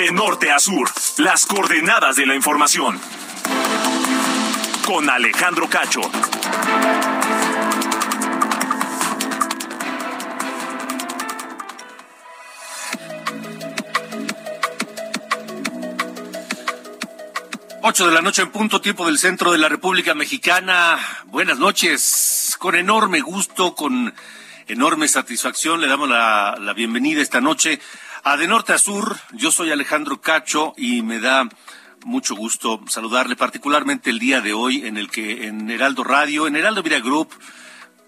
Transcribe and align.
De 0.00 0.12
norte 0.12 0.50
a 0.50 0.58
sur, 0.58 0.90
las 1.18 1.44
coordenadas 1.44 2.16
de 2.16 2.24
la 2.24 2.34
información. 2.34 2.98
Con 4.86 5.10
Alejandro 5.10 5.68
Cacho. 5.68 6.00
Ocho 17.82 18.06
de 18.06 18.14
la 18.14 18.22
noche 18.22 18.40
en 18.40 18.50
punto, 18.50 18.80
tiempo 18.80 19.04
del 19.04 19.18
centro 19.18 19.52
de 19.52 19.58
la 19.58 19.68
República 19.68 20.14
Mexicana. 20.14 20.98
Buenas 21.26 21.58
noches. 21.58 22.56
Con 22.58 22.74
enorme 22.74 23.20
gusto, 23.20 23.74
con 23.74 24.14
enorme 24.66 25.08
satisfacción, 25.08 25.80
le 25.80 25.88
damos 25.88 26.08
la, 26.08 26.72
bienvenida 26.74 27.20
esta 27.20 27.42
noche 27.42 27.80
a 28.22 28.36
De 28.36 28.46
Norte 28.46 28.72
a 28.72 28.78
Sur. 28.78 29.16
Yo 29.32 29.50
soy 29.50 29.70
Alejandro 29.70 30.20
Cacho 30.20 30.74
y 30.76 31.02
me 31.02 31.20
da 31.20 31.48
mucho 32.04 32.34
gusto 32.34 32.80
saludarle, 32.88 33.36
particularmente 33.36 34.10
el 34.10 34.18
día 34.18 34.40
de 34.40 34.52
hoy 34.52 34.86
en 34.86 34.96
el 34.96 35.10
que 35.10 35.46
en 35.46 35.70
Heraldo 35.70 36.04
Radio, 36.04 36.46
en 36.46 36.56
Heraldo 36.56 36.82
Vida 36.82 37.00
Group 37.00 37.28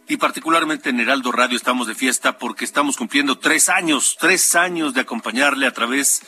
y 0.08 0.16
particularmente 0.16 0.90
en 0.90 1.00
Heraldo 1.00 1.32
Radio 1.32 1.56
estamos 1.56 1.86
de 1.86 1.94
fiesta 1.94 2.38
porque 2.38 2.64
estamos 2.64 2.96
cumpliendo 2.96 3.38
tres 3.38 3.68
años, 3.68 4.16
tres 4.18 4.54
años 4.54 4.94
de 4.94 5.02
acompañarle 5.02 5.66
a 5.66 5.72
través 5.72 6.22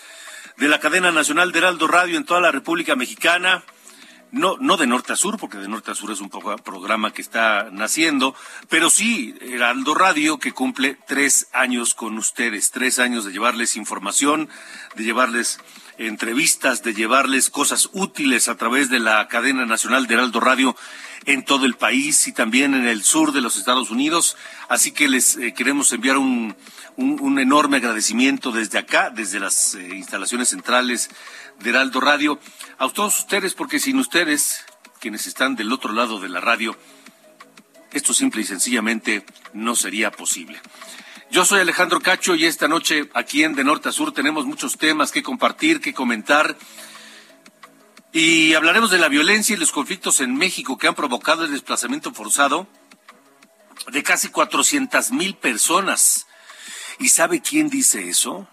de 0.57 0.69
la 0.69 0.81
cadena 0.81 1.11
nacional 1.11 1.53
de 1.53 1.59
Heraldo 1.59 1.87
Radio 1.87 2.17
en 2.17 2.25
toda 2.25 2.41
la 2.41 2.53
República 2.53 2.97
Mexicana. 2.97 3.65
No, 4.35 4.57
no 4.59 4.77
de 4.77 4.89
norte 4.89 5.13
a 5.13 5.17
sur, 5.17 5.39
porque 5.39 5.59
de 5.59 5.69
norte 5.69 5.93
a 5.93 5.95
sur 5.95 6.11
es 6.11 6.21
un 6.21 6.29
programa 6.29 7.13
que 7.13 7.23
está 7.23 7.69
naciendo, 7.71 8.35
pero 8.69 8.91
sí 8.91 9.33
Heraldo 9.41 9.95
Radio 9.95 10.41
que 10.41 10.51
cumple 10.51 10.99
tres 11.07 11.47
años 11.53 11.95
con 11.95 12.19
ustedes, 12.19 12.73
tres 12.73 12.99
años 12.99 13.25
de 13.25 13.31
llevarles 13.31 13.77
información, 13.77 14.49
de 14.97 15.05
llevarles 15.05 15.61
entrevistas, 15.99 16.83
de 16.83 16.95
llevarles 16.95 17.49
cosas 17.49 17.91
útiles 17.93 18.49
a 18.49 18.57
través 18.57 18.91
de 18.91 18.99
la 18.99 19.29
cadena 19.29 19.67
nacional 19.67 20.09
de 20.09 20.15
Heraldo 20.15 20.41
Radio 20.41 20.75
en 21.27 21.45
todo 21.45 21.65
el 21.65 21.75
país 21.75 22.27
y 22.27 22.33
también 22.33 22.75
en 22.75 22.89
el 22.89 23.05
sur 23.05 23.31
de 23.31 23.41
los 23.41 23.57
Estados 23.57 23.93
Unidos. 23.93 24.37
Así 24.69 24.91
que 24.91 25.09
les 25.09 25.37
eh, 25.37 25.55
queremos 25.55 25.93
enviar 25.93 26.19
un, 26.19 26.57
un, 26.97 27.21
un, 27.21 27.39
enorme 27.39 27.77
agradecimiento 27.77 28.51
desde 28.51 28.79
acá, 28.79 29.11
desde 29.11 29.39
las 29.39 29.77
eh, 29.77 29.95
instalaciones 29.95 30.49
centrales 30.49 31.09
de 31.61 31.71
Heraldo 31.71 32.01
Radio, 32.01 32.39
a 32.79 32.89
todos 32.89 33.19
ustedes, 33.19 33.55
porque 33.55 33.79
sin 33.79 33.99
ustedes, 33.99 34.65
quienes 35.01 35.27
están 35.27 35.57
del 35.57 35.73
otro 35.73 35.93
lado 35.93 36.21
de 36.21 36.29
la 36.29 36.41
radio, 36.41 36.77
esto 37.93 38.13
simple 38.13 38.43
y 38.43 38.45
sencillamente 38.45 39.25
no 39.53 39.77
sería 39.77 40.11
posible. 40.11 40.61
Yo 41.31 41.45
soy 41.45 41.61
Alejandro 41.61 42.01
Cacho 42.01 42.35
y 42.35 42.45
esta 42.45 42.69
noche 42.69 43.11
aquí 43.15 43.43
en 43.43 43.55
De 43.55 43.65
Norte 43.65 43.89
a 43.89 43.93
Sur 43.93 44.13
tenemos 44.13 44.47
muchos 44.47 44.79
temas 44.79 45.11
que 45.11 45.23
compartir, 45.23 45.81
que 45.81 45.95
comentar. 45.95 46.57
Y 48.13 48.55
hablaremos 48.55 48.91
de 48.91 48.99
la 48.99 49.09
violencia 49.09 49.55
y 49.55 49.59
los 49.59 49.73
conflictos 49.73 50.21
en 50.21 50.37
México 50.37 50.79
que 50.79 50.87
han 50.87 50.95
provocado 50.95 51.45
el 51.45 51.53
desplazamiento 51.53 52.13
forzado 52.13 52.69
de 53.91 54.03
casi 54.03 54.29
400 54.29 55.11
mil 55.11 55.35
personas. 55.35 56.27
¿Y 56.99 57.09
sabe 57.09 57.41
quién 57.41 57.69
dice 57.69 58.09
eso? 58.09 58.49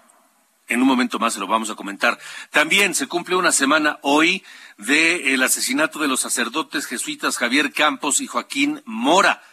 En 0.71 0.81
un 0.81 0.87
momento 0.87 1.19
más 1.19 1.33
se 1.33 1.39
lo 1.41 1.47
vamos 1.47 1.69
a 1.69 1.75
comentar. 1.75 2.17
También 2.49 2.95
se 2.95 3.07
cumple 3.07 3.35
una 3.35 3.51
semana 3.51 3.99
hoy 4.03 4.41
del 4.77 5.27
el 5.27 5.43
asesinato 5.43 5.99
de 5.99 6.07
los 6.07 6.21
sacerdotes 6.21 6.85
jesuitas 6.85 7.37
Javier 7.37 7.73
Campos 7.73 8.21
y 8.21 8.27
Joaquín 8.27 8.81
Mora. 8.85 9.43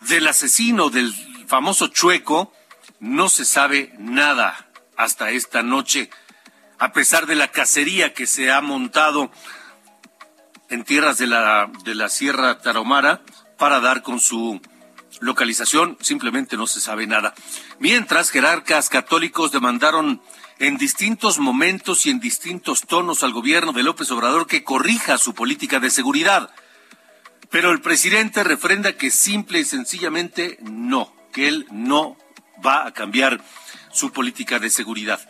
Del 0.00 0.26
asesino 0.26 0.88
del 0.88 1.12
famoso 1.46 1.88
Chueco 1.88 2.50
no 2.98 3.28
se 3.28 3.44
sabe 3.44 3.92
nada 3.98 4.70
hasta 4.96 5.32
esta 5.32 5.62
noche, 5.62 6.08
a 6.78 6.94
pesar 6.94 7.26
de 7.26 7.34
la 7.34 7.48
cacería 7.48 8.14
que 8.14 8.26
se 8.26 8.50
ha 8.50 8.62
montado 8.62 9.30
en 10.70 10.82
tierras 10.84 11.18
de 11.18 11.26
la, 11.26 11.70
de 11.84 11.94
la 11.94 12.08
Sierra 12.08 12.58
Tarahumara 12.58 13.20
para 13.58 13.80
dar 13.80 14.02
con 14.02 14.18
su 14.18 14.62
localización, 15.22 15.96
simplemente 16.00 16.56
no 16.56 16.66
se 16.66 16.80
sabe 16.80 17.06
nada. 17.06 17.32
Mientras, 17.78 18.30
jerarcas 18.30 18.88
católicos 18.88 19.52
demandaron 19.52 20.20
en 20.58 20.76
distintos 20.76 21.38
momentos 21.38 22.06
y 22.06 22.10
en 22.10 22.20
distintos 22.20 22.82
tonos 22.82 23.22
al 23.22 23.32
gobierno 23.32 23.72
de 23.72 23.84
López 23.84 24.10
Obrador 24.10 24.46
que 24.46 24.64
corrija 24.64 25.18
su 25.18 25.34
política 25.34 25.80
de 25.80 25.90
seguridad. 25.90 26.50
Pero 27.50 27.70
el 27.70 27.80
presidente 27.80 28.42
refrenda 28.44 28.94
que 28.94 29.10
simple 29.10 29.60
y 29.60 29.64
sencillamente 29.64 30.58
no, 30.62 31.14
que 31.32 31.48
él 31.48 31.66
no 31.70 32.16
va 32.64 32.86
a 32.86 32.92
cambiar 32.92 33.42
su 33.92 34.12
política 34.12 34.58
de 34.58 34.70
seguridad. 34.70 35.20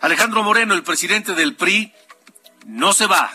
Alejandro 0.00 0.42
Moreno, 0.42 0.74
el 0.74 0.82
presidente 0.82 1.34
del 1.34 1.56
PRI, 1.56 1.92
no 2.66 2.92
se 2.92 3.06
va. 3.06 3.30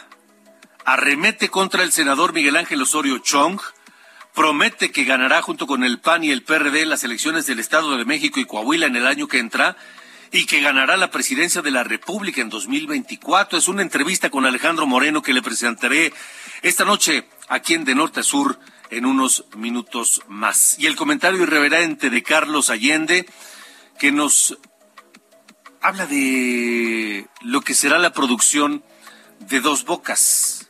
Arremete 0.85 1.49
contra 1.49 1.83
el 1.83 1.91
senador 1.91 2.33
Miguel 2.33 2.57
Ángel 2.57 2.81
Osorio 2.81 3.17
Chong, 3.19 3.59
promete 4.33 4.91
que 4.91 5.03
ganará 5.03 5.41
junto 5.41 5.67
con 5.67 5.83
el 5.83 5.99
PAN 5.99 6.23
y 6.23 6.31
el 6.31 6.43
PRD 6.43 6.85
las 6.85 7.03
elecciones 7.03 7.45
del 7.45 7.59
Estado 7.59 7.97
de 7.97 8.05
México 8.05 8.39
y 8.39 8.45
Coahuila 8.45 8.85
en 8.85 8.95
el 8.95 9.07
año 9.07 9.27
que 9.27 9.39
entra 9.39 9.75
y 10.31 10.45
que 10.45 10.61
ganará 10.61 10.95
la 10.95 11.11
presidencia 11.11 11.61
de 11.61 11.71
la 11.71 11.83
República 11.83 12.41
en 12.41 12.49
2024. 12.49 13.57
Es 13.57 13.67
una 13.67 13.81
entrevista 13.81 14.29
con 14.29 14.45
Alejandro 14.45 14.87
Moreno 14.87 15.21
que 15.21 15.33
le 15.33 15.41
presentaré 15.41 16.13
esta 16.61 16.85
noche 16.85 17.27
aquí 17.49 17.73
en 17.73 17.83
De 17.83 17.95
Norte 17.95 18.21
a 18.21 18.23
Sur 18.23 18.57
en 18.89 19.05
unos 19.05 19.45
minutos 19.57 20.21
más. 20.27 20.79
Y 20.79 20.85
el 20.85 20.95
comentario 20.95 21.43
irreverente 21.43 22.09
de 22.09 22.23
Carlos 22.23 22.69
Allende 22.69 23.25
que 23.99 24.11
nos 24.11 24.57
habla 25.81 26.05
de 26.05 27.27
lo 27.41 27.61
que 27.61 27.73
será 27.73 27.99
la 27.99 28.13
producción 28.13 28.83
de 29.39 29.59
Dos 29.59 29.85
Bocas, 29.85 30.69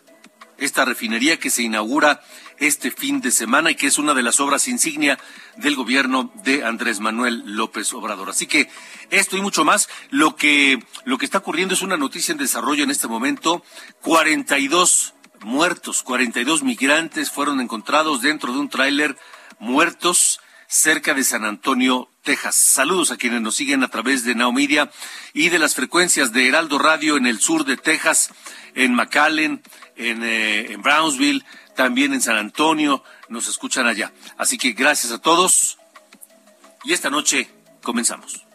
esta 0.58 0.86
refinería 0.86 1.40
que 1.40 1.50
se 1.50 1.64
inaugura 1.64 2.22
este 2.62 2.92
fin 2.92 3.22
de 3.22 3.32
semana 3.32 3.72
y 3.72 3.76
que 3.76 3.88
es 3.88 3.98
una 3.98 4.14
de 4.14 4.22
las 4.22 4.40
obras 4.40 4.68
insignia 4.68 5.18
del 5.58 5.76
gobierno 5.76 6.32
de 6.44 6.64
Andrés 6.64 7.00
Manuel 7.00 7.44
López 7.46 7.92
Obrador. 7.94 8.30
Así 8.30 8.46
que 8.46 8.70
esto 9.10 9.36
y 9.36 9.42
mucho 9.42 9.66
más, 9.66 9.90
lo 10.12 10.36
que, 10.36 10.82
lo 11.04 11.18
que 11.18 11.26
está 11.26 11.40
ocurriendo 11.40 11.74
es 11.74 11.82
una 11.82 11.98
noticia 11.98 12.32
en 12.32 12.38
desarrollo 12.38 12.84
en 12.84 12.92
este 12.92 13.08
momento. 13.08 13.64
42 14.02 15.16
muertos, 15.42 16.04
42 16.04 16.62
migrantes 16.62 17.32
fueron 17.32 17.62
encontrados 17.62 18.22
dentro 18.22 18.54
de 18.54 18.60
un 18.60 18.70
tráiler 18.70 19.18
muertos 19.58 20.40
cerca 20.68 21.14
de 21.16 21.24
San 21.24 21.44
Antonio, 21.44 22.10
Texas. 22.24 22.56
Saludos 22.56 23.12
a 23.12 23.18
quienes 23.18 23.42
nos 23.42 23.56
siguen 23.56 23.84
a 23.84 23.88
través 23.88 24.24
de 24.24 24.36
Now 24.36 24.54
Media 24.54 24.92
y 25.34 25.50
de 25.50 25.60
las 25.60 25.74
frecuencias 25.74 26.32
de 26.32 26.48
Heraldo 26.48 26.78
Radio 26.78 27.18
en 27.18 27.26
el 27.26 27.40
sur 27.40 27.66
de 27.66 27.76
Texas, 27.76 28.30
en 28.76 28.94
McAllen, 28.94 29.64
en, 29.98 30.24
eh, 30.24 30.72
en 30.72 30.82
Brownsville, 30.82 31.44
también 31.76 32.14
en 32.14 32.22
San 32.22 32.38
Antonio, 32.38 33.04
nos 33.30 33.48
escuchan 33.48 33.88
allá. 33.88 34.12
Así 34.38 34.58
que 34.58 34.74
gracias 34.74 35.12
a 35.12 35.20
todos 35.20 35.78
y 36.84 36.94
esta 36.94 37.10
noche 37.10 37.50
comenzamos. 37.82 38.46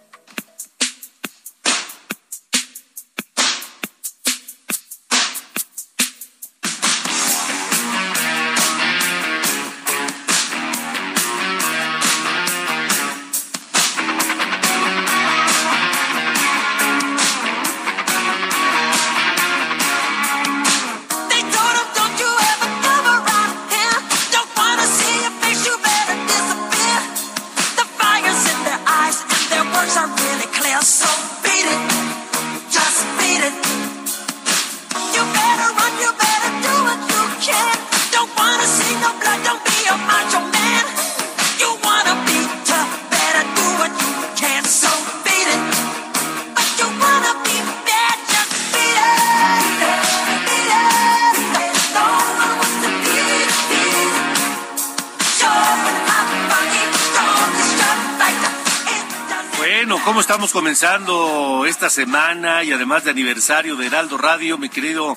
Estamos 60.37 60.53
comenzando 60.53 61.65
esta 61.67 61.89
semana 61.89 62.63
y 62.63 62.71
además 62.71 63.05
de 63.05 63.11
aniversario 63.11 63.75
de 63.75 63.87
Heraldo 63.87 64.19
Radio, 64.19 64.59
mi 64.59 64.69
querido 64.69 65.17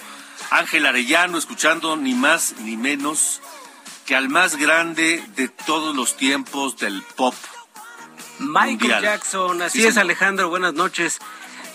Ángel 0.50 0.86
Arellano, 0.86 1.38
escuchando 1.38 1.98
ni 1.98 2.14
más 2.14 2.56
ni 2.62 2.78
menos 2.78 3.42
que 4.06 4.16
al 4.16 4.30
más 4.30 4.56
grande 4.56 5.22
de 5.36 5.50
todos 5.50 5.94
los 5.94 6.16
tiempos 6.16 6.78
del 6.78 7.04
pop. 7.18 7.36
Michael 8.40 9.02
Jackson, 9.02 9.62
así 9.62 9.86
es 9.86 9.98
Alejandro, 9.98 10.48
buenas 10.48 10.74
noches. 10.74 11.20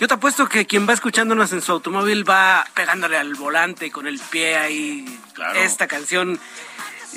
Yo 0.01 0.09
te 0.09 0.15
apuesto 0.15 0.49
que 0.49 0.65
quien 0.65 0.89
va 0.89 0.95
escuchándonos 0.95 1.53
en 1.53 1.61
su 1.61 1.73
automóvil 1.73 2.27
va 2.27 2.67
pegándole 2.73 3.19
al 3.19 3.35
volante 3.35 3.91
con 3.91 4.07
el 4.07 4.21
pie 4.21 4.57
ahí. 4.57 5.21
Esta 5.57 5.87
canción 5.87 6.41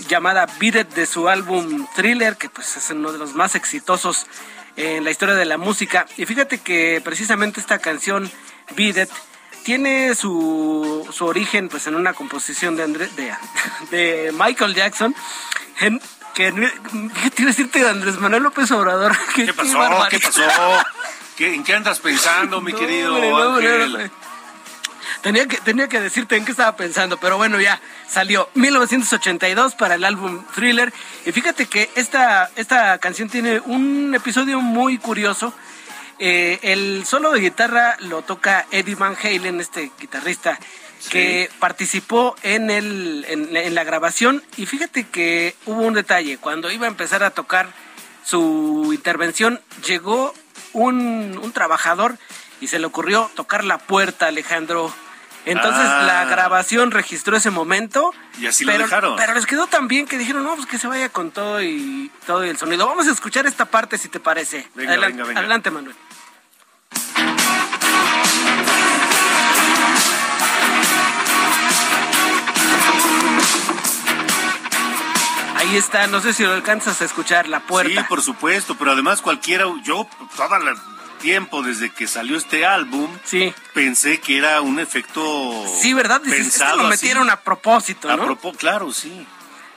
llamada 0.09 0.45
Beat 0.59 0.75
It 0.75 0.88
de 0.89 1.06
su 1.06 1.29
álbum 1.29 1.88
Thriller, 1.95 2.35
que 2.35 2.50
pues 2.50 2.75
es 2.75 2.89
uno 2.89 3.13
de 3.13 3.18
los 3.18 3.33
más 3.33 3.56
exitosos 3.56 4.27
en 4.77 5.03
la 5.03 5.12
historia 5.12 5.35
de 5.35 5.45
la 5.45 5.57
música. 5.57 6.06
Y 6.15 6.25
fíjate 6.25 6.59
que 6.59 7.01
precisamente 7.03 7.59
esta 7.59 7.79
canción 7.79 8.31
Beat 8.75 8.97
It 8.97 9.09
tiene 9.63 10.15
su, 10.15 11.06
su 11.12 11.25
origen 11.25 11.68
pues 11.68 11.88
en 11.88 11.95
una 11.95 12.13
composición 12.13 12.77
de, 12.77 12.88
de, 12.88 13.33
de 13.91 14.31
Michael 14.31 14.74
Jackson. 14.74 15.13
En, 15.81 16.00
que, 16.33 16.53
¿Qué 16.53 17.31
tiene 17.31 17.51
decirte 17.51 17.79
de 17.79 17.89
Andrés 17.89 18.19
Manuel 18.19 18.44
López 18.44 18.69
Obrador? 18.71 19.18
¿Qué, 19.35 19.51
pasó? 19.53 19.79
¿Qué 20.09 20.19
pasó? 20.19 20.44
¿En 21.39 21.63
qué 21.63 21.74
andas 21.75 22.00
pensando, 22.00 22.62
mi 22.62 22.74
querido 22.74 23.15
Ángel? 23.56 24.12
Tenía 25.21 25.48
que, 25.48 25.57
tenía 25.57 25.88
que 25.88 26.00
decirte 26.00 26.36
en 26.36 26.45
qué 26.45 26.51
estaba 26.51 26.75
pensando, 26.75 27.18
pero 27.18 27.38
bueno, 27.38 27.59
ya 27.59 27.80
salió 28.07 28.50
1982 28.56 29.75
para 29.75 29.95
el 29.95 30.04
álbum 30.04 30.44
Thriller. 30.56 30.94
Y 31.25 31.31
fíjate 31.31 31.65
que 31.65 31.89
esta, 31.95 32.50
esta 32.56 32.98
canción 33.00 33.30
tiene 33.30 33.59
un 33.59 34.13
episodio 34.15 34.62
muy 34.62 34.98
curioso 34.98 35.54
eh, 36.19 36.59
el 36.63 37.06
solo 37.06 37.31
de 37.31 37.42
guitarra 37.42 37.95
lo 38.00 38.24
toca 38.24 38.65
Eddie 38.71 38.95
Van 38.95 39.15
Halen, 39.21 39.59
este 39.59 39.92
guitarrista 40.00 40.59
que 41.12 41.50
participó 41.60 42.36
en, 42.42 42.71
el, 42.71 43.25
en, 43.30 43.75
la 43.75 43.83
grabación. 43.83 44.44
Y 44.57 44.65
fíjate 44.65 45.06
que 45.06 45.56
hubo 45.65 45.81
un 45.81 45.94
detalle. 45.94 46.38
Cuando 46.38 46.71
iba 46.71 46.88
a 46.88 46.89
empezar 46.89 47.24
a 47.24 47.30
tocar 47.30 47.69
su 48.24 48.92
intervención, 48.94 49.62
llegó 49.86 50.33
un, 50.74 51.39
un 51.42 51.51
trabajador 51.51 52.18
y 52.62 52.68
se 52.68 52.80
le 52.80 52.86
ocurrió 52.86 53.30
tocar 53.36 53.63
la 53.63 53.77
puerta, 53.77 54.27
Alejandro. 54.27 54.94
Entonces 55.45 55.83
la 55.83 56.21
ah. 56.21 56.25
grabación 56.25 56.92
registró 56.92 57.38
ese 57.38 57.51
momento. 57.51 58.13
Y 58.38 58.48
así 58.48 58.65
pero, 58.65 58.80
lo 58.80 58.83
dejaron. 58.83 59.15
Pero 59.15 59.33
les 59.33 59.45
quedó 59.45 59.68
tan 59.68 59.88
bien 59.88 60.06
que 60.06 60.18
dijeron, 60.18 60.44
no, 60.44 60.56
pues 60.56 60.68
que 60.68 60.77
se 60.77 60.88
vaya 60.88 61.09
con 61.09 61.31
todo 61.31 61.62
y 61.62 62.12
todo 62.25 62.44
el 62.44 62.57
sonido. 62.57 62.86
Vamos 62.86 63.07
a 63.07 63.12
escuchar 63.12 63.48
esta 63.48 63.65
parte 63.65 63.98
si 63.98 64.09
te 64.09 64.19
parece. 64.19 64.68
adelante, 64.75 65.21
adelante, 65.21 65.71
Manuel. 65.71 65.95
Ahí 75.56 75.75
está, 75.75 76.07
no 76.07 76.21
sé 76.21 76.33
si 76.33 76.44
lo 76.44 76.53
alcanzas 76.53 77.01
a 77.01 77.06
escuchar, 77.06 77.48
la 77.48 77.62
puerta. 77.62 78.01
Sí, 78.01 78.07
por 78.07 78.21
supuesto, 78.21 78.75
pero 78.77 78.92
además 78.92 79.21
cualquiera, 79.21 79.65
yo 79.83 80.07
todo 80.36 80.56
el 80.56 80.77
tiempo 81.17 81.61
desde 81.61 81.89
que 81.89 82.07
salió 82.07 82.37
este 82.37 82.65
álbum, 82.65 83.09
sí. 83.23 83.53
pensé 83.73 84.19
que 84.19 84.37
era 84.37 84.61
un 84.61 84.79
efecto 84.79 85.65
Sí, 85.79 85.93
¿verdad? 85.93 86.21
Pensado 86.21 86.77
lo 86.77 86.83
metieron 86.89 87.29
a 87.29 87.41
propósito, 87.41 88.07
¿no? 88.07 88.23
A 88.23 88.25
propósito, 88.25 88.59
claro, 88.59 88.91
sí. 88.91 89.25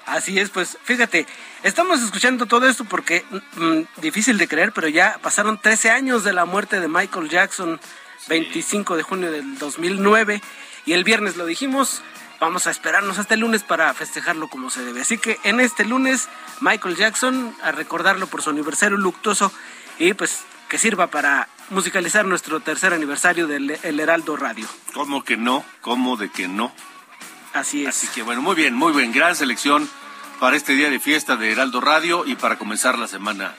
Así 0.06 0.38
es, 0.38 0.50
pues 0.50 0.78
fíjate, 0.82 1.26
estamos 1.62 2.02
escuchando 2.02 2.46
todo 2.46 2.68
esto 2.68 2.84
porque 2.84 3.24
mm, 3.30 3.64
mm, 3.64 3.86
difícil 3.98 4.38
de 4.38 4.48
creer, 4.48 4.72
pero 4.72 4.88
ya 4.88 5.18
pasaron 5.22 5.60
13 5.60 5.90
años 5.90 6.24
de 6.24 6.32
la 6.32 6.44
muerte 6.44 6.80
de 6.80 6.88
Michael 6.88 7.28
Jackson, 7.28 7.80
25 8.28 8.96
de 8.96 9.02
junio 9.02 9.30
del 9.30 9.58
2009, 9.58 10.42
y 10.86 10.92
el 10.94 11.04
viernes 11.04 11.36
lo 11.36 11.46
dijimos, 11.46 12.02
vamos 12.40 12.66
a 12.66 12.70
esperarnos 12.70 13.18
hasta 13.18 13.34
el 13.34 13.40
lunes 13.40 13.62
para 13.62 13.92
festejarlo 13.94 14.48
como 14.48 14.70
se 14.70 14.82
debe. 14.82 15.02
Así 15.02 15.18
que 15.18 15.38
en 15.44 15.60
este 15.60 15.84
lunes, 15.84 16.28
Michael 16.60 16.96
Jackson, 16.96 17.54
a 17.62 17.70
recordarlo 17.70 18.26
por 18.26 18.42
su 18.42 18.50
aniversario 18.50 18.96
luctuoso 18.96 19.52
y 19.98 20.14
pues 20.14 20.40
que 20.70 20.78
sirva 20.78 21.08
para 21.08 21.48
musicalizar 21.70 22.24
nuestro 22.24 22.60
tercer 22.60 22.94
aniversario 22.94 23.48
del 23.48 23.76
El 23.82 23.98
Heraldo 23.98 24.36
Radio. 24.36 24.68
¿Cómo 24.94 25.24
que 25.24 25.36
no? 25.36 25.64
¿Cómo 25.80 26.16
de 26.16 26.30
que 26.30 26.46
no? 26.46 26.72
Así 27.52 27.82
es. 27.82 27.88
Así 27.88 28.06
que 28.06 28.22
bueno, 28.22 28.40
muy 28.40 28.54
bien, 28.54 28.74
muy 28.74 28.92
bien. 28.92 29.12
Gran 29.12 29.34
selección 29.34 29.90
para 30.38 30.56
este 30.56 30.74
día 30.74 30.88
de 30.88 31.00
fiesta 31.00 31.34
de 31.34 31.50
Heraldo 31.50 31.80
Radio 31.80 32.24
y 32.24 32.36
para 32.36 32.56
comenzar 32.56 32.98
la 32.98 33.08
semana, 33.08 33.52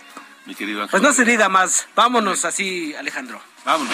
mi 0.46 0.56
querido 0.56 0.82
Ángel. 0.82 0.92
Pues 0.92 1.04
no 1.04 1.12
se 1.12 1.26
diga 1.26 1.50
más. 1.50 1.90
Vámonos 1.96 2.46
así, 2.46 2.96
Alejandro. 2.96 3.42
Vámonos. 3.66 3.94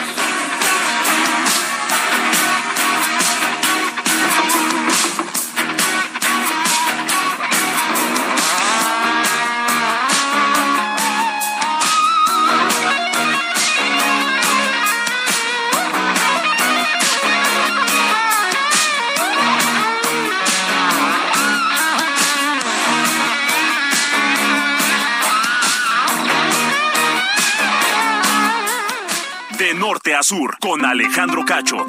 Sur 30.24 30.58
con 30.60 30.86
Alejandro 30.86 31.46
Cacho. 31.46 31.86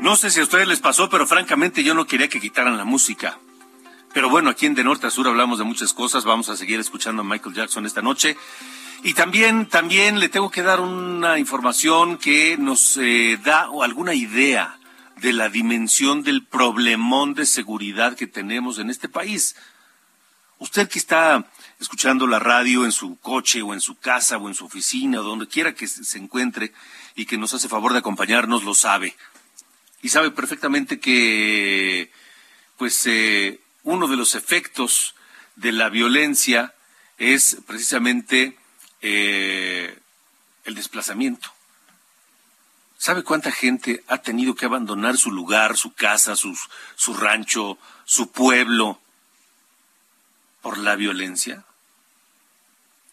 No 0.00 0.16
sé 0.16 0.30
si 0.30 0.40
a 0.40 0.42
ustedes 0.42 0.68
les 0.68 0.80
pasó, 0.80 1.08
pero 1.08 1.26
francamente 1.26 1.82
yo 1.82 1.94
no 1.94 2.06
quería 2.06 2.28
que 2.28 2.40
quitaran 2.40 2.76
la 2.76 2.84
música. 2.84 3.38
Pero 4.12 4.28
bueno, 4.28 4.50
aquí 4.50 4.66
en 4.66 4.74
De 4.74 4.84
Norte 4.84 5.06
a 5.06 5.10
Sur 5.10 5.26
hablamos 5.26 5.58
de 5.58 5.64
muchas 5.64 5.92
cosas. 5.92 6.24
Vamos 6.24 6.48
a 6.48 6.56
seguir 6.56 6.78
escuchando 6.78 7.22
a 7.22 7.24
Michael 7.24 7.54
Jackson 7.54 7.86
esta 7.86 8.02
noche. 8.02 8.36
Y 9.02 9.14
también, 9.14 9.66
también 9.66 10.20
le 10.20 10.28
tengo 10.28 10.50
que 10.50 10.62
dar 10.62 10.80
una 10.80 11.38
información 11.38 12.16
que 12.16 12.56
nos 12.56 12.96
eh, 12.96 13.38
da 13.42 13.68
alguna 13.82 14.14
idea 14.14 14.78
de 15.20 15.32
la 15.32 15.48
dimensión 15.48 16.22
del 16.22 16.44
problemón 16.44 17.34
de 17.34 17.46
seguridad 17.46 18.14
que 18.14 18.26
tenemos 18.26 18.78
en 18.78 18.90
este 18.90 19.08
país. 19.08 19.56
Usted 20.58 20.88
que 20.88 20.98
está 20.98 21.46
escuchando 21.80 22.26
la 22.26 22.38
radio 22.38 22.84
en 22.84 22.92
su 22.92 23.18
coche 23.18 23.62
o 23.62 23.74
en 23.74 23.80
su 23.80 23.96
casa 23.96 24.38
o 24.38 24.48
en 24.48 24.54
su 24.54 24.64
oficina 24.64 25.20
o 25.20 25.22
donde 25.22 25.48
quiera 25.48 25.74
que 25.74 25.86
se 25.86 26.18
encuentre 26.18 26.72
y 27.14 27.26
que 27.26 27.38
nos 27.38 27.54
hace 27.54 27.68
favor 27.68 27.92
de 27.92 27.98
acompañarnos, 27.98 28.64
lo 28.64 28.74
sabe. 28.74 29.16
Y 30.02 30.08
sabe 30.10 30.30
perfectamente 30.30 31.00
que, 31.00 32.10
pues, 32.76 33.06
eh, 33.06 33.60
uno 33.82 34.06
de 34.06 34.16
los 34.16 34.34
efectos 34.34 35.14
de 35.56 35.72
la 35.72 35.88
violencia 35.88 36.74
es 37.18 37.58
precisamente 37.66 38.58
eh, 39.00 39.98
el 40.64 40.74
desplazamiento. 40.74 41.52
¿Sabe 42.98 43.22
cuánta 43.22 43.52
gente 43.52 44.02
ha 44.08 44.18
tenido 44.18 44.54
que 44.54 44.66
abandonar 44.66 45.16
su 45.16 45.30
lugar, 45.30 45.76
su 45.76 45.92
casa, 45.92 46.34
su 46.36 47.14
rancho, 47.14 47.78
su 48.04 48.30
pueblo 48.30 49.00
por 50.64 50.78
la 50.78 50.96
violencia? 50.96 51.62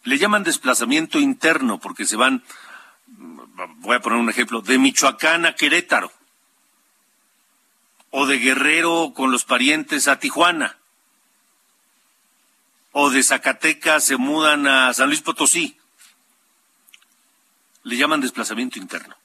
Le 0.03 0.17
llaman 0.17 0.43
desplazamiento 0.43 1.20
interno 1.20 1.79
porque 1.79 2.05
se 2.05 2.15
van, 2.15 2.43
voy 3.08 3.98
a 3.98 4.00
poner 4.00 4.20
un 4.20 4.29
ejemplo, 4.29 4.62
de 4.62 4.77
Michoacán 4.77 5.46
a 5.46 5.53
Querétaro 5.53 6.13
o 8.10 8.25
de 8.25 8.39
Guerrero 8.39 9.12
con 9.13 9.31
los 9.31 9.43
parientes 9.43 10.08
a 10.08 10.17
Tijuana 10.17 10.77
o 12.93 13.10
de 13.10 13.22
Zacatecas 13.22 14.05
se 14.05 14.15
mudan 14.15 14.65
a 14.65 14.93
San 14.93 15.08
Luis 15.08 15.22
Potosí. 15.22 15.77
Le 17.84 17.98
llaman 17.98 18.22
desplazamiento 18.22 18.79
interno. 18.79 19.17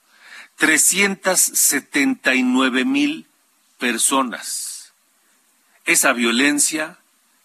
379 0.57 2.85
mil 2.85 3.29
personas. 3.79 4.93
Esa 5.85 6.13
violencia, 6.13 6.99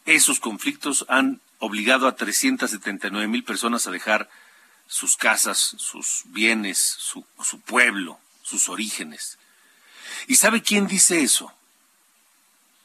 esos 0.05 0.39
conflictos 0.39 1.05
han 1.09 1.41
obligado 1.59 2.07
a 2.07 2.15
379 2.15 3.27
mil 3.27 3.43
personas 3.43 3.87
a 3.87 3.91
dejar 3.91 4.29
sus 4.87 5.15
casas, 5.15 5.75
sus 5.77 6.23
bienes, 6.25 6.77
su, 6.77 7.25
su 7.41 7.59
pueblo, 7.61 8.19
sus 8.41 8.67
orígenes. 8.67 9.37
¿Y 10.27 10.35
sabe 10.35 10.61
quién 10.61 10.87
dice 10.87 11.21
eso? 11.21 11.53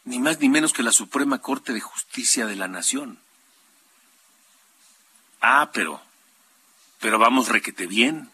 Ni 0.05 0.21
más 0.21 0.39
ni 0.39 0.49
menos 0.49 0.73
que 0.73 0.83
la 0.83 0.93
Suprema 0.93 1.41
Corte 1.41 1.73
de 1.73 1.81
Justicia 1.81 2.47
de 2.47 2.57
la 2.57 2.69
Nación. 2.69 3.19
Ah, 5.41 5.71
pero, 5.73 6.01
pero 7.01 7.19
vamos 7.19 7.49
requete 7.49 7.87
bien. 7.87 8.31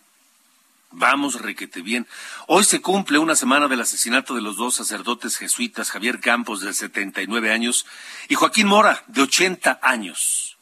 Vamos, 0.93 1.41
requete 1.41 1.81
bien. 1.81 2.07
Hoy 2.47 2.65
se 2.65 2.83
cumple 2.83 3.19
una 3.19 3.35
semana 3.35 3.67
del 3.67 3.81
asesinato 3.81 4.35
de 4.35 4.43
los 4.43 4.57
dos 4.57 4.75
sacerdotes 4.75 5.39
jesuitas, 5.39 5.91
Javier 5.91 6.21
Campos, 6.21 6.61
de 6.61 6.73
79 6.73 7.51
años, 7.51 7.87
y 8.29 8.35
Joaquín 8.35 8.67
Mora, 8.67 9.03
de 9.07 9.23
80 9.23 9.81
años. 9.83 10.59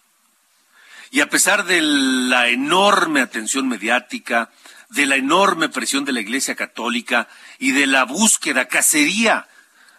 Y 1.11 1.21
a 1.21 1.29
pesar 1.29 1.65
de 1.65 1.83
la 1.83 2.49
enorme 2.49 3.21
atención 3.21 3.69
mediática, 3.69 4.51
de 4.91 5.07
la 5.07 5.17
enorme 5.17 5.69
presión 5.69 6.05
de 6.05 6.13
la 6.13 6.21
Iglesia 6.21 6.55
Católica 6.55 7.29
y 7.59 7.73
de 7.73 7.87
la 7.87 8.05
búsqueda, 8.05 8.69
cacería 8.69 9.49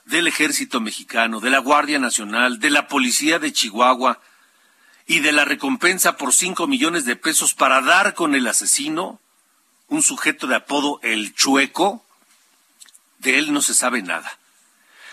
del 0.06 0.28
ejército 0.28 0.80
mexicano, 0.80 1.42
de 1.42 1.50
la 1.50 1.60
Guardia 1.60 2.00
Nacional, 2.00 2.60
de 2.60 2.70
la 2.70 2.88
Policía 2.88 3.40
de 3.40 3.52
Chihuahua 3.52 4.20
y 5.06 5.20
de 5.20 5.32
la 5.34 5.44
recompensa 5.44 6.16
por 6.16 6.34
cinco 6.34 6.68
millones 6.68 7.04
de 7.04 7.18
pesos 7.18 7.54
para 7.54 7.82
dar 7.82 8.14
con 8.14 8.36
el 8.36 8.48
asesino, 8.48 9.20
un 9.92 10.02
sujeto 10.02 10.48
de 10.48 10.56
apodo 10.56 11.00
El 11.04 11.36
Chueco, 11.36 12.04
de 13.20 13.38
él 13.38 13.52
no 13.52 13.62
se 13.62 13.74
sabe 13.74 14.02
nada. 14.02 14.32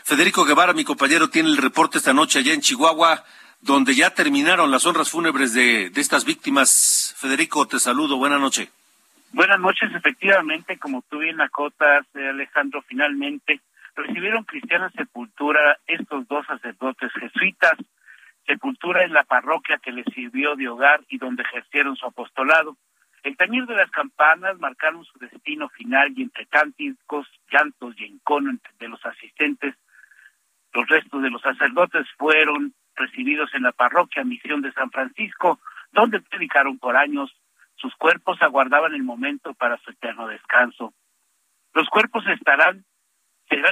Federico 0.04 0.44
Guevara, 0.44 0.73
mi 0.73 0.85
compañero, 0.85 1.28
tiene 1.28 1.49
el 1.49 1.56
reporte 1.56 1.99
esta 1.99 2.12
noche 2.12 2.38
allá 2.38 2.54
en 2.54 2.61
Chihuahua, 2.61 3.25
donde 3.61 3.97
ya 3.97 4.11
terminaron 4.11 4.70
las 4.70 4.87
honras 4.87 5.11
fúnebres 5.11 5.52
de, 5.52 5.90
de 5.90 6.00
estas 6.00 6.25
víctimas. 6.25 7.12
Federico, 7.18 7.66
te 7.66 7.80
saludo, 7.80 8.18
buena 8.18 8.38
noche. 8.38 8.70
Buenas 9.32 9.58
noches, 9.58 9.92
efectivamente, 9.92 10.78
como 10.78 11.02
tú 11.11 11.18
bien 11.18 11.40
acotas, 11.40 12.06
eh, 12.14 12.28
Alejandro, 12.28 12.80
finalmente 12.82 13.61
recibieron 13.97 14.44
cristiana 14.44 14.90
sepultura 14.97 15.76
estos 15.88 16.26
dos 16.28 16.47
sacerdotes 16.47 17.11
jesuitas, 17.14 17.75
sepultura 18.47 19.02
en 19.02 19.12
la 19.12 19.25
parroquia 19.25 19.78
que 19.82 19.90
les 19.90 20.06
sirvió 20.14 20.54
de 20.54 20.68
hogar 20.68 21.02
y 21.08 21.18
donde 21.18 21.42
ejercieron 21.42 21.97
su 21.97 22.06
apostolado. 22.06 22.76
El 23.28 23.37
tañir 23.37 23.66
de 23.66 23.76
las 23.76 23.90
campanas 23.90 24.58
marcaron 24.58 25.04
su 25.04 25.18
destino 25.18 25.68
final 25.68 26.14
y 26.16 26.23
entre 26.23 26.47
cánticos, 26.47 27.28
llantos 27.52 27.94
y 27.99 28.06
encono 28.06 28.58
de 28.78 28.88
los 28.88 29.04
asistentes, 29.04 29.75
los 30.73 30.88
restos 30.88 31.23
de 31.23 31.28
los 31.28 31.42
sacerdotes 31.42 32.06
fueron 32.16 32.73
recibidos 32.94 33.52
en 33.52 33.64
la 33.64 33.73
parroquia 33.73 34.25
Misión 34.25 34.62
de 34.62 34.73
San 34.73 34.90
Francisco, 34.90 35.61
donde 35.92 36.23
predicaron 36.23 36.78
por 36.78 36.97
años. 36.97 37.30
Sus 37.75 37.94
cuerpos 37.97 38.40
aguardaban 38.40 38.94
el 38.94 39.02
momento 39.02 39.52
para 39.52 39.76
su 39.76 39.90
eterno 39.90 40.26
descanso. 40.26 40.94
Los 41.75 41.87
cuerpos 41.90 42.26
estarán 42.28 42.87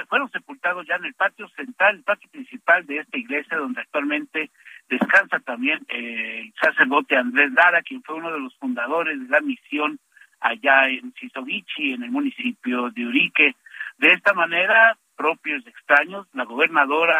fueron 0.07 0.29
sepultados 0.31 0.85
ya 0.87 0.95
en 0.95 1.05
el 1.05 1.13
patio 1.15 1.47
central, 1.49 1.95
el 1.95 2.03
patio 2.03 2.29
principal 2.29 2.85
de 2.85 2.99
esta 2.99 3.17
iglesia, 3.17 3.57
donde 3.57 3.81
actualmente 3.81 4.51
descansa 4.89 5.39
también 5.39 5.85
eh, 5.89 6.41
el 6.45 6.53
sacerdote 6.59 7.17
Andrés 7.17 7.53
Dara, 7.53 7.81
quien 7.81 8.03
fue 8.03 8.15
uno 8.15 8.31
de 8.31 8.39
los 8.39 8.55
fundadores 8.57 9.19
de 9.19 9.27
la 9.27 9.41
misión 9.41 9.99
allá 10.39 10.87
en 10.87 11.13
Sisovichi, 11.13 11.93
en 11.93 12.03
el 12.03 12.11
municipio 12.11 12.89
de 12.91 13.05
Urique. 13.05 13.55
De 13.97 14.13
esta 14.13 14.33
manera, 14.33 14.95
propios 15.15 15.65
extraños, 15.65 16.27
la 16.33 16.45
gobernadora 16.45 17.19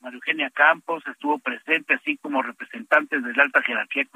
María 0.00 0.16
Eugenia 0.16 0.50
Campos 0.50 1.02
estuvo 1.06 1.38
presente, 1.38 1.94
así 1.94 2.18
como 2.18 2.42
representantes 2.42 3.24
de 3.24 3.32
la 3.32 3.44
alta 3.44 3.62
jerarquía 3.62 4.06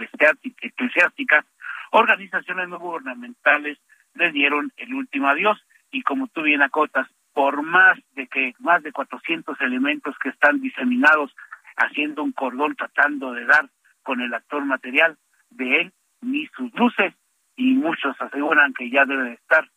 eclesiástica, 0.61 1.45
organizaciones 1.91 2.69
no 2.69 2.79
gubernamentales 2.79 3.79
le 4.15 4.31
dieron 4.31 4.73
el 4.77 4.93
último 4.95 5.29
adiós 5.29 5.59
y 5.91 6.03
como 6.03 6.27
tú 6.29 6.43
bien 6.43 6.63
acotas, 6.63 7.09
por 7.33 7.63
más 7.63 7.99
de 8.15 8.27
que 8.27 8.55
más 8.59 8.83
de 8.83 8.93
400 8.93 9.59
elementos 9.63 10.15
que 10.19 10.29
están 10.29 10.61
diseminados 10.61 11.35
haciendo 11.77 12.23
un 12.23 12.33
cordón 12.33 12.77
tratando 12.77 13.33
de 13.33 13.45
dar 13.45 13.71
con 14.03 14.21
el 14.21 14.33
actor 14.35 14.65
material 14.65 15.19
de 15.51 15.81
él 15.81 15.93
ni 16.21 16.47
sus 16.57 16.73
luces 16.75 17.15
y 17.57 17.75
muchos 17.75 18.17
aseguran 18.21 18.73
que 18.75 18.91
ya 18.91 19.05
debe 19.05 19.35
estar 19.35 19.71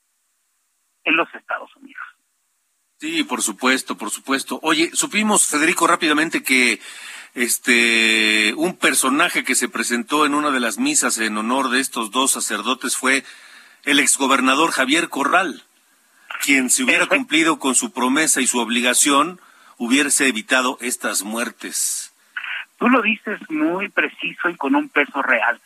en 1.04 1.16
los 1.16 1.34
Estados 1.34 1.75
Unidos. 1.75 2.04
Sí, 3.00 3.24
por 3.24 3.42
supuesto, 3.42 3.98
por 3.98 4.10
supuesto. 4.10 4.60
Oye, 4.64 4.90
supimos, 4.94 5.48
Federico, 5.48 5.86
rápidamente 5.86 6.44
que 6.44 6.80
este 7.34 8.54
un 8.56 8.78
personaje 8.78 9.44
que 9.44 9.56
se 9.56 9.68
presentó 9.68 10.25
en 10.25 10.34
una 10.34 10.52
de 10.52 10.62
las 10.62 10.78
misas 10.78 11.18
en 11.18 11.38
honor 11.38 11.70
de 11.70 11.82
estos 11.82 12.10
dos 12.12 12.32
sacerdotes 12.32 12.96
fue 12.96 13.25
el 13.84 14.00
exgobernador 14.00 14.72
Javier 14.72 15.10
Corral 15.10 15.64
quien 16.42 16.70
se 16.70 16.84
hubiera 16.84 17.08
cumplido 17.08 17.60
con 17.60 17.75
su 17.75 17.92
promesa 17.92 18.42
y 18.42 18.48
su 18.48 18.60
obligación 18.60 19.40
hubiese 19.77 20.27
evitado 20.27 20.77
estas 20.82 21.24
muertes. 21.24 22.13
Tú 22.77 22.89
lo 22.89 23.01
dices 23.01 23.39
muy 23.50 23.89
preciso 23.89 24.50
y 24.50 24.55
con 24.55 24.75
un 24.75 24.89
peso 24.89 25.22
real. 25.22 25.60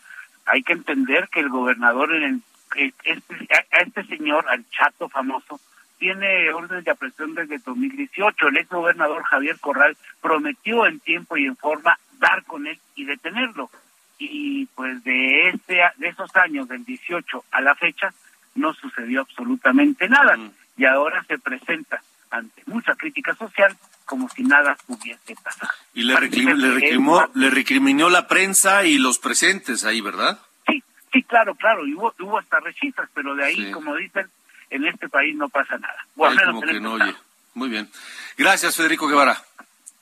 Hay 0.45 0.63
que 0.63 0.73
entender 0.73 1.27
que 1.29 1.39
el 1.39 1.49
gobernador, 1.49 2.13
en 2.13 2.43
este, 2.75 3.47
a 3.71 3.81
este 3.81 4.03
señor, 4.05 4.45
al 4.47 4.67
chato 4.69 5.09
famoso, 5.09 5.59
tiene 5.97 6.51
orden 6.53 6.83
de 6.83 6.91
aprehensión 6.91 7.35
desde 7.35 7.59
2018. 7.59 8.47
El 8.47 8.57
ex 8.57 8.69
gobernador 8.69 9.23
Javier 9.23 9.59
Corral 9.59 9.97
prometió 10.21 10.85
en 10.85 10.99
tiempo 10.99 11.37
y 11.37 11.45
en 11.45 11.57
forma 11.57 11.99
dar 12.19 12.43
con 12.45 12.67
él 12.67 12.79
y 12.95 13.05
detenerlo. 13.05 13.69
Y 14.17 14.65
pues 14.67 15.03
de, 15.03 15.49
este, 15.49 15.81
de 15.97 16.07
esos 16.07 16.35
años, 16.35 16.67
del 16.67 16.85
18 16.85 17.45
a 17.51 17.61
la 17.61 17.75
fecha, 17.75 18.13
no 18.55 18.73
sucedió 18.73 19.21
absolutamente 19.21 20.07
nada. 20.09 20.37
Mm. 20.37 20.51
Y 20.77 20.85
ahora 20.85 21.23
se 21.27 21.37
presenta 21.37 22.01
ante 22.31 22.63
mucha 22.65 22.95
crítica 22.95 23.36
social 23.36 23.75
como 24.05 24.27
si 24.29 24.43
nada 24.43 24.75
hubiese 24.88 25.36
pasado. 25.43 25.71
Y 25.93 26.03
le, 26.03 26.15
recrimó, 26.15 27.27
le, 27.36 27.50
recriminó 27.50 28.09
la 28.09 28.27
prensa 28.27 28.83
y 28.83 28.98
los 28.98 29.19
presentes 29.19 29.86
ahí, 29.86 30.01
¿verdad? 30.01 30.39
Sí, 30.67 30.83
sí, 31.13 31.24
claro, 31.24 31.53
claro. 31.55 31.86
Y 31.86 31.93
hubo, 31.93 32.13
hubo 32.19 32.39
hasta 32.39 32.59
rechistas, 32.59 33.07
pero 33.13 33.36
de 33.36 33.45
ahí, 33.45 33.71
como 33.71 33.95
dicen, 33.95 34.27
en 34.71 34.86
este 34.86 35.09
país 35.09 35.36
no 35.36 35.50
pasa 35.50 35.77
nada. 35.77 36.05
como 36.45 36.62
que 36.62 36.79
no 36.79 36.93
oye. 36.93 37.15
Muy 37.53 37.69
bien. 37.69 37.89
Gracias, 38.38 38.75
Federico 38.75 39.07
Guevara. 39.07 39.43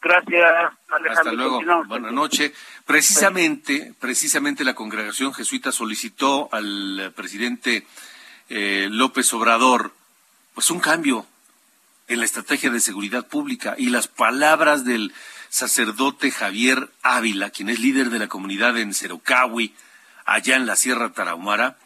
Gracias, 0.02 0.72
Alejandro. 0.90 1.12
Hasta 1.12 1.32
luego. 1.34 1.84
Buenas 1.86 2.12
noches. 2.14 2.54
Precisamente, 2.86 3.94
precisamente 4.00 4.64
la 4.64 4.74
congregación 4.74 5.34
jesuita 5.34 5.72
solicitó 5.72 6.50
al 6.54 7.12
presidente 7.16 7.86
eh, 8.50 8.88
López 8.90 9.34
Obrador, 9.34 9.92
pues 10.54 10.72
un 10.72 10.80
cambio 10.80 11.26
en 12.08 12.20
la 12.20 12.26
estrategia 12.26 12.70
de 12.70 12.80
seguridad 12.80 13.28
pública 13.28 13.76
y 13.78 13.90
las 13.90 14.08
palabras 14.08 14.86
del 14.86 15.14
sacerdote 15.50 16.32
Javier 16.32 16.90
Ávila, 17.02 17.50
quien 17.50 17.70
es 17.70 17.80
líder 17.80 18.10
de 18.10 18.20
la 18.20 18.28
comunidad 18.28 18.78
en 18.78 18.94
Cerocahui, 18.94 19.74
allá 20.26 20.56
en 20.56 20.66
la 20.66 20.76
Sierra 20.76 21.12
Tarahumara, 21.12 21.78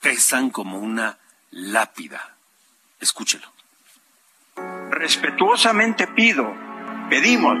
pesan 0.00 0.50
como 0.50 0.78
una 0.78 1.18
lápida. 1.50 2.36
Escúchelo. 3.00 3.52
Respetuosamente 4.90 6.06
pido, 6.06 6.54
pedimos, 7.10 7.56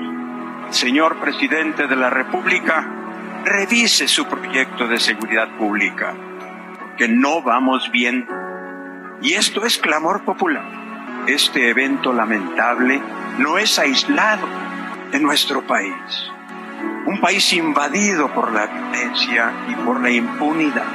señor 0.70 1.20
presidente 1.20 1.86
de 1.86 1.96
la 1.96 2.10
República, 2.10 3.42
revise 3.44 4.08
su 4.08 4.26
proyecto 4.26 4.88
de 4.88 4.98
seguridad 4.98 5.56
pública 5.58 6.16
que 6.96 7.08
no 7.08 7.42
vamos 7.42 7.90
bien. 7.90 8.26
Y 9.22 9.34
esto 9.34 9.64
es 9.64 9.78
clamor 9.78 10.24
popular. 10.24 10.85
Este 11.26 11.70
evento 11.70 12.12
lamentable 12.12 13.02
no 13.38 13.58
es 13.58 13.80
aislado 13.80 14.46
de 15.10 15.18
nuestro 15.18 15.66
país. 15.66 16.30
Un 17.04 17.20
país 17.20 17.52
invadido 17.52 18.32
por 18.32 18.52
la 18.52 18.66
violencia 18.66 19.52
y 19.68 19.74
por 19.84 20.00
la 20.00 20.10
impunidad. 20.10 20.86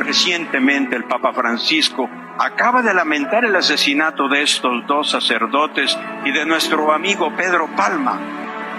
Recientemente 0.00 0.96
el 0.96 1.04
Papa 1.04 1.32
Francisco 1.32 2.10
acaba 2.40 2.82
de 2.82 2.92
lamentar 2.92 3.44
el 3.44 3.54
asesinato 3.54 4.28
de 4.28 4.42
estos 4.42 4.84
dos 4.88 5.10
sacerdotes 5.10 5.96
y 6.24 6.32
de 6.32 6.44
nuestro 6.44 6.92
amigo 6.92 7.32
Pedro 7.36 7.68
Palma. 7.76 8.18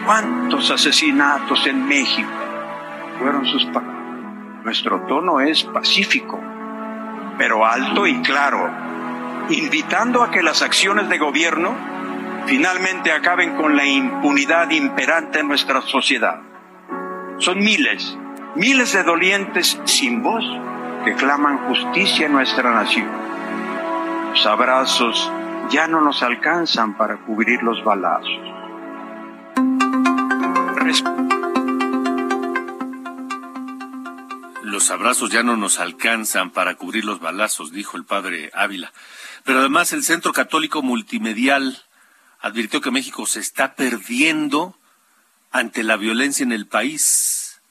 ¿Cuántos 0.06 0.70
asesinatos 0.70 1.66
en 1.66 1.88
México? 1.88 2.30
Fueron 3.20 3.46
sus 3.46 3.64
palabras. 3.68 4.64
Nuestro 4.66 5.02
tono 5.08 5.40
es 5.40 5.64
pacífico, 5.64 6.42
pero 7.38 7.66
alto 7.66 8.06
y 8.06 8.22
claro, 8.22 8.89
invitando 9.50 10.24
a 10.24 10.32
que 10.32 10.44
las 10.44 10.62
acciones 10.62 11.10
de 11.10 11.18
gobierno 11.18 11.76
finalmente 12.46 13.12
acaben 13.12 13.56
con 13.56 13.76
la 13.76 13.86
impunidad 13.86 14.70
imperante 14.72 15.40
en 15.40 15.48
nuestra 15.48 15.82
sociedad. 15.82 16.42
Son 17.40 17.60
miles, 17.60 18.18
miles 18.56 18.94
de 18.94 19.04
dolientes 19.04 19.80
sin 19.86 20.22
voz 20.24 20.44
que 21.06 21.14
claman 21.16 21.68
justicia 21.68 22.26
en 22.26 22.34
nuestra 22.34 22.72
nación. 22.72 23.08
Los 24.32 24.46
abrazos 24.46 25.32
ya 25.70 25.88
no 25.88 26.02
nos 26.02 26.24
alcanzan 26.24 26.98
para 26.98 27.18
cubrir 27.18 27.64
los 27.64 27.84
balazos. 27.84 28.40
Los 34.64 34.92
abrazos 34.92 35.30
ya 35.30 35.44
no 35.44 35.58
nos 35.58 35.80
alcanzan 35.80 36.52
para 36.52 36.76
cubrir 36.76 37.06
los 37.06 37.20
balazos, 37.20 37.72
dijo 37.72 37.98
el 37.98 38.06
padre 38.06 38.50
Ávila. 38.54 38.92
Pero 39.44 39.60
además 39.60 39.94
el 39.94 40.04
Centro 40.04 40.34
Católico 40.34 40.82
Multimedial 40.82 41.84
advirtió 42.40 42.82
que 42.82 42.92
México 42.92 43.26
se 43.26 43.40
está 43.40 43.76
perdiendo 43.76 44.78
ante 45.52 45.84
la 45.84 45.98
violencia 45.98 46.44
en 46.44 46.52
el 46.52 46.68
país 46.68 47.62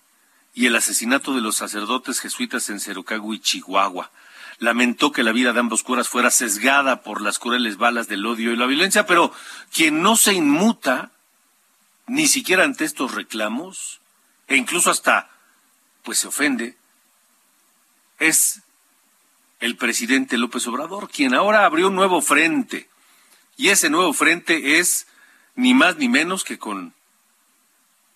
y 0.54 0.66
el 0.66 0.76
asesinato 0.76 1.34
de 1.34 1.40
los 1.40 1.56
sacerdotes 1.56 2.20
jesuitas 2.20 2.68
en 2.70 2.80
Cerocagua 2.80 3.34
y 3.34 3.38
Chihuahua. 3.38 4.10
Lamentó 4.58 5.12
que 5.12 5.22
la 5.22 5.32
vida 5.32 5.52
de 5.52 5.60
ambos 5.60 5.84
curas 5.84 6.08
fuera 6.08 6.30
sesgada 6.30 7.02
por 7.02 7.20
las 7.20 7.38
crueles 7.38 7.76
balas 7.76 8.08
del 8.08 8.26
odio 8.26 8.52
y 8.52 8.56
la 8.56 8.66
violencia, 8.66 9.06
pero 9.06 9.32
quien 9.72 10.02
no 10.02 10.16
se 10.16 10.32
inmuta, 10.34 11.12
ni 12.08 12.26
siquiera 12.26 12.64
ante 12.64 12.84
estos 12.84 13.14
reclamos, 13.14 14.00
e 14.48 14.56
incluso 14.56 14.90
hasta 14.90 15.30
pues 16.02 16.18
se 16.18 16.28
ofende 16.28 16.76
es 18.18 18.62
el 19.60 19.76
presidente 19.76 20.38
López 20.38 20.66
Obrador, 20.66 21.10
quien 21.10 21.34
ahora 21.34 21.64
abrió 21.64 21.88
un 21.88 21.94
nuevo 21.94 22.20
frente. 22.20 22.88
Y 23.56 23.68
ese 23.70 23.90
nuevo 23.90 24.12
frente 24.12 24.78
es 24.78 25.06
ni 25.56 25.74
más 25.74 25.96
ni 25.96 26.08
menos 26.08 26.44
que 26.44 26.58
con 26.58 26.94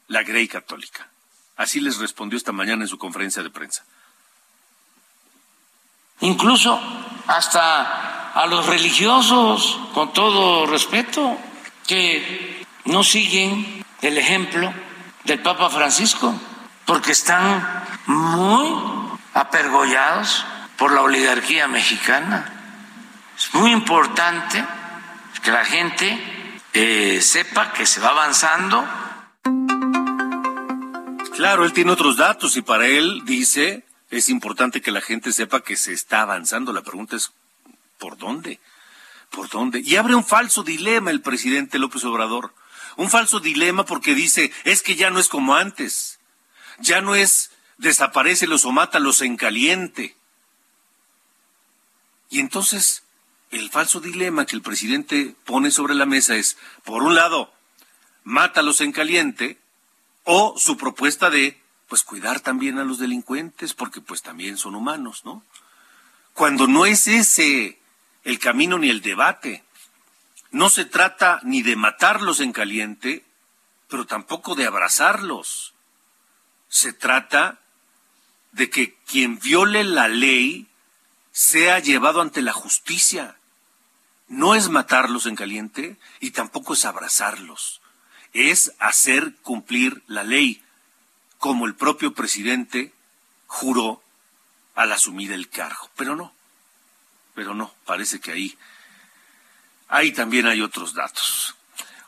la 0.06 0.22
Grey 0.22 0.46
Católica. 0.46 1.08
Así 1.56 1.80
les 1.80 1.98
respondió 1.98 2.36
esta 2.36 2.52
mañana 2.52 2.82
en 2.82 2.88
su 2.88 2.98
conferencia 2.98 3.42
de 3.42 3.50
prensa. 3.50 3.84
Incluso 6.20 6.80
hasta 7.26 8.32
a 8.32 8.46
los 8.46 8.66
religiosos, 8.66 9.78
con 9.92 10.12
todo 10.12 10.66
respeto, 10.66 11.36
que 11.86 12.64
no 12.84 13.02
siguen 13.02 13.84
el 14.00 14.16
ejemplo 14.16 14.72
del 15.24 15.40
Papa 15.40 15.68
Francisco, 15.70 16.34
porque 16.86 17.12
están 17.12 17.84
muy 18.06 18.68
apergollados 19.34 20.44
por 20.82 20.92
la 20.92 21.02
oligarquía 21.02 21.68
mexicana. 21.68 22.44
Es 23.38 23.54
muy 23.54 23.70
importante 23.70 24.64
que 25.40 25.52
la 25.52 25.64
gente 25.64 26.18
eh, 26.72 27.20
sepa 27.22 27.72
que 27.72 27.86
se 27.86 28.00
va 28.00 28.08
avanzando. 28.08 28.84
Claro, 31.36 31.64
él 31.64 31.72
tiene 31.72 31.92
otros 31.92 32.16
datos 32.16 32.56
y 32.56 32.62
para 32.62 32.88
él 32.88 33.22
dice 33.24 33.84
es 34.10 34.28
importante 34.28 34.80
que 34.80 34.90
la 34.90 35.00
gente 35.00 35.32
sepa 35.32 35.60
que 35.60 35.76
se 35.76 35.92
está 35.92 36.22
avanzando. 36.22 36.72
La 36.72 36.82
pregunta 36.82 37.14
es 37.14 37.30
¿por 37.98 38.18
dónde? 38.18 38.58
¿Por 39.30 39.48
dónde? 39.48 39.82
Y 39.84 39.94
abre 39.94 40.16
un 40.16 40.24
falso 40.24 40.64
dilema 40.64 41.12
el 41.12 41.20
presidente 41.20 41.78
López 41.78 42.02
Obrador. 42.02 42.54
Un 42.96 43.08
falso 43.08 43.38
dilema 43.38 43.86
porque 43.86 44.16
dice, 44.16 44.50
es 44.64 44.82
que 44.82 44.96
ya 44.96 45.10
no 45.10 45.20
es 45.20 45.28
como 45.28 45.54
antes. 45.54 46.18
Ya 46.80 47.00
no 47.00 47.14
es 47.14 47.52
desaparecelos 47.78 48.64
o 48.64 48.72
mátalos 48.72 49.22
en 49.22 49.36
caliente. 49.36 50.16
Y 52.32 52.40
entonces, 52.40 53.02
el 53.50 53.68
falso 53.68 54.00
dilema 54.00 54.46
que 54.46 54.56
el 54.56 54.62
presidente 54.62 55.36
pone 55.44 55.70
sobre 55.70 55.94
la 55.94 56.06
mesa 56.06 56.34
es, 56.34 56.56
por 56.82 57.02
un 57.02 57.14
lado, 57.14 57.52
mátalos 58.24 58.80
en 58.80 58.90
caliente, 58.90 59.58
o 60.24 60.54
su 60.56 60.78
propuesta 60.78 61.28
de, 61.28 61.60
pues, 61.88 62.02
cuidar 62.02 62.40
también 62.40 62.78
a 62.78 62.84
los 62.84 62.98
delincuentes, 62.98 63.74
porque 63.74 64.00
pues 64.00 64.22
también 64.22 64.56
son 64.56 64.74
humanos, 64.74 65.26
¿no? 65.26 65.44
Cuando 66.32 66.66
no 66.66 66.86
es 66.86 67.06
ese 67.06 67.78
el 68.24 68.38
camino 68.38 68.78
ni 68.78 68.88
el 68.88 69.02
debate. 69.02 69.62
No 70.52 70.70
se 70.70 70.86
trata 70.86 71.38
ni 71.42 71.60
de 71.60 71.76
matarlos 71.76 72.40
en 72.40 72.52
caliente, 72.52 73.26
pero 73.88 74.06
tampoco 74.06 74.54
de 74.54 74.64
abrazarlos. 74.64 75.74
Se 76.70 76.94
trata 76.94 77.60
de 78.52 78.70
que 78.70 78.94
quien 79.04 79.38
viole 79.38 79.84
la 79.84 80.08
ley 80.08 80.71
sea 81.32 81.78
llevado 81.78 82.20
ante 82.20 82.42
la 82.42 82.52
justicia. 82.52 83.36
No 84.28 84.54
es 84.54 84.68
matarlos 84.68 85.26
en 85.26 85.34
caliente 85.34 85.96
y 86.20 86.30
tampoco 86.30 86.74
es 86.74 86.84
abrazarlos. 86.84 87.80
Es 88.32 88.72
hacer 88.78 89.34
cumplir 89.42 90.02
la 90.06 90.22
ley, 90.22 90.62
como 91.38 91.66
el 91.66 91.74
propio 91.74 92.14
presidente 92.14 92.92
juró 93.46 94.02
al 94.74 94.92
asumir 94.92 95.32
el 95.32 95.48
cargo. 95.48 95.90
Pero 95.96 96.16
no, 96.16 96.32
pero 97.34 97.54
no, 97.54 97.74
parece 97.84 98.20
que 98.20 98.32
ahí, 98.32 98.56
ahí 99.88 100.12
también 100.12 100.46
hay 100.46 100.62
otros 100.62 100.94
datos. 100.94 101.56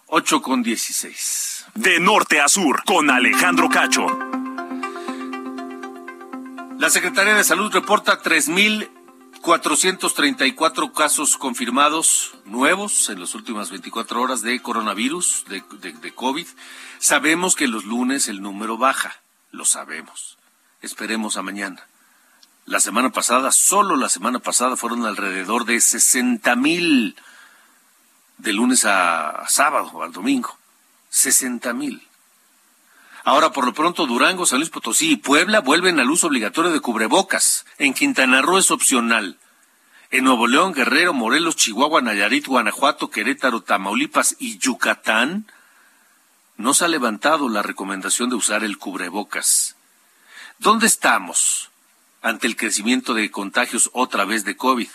8 0.07 0.43
con 0.43 0.63
16. 0.63 1.67
De 1.75 1.99
norte 1.99 2.41
a 2.41 2.49
sur, 2.49 2.85
con 2.85 3.11
Alejandro 3.11 3.69
Cacho. 3.69 4.07
La 6.79 6.91
Secretaría 6.91 7.35
de 7.35 7.45
Salud 7.45 7.73
reporta 7.73 8.21
3.434 9.45 10.93
casos 10.93 11.37
confirmados 11.37 12.35
nuevos 12.47 13.11
en 13.11 13.21
las 13.21 13.35
últimas 13.35 13.71
24 13.71 14.23
horas 14.23 14.41
de 14.41 14.61
coronavirus, 14.63 15.45
de, 15.49 15.63
de, 15.93 16.15
COVID. 16.15 16.47
Sabemos 16.99 17.55
que 17.55 17.69
los 17.69 17.85
lunes 17.85 18.29
el 18.29 18.41
número 18.41 18.79
baja, 18.79 19.21
lo 19.51 19.67
sabemos. 19.67 20.39
Esperemos 20.81 21.37
a 21.37 21.43
mañana. 21.43 21.87
La 22.65 22.81
semana 22.81 23.11
pasada, 23.11 23.53
solo 23.53 23.97
la 23.97 24.09
semana 24.09 24.39
pasada, 24.39 24.77
fueron 24.77 25.05
alrededor 25.05 25.67
de 25.67 25.79
60 25.79 26.57
mil 26.57 27.15
de 28.39 28.53
lunes 28.55 28.87
a, 28.87 29.45
sábado 29.49 30.03
al 30.03 30.13
domingo. 30.13 30.57
60 31.11 31.75
mil. 31.75 32.03
Ahora, 33.25 33.53
por 33.53 33.65
lo 33.65 33.73
pronto, 33.73 34.07
Durango, 34.07 34.45
San 34.45 34.59
Luis 34.59 34.69
Potosí 34.69 35.13
y 35.13 35.17
Puebla 35.17 35.61
vuelven 35.61 35.99
al 35.99 36.11
uso 36.11 36.27
obligatorio 36.27 36.71
de 36.71 36.81
cubrebocas. 36.81 37.65
En 37.79 37.95
Quintana 37.95 38.43
Roo 38.43 38.59
es 38.59 38.71
opcional. 38.71 39.39
En 40.11 40.25
Nuevo 40.25 40.47
León, 40.47 40.75
Guerrero, 40.75 41.15
Morelos, 41.15 41.57
Chihuahua, 41.57 42.03
Nayarit, 42.03 42.47
Guanajuato, 42.47 43.11
Querétaro, 43.11 43.63
Tamaulipas 43.63 44.37
y 44.39 44.59
Yucatán 44.59 45.47
no 46.57 46.75
se 46.75 46.85
ha 46.85 46.89
levantado 46.89 47.49
la 47.49 47.63
recomendación 47.63 48.29
de 48.29 48.37
usar 48.37 48.63
el 48.63 48.79
cubrebocas. 48.79 49.75
¿Dónde 50.59 50.87
estamos 50.87 51.71
ante 52.23 52.47
el 52.47 52.57
crecimiento 52.57 53.15
de 53.15 53.31
contagios 53.31 53.91
otra 53.93 54.25
vez 54.25 54.45
de 54.45 54.57
COVID? 54.57 54.89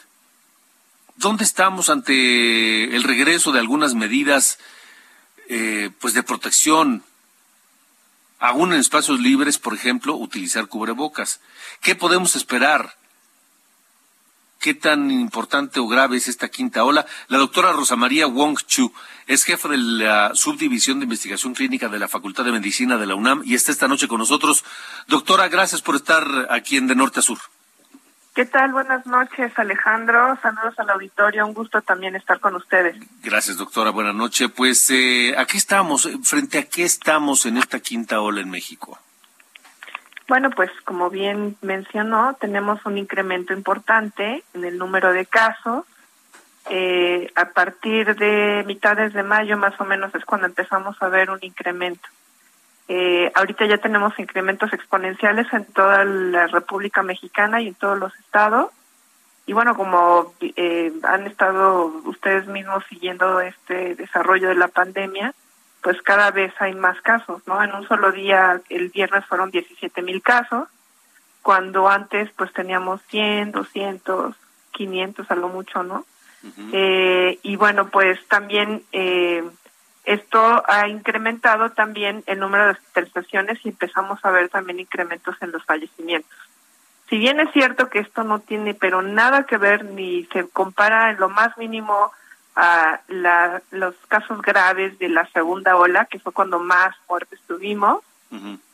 ¿Dónde 1.15 1.43
estamos 1.43 1.89
ante 1.89 2.95
el 2.95 3.03
regreso 3.03 3.51
de 3.51 3.59
algunas 3.59 3.93
medidas 3.93 4.59
eh, 5.49 5.89
pues 5.99 6.13
de 6.13 6.23
protección 6.23 7.03
aún 8.39 8.73
en 8.73 8.79
espacios 8.79 9.19
libres, 9.19 9.57
por 9.57 9.73
ejemplo, 9.73 10.15
utilizar 10.15 10.67
cubrebocas. 10.67 11.41
¿Qué 11.81 11.95
podemos 11.95 12.35
esperar? 12.35 12.95
¿Qué 14.59 14.73
tan 14.73 15.09
importante 15.09 15.79
o 15.79 15.87
grave 15.87 16.17
es 16.17 16.27
esta 16.27 16.49
quinta 16.49 16.83
ola? 16.83 17.05
La 17.29 17.37
doctora 17.37 17.71
Rosa 17.71 17.95
María 17.95 18.27
Wong 18.27 18.57
Chu 18.67 18.91
es 19.25 19.45
jefa 19.45 19.69
de 19.69 19.77
la 19.77 20.31
Subdivisión 20.33 20.99
de 20.99 21.05
Investigación 21.05 21.53
Clínica 21.53 21.87
de 21.87 21.99
la 21.99 22.09
Facultad 22.09 22.43
de 22.43 22.51
Medicina 22.51 22.97
de 22.97 23.05
la 23.05 23.15
UNAM 23.15 23.41
y 23.45 23.55
está 23.55 23.71
esta 23.71 23.87
noche 23.87 24.09
con 24.09 24.19
nosotros. 24.19 24.65
Doctora, 25.07 25.47
gracias 25.47 25.81
por 25.81 25.95
estar 25.95 26.47
aquí 26.49 26.75
en 26.75 26.87
De 26.87 26.95
Norte 26.95 27.19
a 27.19 27.23
Sur. 27.23 27.39
¿Qué 28.35 28.45
tal? 28.45 28.71
Buenas 28.71 29.05
noches, 29.05 29.51
Alejandro. 29.57 30.37
Saludos 30.41 30.77
al 30.77 30.89
auditorio. 30.91 31.45
Un 31.45 31.53
gusto 31.53 31.81
también 31.81 32.15
estar 32.15 32.39
con 32.39 32.55
ustedes. 32.55 32.95
Gracias, 33.23 33.57
doctora. 33.57 33.89
Buenas 33.89 34.15
noches. 34.15 34.49
Pues 34.55 34.89
eh, 34.91 35.33
aquí 35.37 35.57
estamos. 35.57 36.07
¿Frente 36.23 36.59
a 36.59 36.63
qué 36.63 36.83
estamos 36.83 37.45
en 37.45 37.57
esta 37.57 37.79
quinta 37.79 38.21
ola 38.21 38.41
en 38.41 38.49
México? 38.49 38.99
Bueno, 40.29 40.51
pues 40.51 40.69
como 40.85 41.09
bien 41.09 41.57
mencionó, 41.61 42.37
tenemos 42.39 42.85
un 42.85 42.99
incremento 42.99 43.51
importante 43.51 44.43
en 44.53 44.63
el 44.63 44.77
número 44.77 45.11
de 45.11 45.25
casos. 45.25 45.85
Eh, 46.69 47.31
a 47.35 47.45
partir 47.45 48.15
de 48.15 48.63
mitades 48.67 49.11
de 49.13 49.23
mayo 49.23 49.57
más 49.57 49.73
o 49.81 49.85
menos 49.85 50.13
es 50.13 50.23
cuando 50.25 50.45
empezamos 50.45 50.95
a 51.01 51.07
ver 51.07 51.31
un 51.31 51.39
incremento. 51.41 52.07
Eh, 52.91 53.31
ahorita 53.35 53.67
ya 53.67 53.77
tenemos 53.77 54.17
incrementos 54.17 54.73
exponenciales 54.73 55.45
en 55.53 55.63
toda 55.65 56.03
la 56.03 56.47
República 56.47 57.03
Mexicana 57.03 57.61
y 57.61 57.67
en 57.67 57.75
todos 57.75 57.99
los 57.99 58.13
estados. 58.15 58.71
Y 59.45 59.53
bueno, 59.53 59.75
como 59.75 60.33
eh, 60.41 60.91
han 61.03 61.27
estado 61.27 61.85
ustedes 62.05 62.47
mismos 62.47 62.83
siguiendo 62.89 63.41
este 63.41 63.93
desarrollo 63.93 64.49
de 64.49 64.55
la 64.55 64.69
pandemia, 64.69 65.35
pues 65.81 66.01
cada 66.01 66.31
vez 66.31 66.51
hay 66.59 66.73
más 66.73 66.99
casos, 67.01 67.43
¿no? 67.45 67.63
En 67.63 67.73
un 67.73 67.87
solo 67.87 68.11
día, 68.11 68.59
el 68.69 68.89
viernes 68.89 69.23
fueron 69.27 69.51
17 69.51 70.01
mil 70.01 70.23
casos, 70.23 70.67
cuando 71.43 71.87
antes 71.87 72.31
pues 72.35 72.51
teníamos 72.53 73.01
100, 73.09 73.51
200, 73.51 74.35
500 74.71 75.31
a 75.31 75.35
lo 75.35 75.49
mucho, 75.49 75.83
¿no? 75.83 76.05
eh, 76.73 77.37
y 77.43 77.55
bueno, 77.55 77.89
pues 77.89 78.25
también 78.27 78.83
eh, 78.93 79.43
esto 80.09 80.63
ha 80.67 80.87
incrementado 80.87 81.69
también 81.69 82.23
el 82.25 82.39
número 82.39 82.65
de 82.65 82.71
hospitalizaciones 82.71 83.59
y 83.63 83.69
empezamos 83.69 84.19
a 84.25 84.31
ver 84.31 84.49
también 84.49 84.79
incrementos 84.79 85.35
en 85.39 85.51
los 85.51 85.63
fallecimientos. 85.63 86.35
Si 87.09 87.19
bien 87.19 87.39
es 87.39 87.51
cierto 87.51 87.89
que 87.89 87.99
esto 87.99 88.23
no 88.23 88.39
tiene 88.39 88.73
pero 88.73 89.03
nada 89.03 89.43
que 89.43 89.57
ver 89.57 89.85
ni 89.85 90.25
se 90.33 90.49
compara 90.49 91.11
en 91.11 91.19
lo 91.19 91.29
más 91.29 91.55
mínimo 91.59 92.11
a 92.55 93.01
los 93.69 93.93
casos 94.07 94.41
graves 94.41 94.97
de 94.97 95.09
la 95.09 95.27
segunda 95.27 95.75
ola, 95.75 96.05
que 96.05 96.17
fue 96.17 96.33
cuando 96.33 96.57
más 96.57 96.95
muertes 97.07 97.39
tuvimos, 97.47 98.03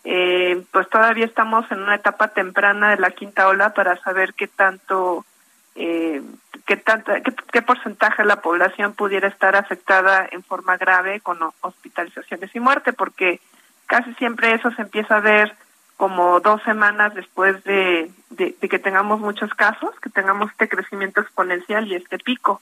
eh, 0.05 0.63
pues 0.71 0.89
todavía 0.89 1.25
estamos 1.25 1.69
en 1.69 1.81
una 1.81 1.95
etapa 1.95 2.29
temprana 2.29 2.91
de 2.91 2.97
la 2.97 3.11
quinta 3.11 3.49
ola 3.49 3.73
para 3.73 3.97
saber 3.97 4.33
qué 4.35 4.47
tanto 4.47 5.25
eh, 5.75 6.21
qué, 6.65 6.77
tanta, 6.77 7.21
qué, 7.21 7.61
porcentaje 7.61 8.23
de 8.23 8.27
la 8.27 8.41
población 8.41 8.93
pudiera 8.93 9.27
estar 9.27 9.55
afectada 9.55 10.27
en 10.31 10.43
forma 10.43 10.77
grave 10.77 11.19
con 11.19 11.37
hospitalizaciones 11.61 12.55
y 12.55 12.59
muerte, 12.59 12.93
porque 12.93 13.41
casi 13.85 14.13
siempre 14.15 14.53
eso 14.53 14.71
se 14.71 14.83
empieza 14.83 15.17
a 15.17 15.21
ver 15.21 15.55
como 15.97 16.39
dos 16.39 16.61
semanas 16.63 17.13
después 17.13 17.63
de, 17.63 18.11
de, 18.31 18.53
que 18.53 18.79
tengamos 18.79 19.19
muchos 19.19 19.53
casos, 19.53 19.97
que 20.01 20.09
tengamos 20.09 20.51
este 20.51 20.67
crecimiento 20.67 21.21
exponencial 21.21 21.87
y 21.87 21.95
este 21.95 22.17
pico. 22.17 22.61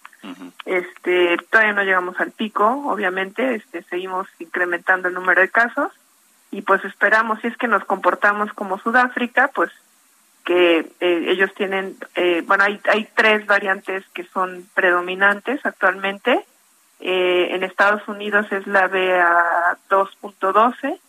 Este 0.66 1.38
todavía 1.50 1.74
no 1.74 1.84
llegamos 1.84 2.20
al 2.20 2.32
pico, 2.32 2.66
obviamente, 2.88 3.56
este 3.56 3.84
seguimos 3.84 4.28
incrementando 4.40 5.08
el 5.08 5.14
número 5.14 5.42
de 5.42 5.50
casos 5.50 5.92
y 6.52 6.62
pues 6.62 6.86
esperamos, 6.86 7.40
si 7.42 7.48
es 7.48 7.58
que 7.58 7.68
nos 7.68 7.84
comportamos 7.86 8.54
como 8.54 8.78
Sudáfrica, 8.78 9.50
pues 9.56 9.72
que 10.44 10.80
eh, 10.80 11.26
ellos 11.30 11.54
tienen, 11.56 11.96
eh, 12.16 12.44
bueno, 12.46 12.66
hay, 12.66 12.82
hay 12.92 13.08
tres 13.16 13.46
variantes 13.46 14.04
que 14.14 14.26
son 14.26 14.68
predominantes 14.74 15.66
actualmente. 15.66 16.46
Eh, 17.00 17.48
en 17.52 17.64
Estados 17.64 18.06
Unidos 18.08 18.46
es 18.52 18.68
la 18.68 18.90
BA2.12 18.90 21.00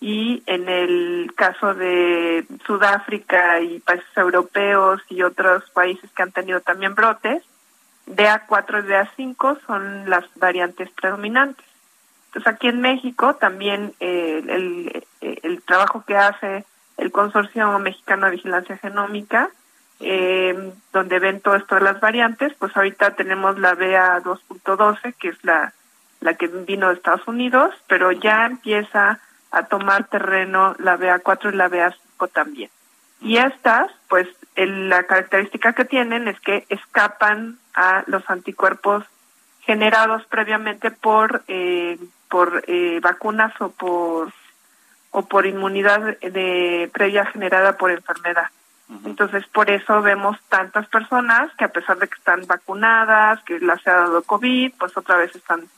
y 0.00 0.42
en 0.46 0.68
el 0.68 1.32
caso 1.36 1.74
de 1.74 2.46
Sudáfrica 2.66 3.60
y 3.60 3.80
países 3.80 4.16
europeos 4.16 5.02
y 5.08 5.22
otros 5.22 5.68
países 5.70 6.10
que 6.12 6.22
han 6.22 6.32
tenido 6.32 6.60
también 6.60 6.94
brotes, 6.94 7.42
BA4 8.06 8.84
y 8.84 8.88
BA5 8.88 9.60
son 9.66 10.10
las 10.10 10.24
variantes 10.36 10.90
predominantes. 10.90 11.64
Entonces 12.26 12.52
aquí 12.52 12.68
en 12.68 12.80
México 12.80 13.34
también 13.36 13.94
el, 14.00 15.04
el 15.20 15.62
trabajo 15.62 16.04
que 16.04 16.16
hace 16.16 16.64
el 16.96 17.10
Consorcio 17.10 17.78
Mexicano 17.78 18.26
de 18.26 18.32
Vigilancia 18.32 18.76
Genómica, 18.78 19.50
eh, 20.00 20.72
donde 20.92 21.18
ven 21.18 21.40
todo 21.40 21.56
esto 21.56 21.78
las 21.78 22.00
variantes, 22.00 22.52
pues 22.58 22.76
ahorita 22.76 23.14
tenemos 23.14 23.58
la 23.58 23.74
BA 23.74 24.22
2.12, 24.22 25.14
que 25.14 25.28
es 25.28 25.44
la, 25.44 25.72
la 26.20 26.34
que 26.34 26.48
vino 26.48 26.88
de 26.88 26.94
Estados 26.94 27.26
Unidos, 27.26 27.74
pero 27.86 28.12
ya 28.12 28.46
empieza 28.46 29.20
a 29.50 29.62
tomar 29.66 30.08
terreno 30.08 30.74
la 30.78 30.96
BA 30.96 31.20
4 31.20 31.50
y 31.50 31.56
la 31.56 31.68
BA 31.68 31.90
5 31.90 32.28
también. 32.28 32.70
Y 33.20 33.38
estas, 33.38 33.90
pues 34.08 34.28
la 34.56 35.04
característica 35.04 35.72
que 35.72 35.84
tienen 35.84 36.28
es 36.28 36.38
que 36.40 36.66
escapan 36.68 37.58
a 37.74 38.04
los 38.06 38.28
anticuerpos 38.28 39.04
generados 39.60 40.24
previamente 40.26 40.90
por, 40.90 41.42
eh, 41.48 41.98
por 42.28 42.64
eh, 42.66 43.00
vacunas 43.00 43.52
o 43.60 43.70
por 43.70 44.32
o 45.16 45.22
por 45.22 45.46
inmunidad 45.46 46.18
de 46.18 46.90
previa 46.92 47.24
generada 47.26 47.76
por 47.78 47.92
enfermedad. 47.92 48.50
Entonces, 49.04 49.46
por 49.46 49.70
eso 49.70 50.02
vemos 50.02 50.36
tantas 50.48 50.88
personas 50.88 51.52
que 51.56 51.64
a 51.64 51.72
pesar 51.72 51.98
de 51.98 52.08
que 52.08 52.16
están 52.16 52.44
vacunadas, 52.46 53.40
que 53.44 53.60
las 53.60 53.86
ha 53.86 53.92
dado 53.92 54.24
COVID, 54.24 54.72
pues 54.76 54.96
otra 54.96 55.16
vez 55.16 55.34
están 55.36 55.68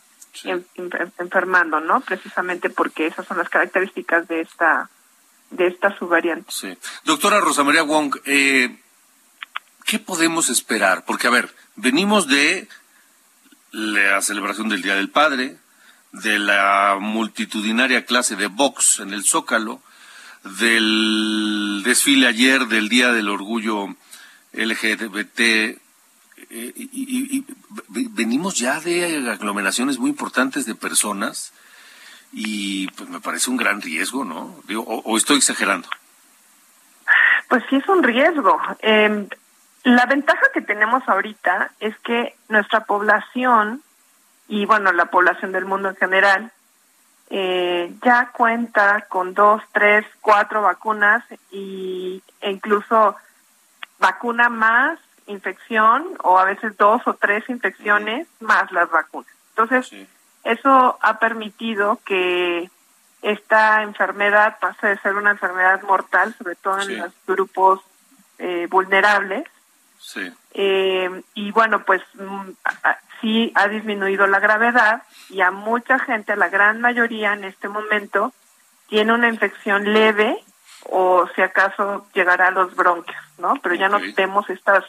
enfermando, 1.18 1.81
¿no? 1.81 2.01
Precisamente 2.01 2.70
porque 2.70 3.09
esas 3.09 3.27
son 3.27 3.37
las 3.37 3.51
características 3.51 4.27
de 4.27 4.40
esta 4.40 4.88
de 5.51 5.66
esta 5.66 5.96
subvariante. 5.99 6.51
Sí. 6.51 6.77
Doctora 7.05 7.38
Rosa 7.38 7.62
María 7.62 7.83
Wong, 7.83 8.16
eh, 8.25 8.81
¿qué 9.85 9.99
podemos 9.99 10.49
esperar? 10.49 11.05
Porque, 11.05 11.27
a 11.27 11.31
ver, 11.31 11.55
venimos 11.77 12.27
de 12.27 12.68
la 13.70 14.22
celebración 14.22 14.70
del 14.70 14.81
Día 14.81 14.96
del 14.96 15.11
Padre, 15.11 15.59
de 16.23 16.39
la 16.39 16.97
multitudinaria 17.01 18.05
clase 18.05 18.37
de 18.37 18.47
box 18.47 19.01
en 19.01 19.13
el 19.13 19.25
Zócalo, 19.25 19.81
del 20.59 21.83
desfile 21.85 22.29
ayer 22.29 22.67
del 22.67 22.89
Día 22.89 23.13
del 23.13 23.29
Orgullo 23.29 23.89
LGBT, 24.53 25.41
eh, 25.41 26.73
y, 26.77 27.45
venimos 27.89 28.57
ya 28.57 28.81
de 28.81 29.31
aglomeraciones 29.31 29.99
muy 29.99 30.11
importantes 30.11 30.65
de 30.65 30.75
personas 30.75 31.53
y 32.33 32.89
pues 32.89 33.09
me 33.09 33.21
parece 33.21 33.51
un 33.51 33.57
gran 33.57 33.81
riesgo, 33.83 34.25
¿no? 34.25 34.57
o, 34.79 35.17
estoy 35.17 35.39
exagerando? 35.39 35.89
Pues 37.49 37.63
sí 37.69 37.77
es 37.77 37.89
un 37.89 38.03
riesgo. 38.03 38.61
Em, 38.81 39.29
la 39.85 40.07
ventaja 40.07 40.47
que 40.53 40.61
tenemos 40.61 41.03
ahorita 41.09 41.73
es 41.81 41.97
que 41.99 42.35
nuestra 42.49 42.85
población 42.85 43.83
y 44.49 44.65
bueno, 44.67 44.93
la 44.93 45.07
población 45.07 45.53
del 45.53 45.65
mundo 45.65 45.89
en 45.89 45.97
general, 45.97 46.53
eh, 47.31 47.93
ya 48.05 48.31
cuenta 48.33 49.07
con 49.09 49.35
dos, 49.35 49.63
tres, 49.73 50.07
cuatro 50.21 50.63
vacunas 50.63 51.25
y, 51.51 52.23
e 52.41 52.51
incluso 52.51 53.17
vacuna 53.99 54.49
más 54.49 55.01
infección 55.27 56.17
o 56.23 56.39
a 56.39 56.45
veces 56.45 56.77
dos 56.77 57.03
o 57.07 57.15
tres 57.15 57.49
infecciones 57.49 58.29
más 58.41 58.71
las 58.71 58.89
vacunas. 58.91 59.31
Entonces, 59.51 60.07
eso 60.45 60.99
ha 61.01 61.19
permitido 61.19 61.99
que 62.05 62.71
esta 63.23 63.83
enfermedad 63.83 64.59
pase 64.61 64.87
de 64.89 64.99
ser 64.99 65.17
una 65.17 65.33
enfermedad 65.33 65.83
mortal, 65.83 66.35
sobre 66.39 66.55
todo 66.55 66.81
en 66.81 66.99
los 66.99 67.13
grupos 67.27 67.81
eh, 68.39 68.69
vulnerables. 68.71 69.45
Eh, 70.59 71.23
y 71.35 71.51
bueno, 71.53 71.85
pues 71.85 72.01
mm, 72.14 72.51
sí 73.21 73.53
ha 73.55 73.69
disminuido 73.69 74.27
la 74.27 74.40
gravedad 74.40 75.03
y 75.29 75.42
a 75.42 75.51
mucha 75.51 75.99
gente, 75.99 76.35
la 76.35 76.49
gran 76.49 76.81
mayoría 76.81 77.35
en 77.35 77.45
este 77.45 77.69
momento, 77.69 78.33
tiene 78.88 79.12
una 79.12 79.29
infección 79.29 79.92
leve 79.92 80.42
o 80.85 81.29
si 81.35 81.42
acaso 81.42 82.07
llegará 82.14 82.49
a 82.49 82.53
los 82.53 82.75
bronquios, 82.75 83.23
¿no? 83.37 83.57
Pero 83.62 83.75
ya 83.75 83.90
no 83.90 83.99
tenemos 84.14 84.49
estas 84.49 84.85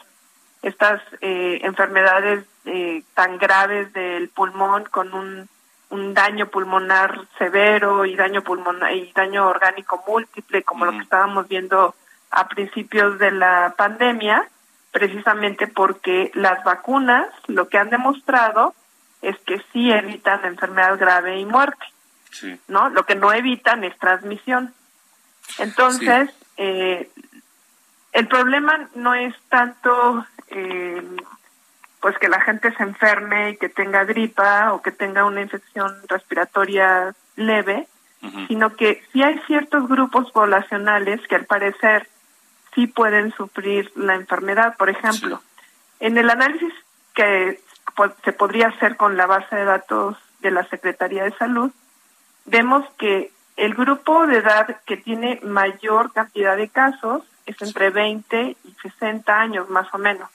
estas 0.62 1.02
eh, 1.20 1.60
enfermedades 1.62 2.44
eh, 2.64 3.02
tan 3.14 3.36
graves 3.36 3.92
del 3.92 4.30
pulmón 4.30 4.84
con 4.84 5.12
un, 5.12 5.48
un 5.90 6.14
daño 6.14 6.46
pulmonar 6.46 7.26
severo 7.38 8.06
y 8.06 8.16
daño 8.16 8.42
pulmonar 8.42 8.92
y 8.92 9.12
daño 9.12 9.46
orgánico 9.46 10.02
múltiple 10.08 10.62
como 10.62 10.86
lo 10.86 10.92
que 10.92 11.02
estábamos 11.02 11.46
viendo 11.46 11.94
a 12.30 12.48
principios 12.48 13.18
de 13.18 13.30
la 13.32 13.74
pandemia 13.76 14.48
precisamente 14.90 15.66
porque 15.66 16.30
las 16.34 16.62
vacunas 16.64 17.28
lo 17.46 17.68
que 17.68 17.78
han 17.78 17.90
demostrado 17.90 18.74
es 19.22 19.36
que 19.40 19.62
sí 19.72 19.90
evitan 19.90 20.44
enfermedad 20.44 20.98
grave 20.98 21.38
y 21.38 21.44
muerte, 21.44 21.84
¿no? 22.68 22.88
Lo 22.88 23.04
que 23.04 23.14
no 23.14 23.32
evitan 23.32 23.84
es 23.84 23.96
transmisión. 23.98 24.72
Entonces, 25.58 26.30
eh, 26.56 27.10
el 28.12 28.28
problema 28.28 28.88
no 28.94 29.14
es 29.14 29.34
tanto 29.48 30.24
eh, 30.48 31.02
pues 32.00 32.16
que 32.18 32.28
la 32.28 32.40
gente 32.40 32.72
se 32.74 32.82
enferme 32.82 33.50
y 33.50 33.56
que 33.56 33.68
tenga 33.68 34.04
gripa 34.04 34.72
o 34.72 34.82
que 34.82 34.92
tenga 34.92 35.24
una 35.24 35.40
infección 35.40 35.94
respiratoria 36.08 37.14
leve, 37.36 37.88
sino 38.48 38.74
que 38.74 39.02
sí 39.12 39.22
hay 39.22 39.38
ciertos 39.46 39.88
grupos 39.88 40.30
poblacionales 40.32 41.20
que 41.28 41.36
al 41.36 41.44
parecer 41.44 42.08
sí 42.78 42.86
pueden 42.86 43.32
sufrir 43.32 43.90
la 43.96 44.14
enfermedad. 44.14 44.76
Por 44.76 44.88
ejemplo, 44.88 45.42
en 45.98 46.16
el 46.16 46.30
análisis 46.30 46.72
que 47.12 47.60
se 48.24 48.32
podría 48.32 48.68
hacer 48.68 48.96
con 48.96 49.16
la 49.16 49.26
base 49.26 49.56
de 49.56 49.64
datos 49.64 50.16
de 50.38 50.52
la 50.52 50.62
Secretaría 50.68 51.24
de 51.24 51.32
Salud, 51.32 51.72
vemos 52.44 52.88
que 52.96 53.32
el 53.56 53.74
grupo 53.74 54.28
de 54.28 54.36
edad 54.36 54.80
que 54.86 54.96
tiene 54.96 55.40
mayor 55.42 56.12
cantidad 56.12 56.56
de 56.56 56.68
casos 56.68 57.24
es 57.46 57.60
entre 57.62 57.90
20 57.90 58.56
y 58.62 58.76
60 58.80 59.36
años 59.36 59.68
más 59.68 59.92
o 59.92 59.98
menos. 59.98 60.30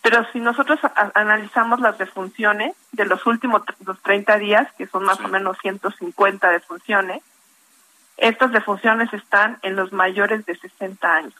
Pero 0.00 0.24
si 0.32 0.38
nosotros 0.38 0.78
analizamos 1.14 1.80
las 1.80 1.98
defunciones 1.98 2.76
de 2.92 3.04
los 3.04 3.26
últimos 3.26 3.62
los 3.84 4.00
30 4.00 4.38
días, 4.38 4.72
que 4.78 4.86
son 4.86 5.02
más 5.02 5.18
o 5.18 5.26
menos 5.26 5.58
150 5.60 6.50
defunciones, 6.50 7.20
estas 8.16 8.52
defunciones 8.52 9.12
están 9.12 9.58
en 9.62 9.76
los 9.76 9.92
mayores 9.92 10.44
de 10.46 10.56
60 10.56 11.14
años. 11.14 11.34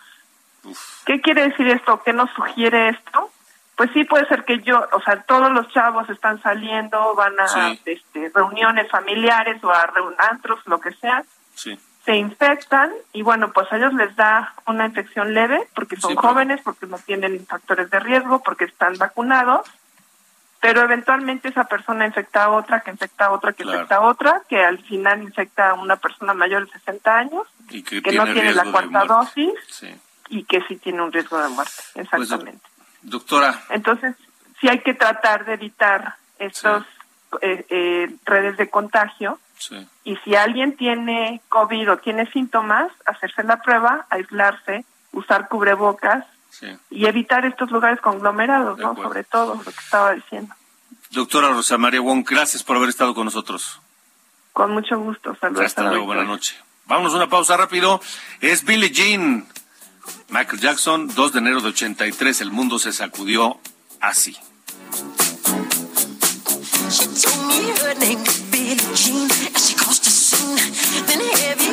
¿Qué 1.06 1.20
quiere 1.20 1.48
decir 1.48 1.68
esto? 1.68 2.02
¿Qué 2.02 2.12
nos 2.12 2.30
sugiere 2.30 2.90
esto? 2.90 3.30
Pues 3.76 3.90
sí 3.92 4.04
puede 4.04 4.26
ser 4.28 4.44
que 4.44 4.61
yo, 4.61 4.87
o 4.92 5.00
sea, 5.00 5.22
todos 5.22 5.50
los 5.50 5.68
chavos 5.68 6.08
están 6.08 6.40
saliendo, 6.42 7.14
van 7.14 7.35
a 7.40 7.72
este, 7.85 8.30
reuniones 8.35 8.90
familiares 8.90 9.62
o 9.64 9.70
a 9.70 9.87
reunantros, 9.87 10.61
lo 10.66 10.80
que 10.80 10.92
sea. 10.92 11.24
Se 11.54 12.16
infectan 12.16 12.92
y 13.12 13.22
bueno, 13.22 13.52
pues 13.52 13.72
a 13.72 13.76
ellos 13.76 13.94
les 13.94 14.14
da 14.16 14.54
una 14.66 14.87
infección 14.87 15.35
leve 15.35 15.68
porque 15.74 15.96
son 15.96 16.16
jóvenes, 16.16 16.61
porque 16.62 16.87
no 16.87 16.98
tienen 16.98 17.46
factores 17.46 17.90
de 17.90 18.00
riesgo, 18.00 18.42
porque 18.42 18.64
están 18.64 18.98
vacunados 18.98 19.68
pero 20.62 20.81
eventualmente 20.83 21.48
esa 21.48 21.64
persona 21.64 22.07
infecta 22.07 22.44
a 22.44 22.51
otra, 22.51 22.83
que 22.83 22.92
infecta 22.92 23.27
a 23.27 23.33
otra, 23.33 23.53
que 23.53 23.64
infecta 23.64 23.96
a 23.96 24.01
otra, 24.03 24.42
que 24.48 24.62
al 24.62 24.79
final 24.79 25.20
infecta 25.20 25.70
a 25.70 25.75
una 25.75 25.96
persona 25.96 26.35
mayor 26.35 26.66
de 26.66 26.72
60 26.75 27.18
años, 27.18 27.48
que, 27.68 28.01
no 28.12 28.25
tiene 28.27 28.55
la 28.55 28.70
cuarta 28.70 29.05
dosis 29.05 29.53
y 30.29 30.44
que 30.44 30.62
sí 30.68 30.77
tiene 30.77 31.03
un 31.03 31.12
riesgo 31.12 31.37
de 31.42 31.48
muerte, 31.48 31.83
pues, 31.94 32.07
exactamente. 32.07 32.64
doctora. 33.03 33.61
Entonces, 33.70 34.14
sí 34.61 34.68
hay 34.68 34.79
que 34.83 34.94
tratar 34.94 35.44
de 35.46 35.55
evitar 35.55 36.14
estos 36.38 36.85
eh, 37.40 37.66
eh, 37.68 38.16
redes 38.25 38.57
de 38.57 38.70
contagio. 38.70 39.40
Y 40.05 40.16
si 40.18 40.37
alguien 40.37 40.77
tiene 40.77 41.40
COVID 41.48 41.90
o 41.90 41.96
tiene 41.98 42.31
síntomas, 42.31 42.92
hacerse 43.05 43.42
la 43.42 43.62
prueba, 43.62 44.07
aislarse, 44.11 44.85
usar 45.11 45.48
cubrebocas 45.48 46.25
y 46.91 47.07
evitar 47.07 47.45
estos 47.45 47.71
lugares 47.71 48.01
conglomerados, 48.01 48.79
¿no? 48.79 48.95
Sobre 48.95 49.25
todo 49.25 49.55
lo 49.57 49.62
que 49.62 49.71
estaba 49.71 50.12
diciendo. 50.12 50.55
Doctora 51.11 51.49
Rosa 51.49 51.79
María 51.79 52.01
Wong, 52.01 52.25
gracias 52.29 52.62
por 52.62 52.77
haber 52.77 52.88
estado 52.88 53.15
con 53.15 53.25
nosotros. 53.25 53.81
Con 54.53 54.73
mucho 54.73 54.99
gusto, 54.99 55.37
saludos. 55.41 55.67
Hasta 55.67 55.83
luego, 55.85 56.07
buenas 56.07 56.27
noches. 56.27 56.57
Vámonos 56.87 57.15
a 57.15 57.17
una 57.17 57.29
pausa 57.29 57.57
rápido. 57.57 58.01
Es 58.41 58.65
Billie 58.65 58.91
Jean. 58.91 59.47
Michael 60.29 60.61
Jackson, 60.61 61.09
2 61.15 61.33
de 61.33 61.38
enero 61.38 61.61
de 61.61 61.69
83, 61.69 62.41
el 62.41 62.51
mundo 62.51 62.79
se 62.79 62.93
sacudió 62.93 63.61
así. 64.01 64.37
She 66.91 67.07
told 67.07 67.47
me 67.47 67.71
her 67.71 67.95
name 67.99 68.23
Billie 68.51 68.77
Jean, 68.95 69.29
she 69.57 69.75
caused 69.75 70.07
a 70.07 70.11
scene. 70.11 70.57
Then 71.07 71.21
heavy 71.21 71.73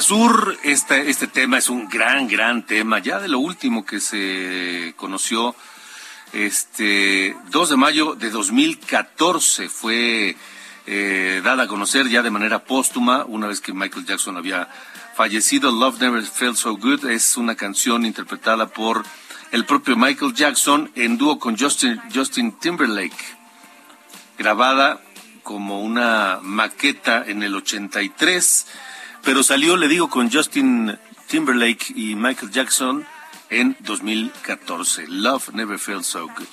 Sur. 0.00 0.58
Este, 0.62 1.10
este 1.10 1.26
tema 1.26 1.58
es 1.58 1.68
un 1.68 1.88
gran, 1.88 2.28
gran 2.28 2.64
tema. 2.64 2.98
Ya 2.98 3.18
de 3.18 3.28
lo 3.28 3.38
último 3.38 3.84
que 3.84 4.00
se 4.00 4.94
conoció, 4.96 5.54
este 6.32 7.36
2 7.50 7.70
de 7.70 7.76
mayo 7.76 8.14
de 8.14 8.30
2014 8.30 9.68
fue 9.68 10.36
eh, 10.86 11.40
dada 11.44 11.64
a 11.64 11.66
conocer 11.66 12.08
ya 12.08 12.22
de 12.22 12.30
manera 12.30 12.64
póstuma, 12.64 13.24
una 13.24 13.46
vez 13.46 13.60
que 13.60 13.72
Michael 13.72 14.06
Jackson 14.06 14.36
había 14.36 14.68
fallecido. 15.14 15.70
Love 15.70 16.00
Never 16.00 16.22
Felt 16.22 16.56
So 16.56 16.76
Good 16.76 17.06
es 17.06 17.36
una 17.36 17.54
canción 17.54 18.04
interpretada 18.04 18.66
por 18.66 19.04
el 19.52 19.64
propio 19.64 19.96
Michael 19.96 20.34
Jackson 20.34 20.90
en 20.94 21.16
dúo 21.16 21.38
con 21.38 21.56
Justin, 21.56 22.00
Justin 22.14 22.52
Timberlake, 22.58 23.36
grabada 24.38 25.00
como 25.42 25.80
una 25.80 26.40
maqueta 26.42 27.24
en 27.26 27.42
el 27.42 27.54
83, 27.54 28.66
pero 29.26 29.42
salió, 29.42 29.76
le 29.76 29.88
digo, 29.88 30.08
con 30.08 30.30
Justin 30.30 30.96
Timberlake 31.26 31.92
y 31.96 32.14
Michael 32.14 32.52
Jackson 32.52 33.04
en 33.50 33.76
2014. 33.80 35.08
Love 35.08 35.50
Never 35.52 35.80
Felt 35.80 36.04
So 36.04 36.28
Good. 36.28 36.46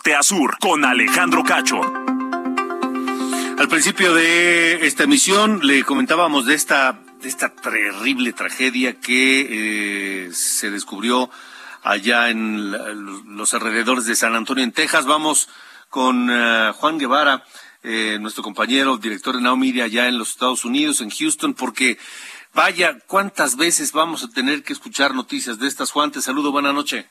Norte 0.00 0.16
sur. 0.22 0.56
Con 0.58 0.84
Alejandro 0.84 1.44
Cacho. 1.44 1.80
Al 3.58 3.68
principio 3.68 4.14
de 4.14 4.86
esta 4.86 5.04
emisión 5.04 5.60
le 5.62 5.84
comentábamos 5.84 6.46
de 6.46 6.54
esta, 6.54 6.98
de 7.20 7.28
esta 7.28 7.50
terrible 7.50 8.32
tragedia 8.32 8.98
que 8.98 10.26
eh, 10.28 10.32
se 10.32 10.70
descubrió 10.70 11.30
allá 11.82 12.30
en 12.30 12.72
los 13.36 13.52
alrededores 13.52 14.06
de 14.06 14.16
San 14.16 14.34
Antonio, 14.34 14.64
en 14.64 14.72
Texas. 14.72 15.04
Vamos 15.04 15.48
con 15.90 16.30
eh, 16.30 16.72
Juan 16.76 16.98
Guevara, 16.98 17.44
eh, 17.82 18.16
nuestro 18.20 18.42
compañero, 18.42 18.96
director 18.96 19.36
de 19.36 19.56
Media 19.56 19.84
allá 19.84 20.08
en 20.08 20.18
los 20.18 20.30
Estados 20.30 20.64
Unidos, 20.64 21.02
en 21.02 21.10
Houston, 21.10 21.52
porque 21.52 21.98
vaya, 22.54 22.98
¿cuántas 23.06 23.56
veces 23.56 23.92
vamos 23.92 24.24
a 24.24 24.30
tener 24.30 24.62
que 24.62 24.72
escuchar 24.72 25.14
noticias 25.14 25.58
de 25.58 25.68
estas? 25.68 25.90
Juan, 25.90 26.10
te 26.10 26.22
saludo, 26.22 26.52
buena 26.52 26.72
noche. 26.72 27.06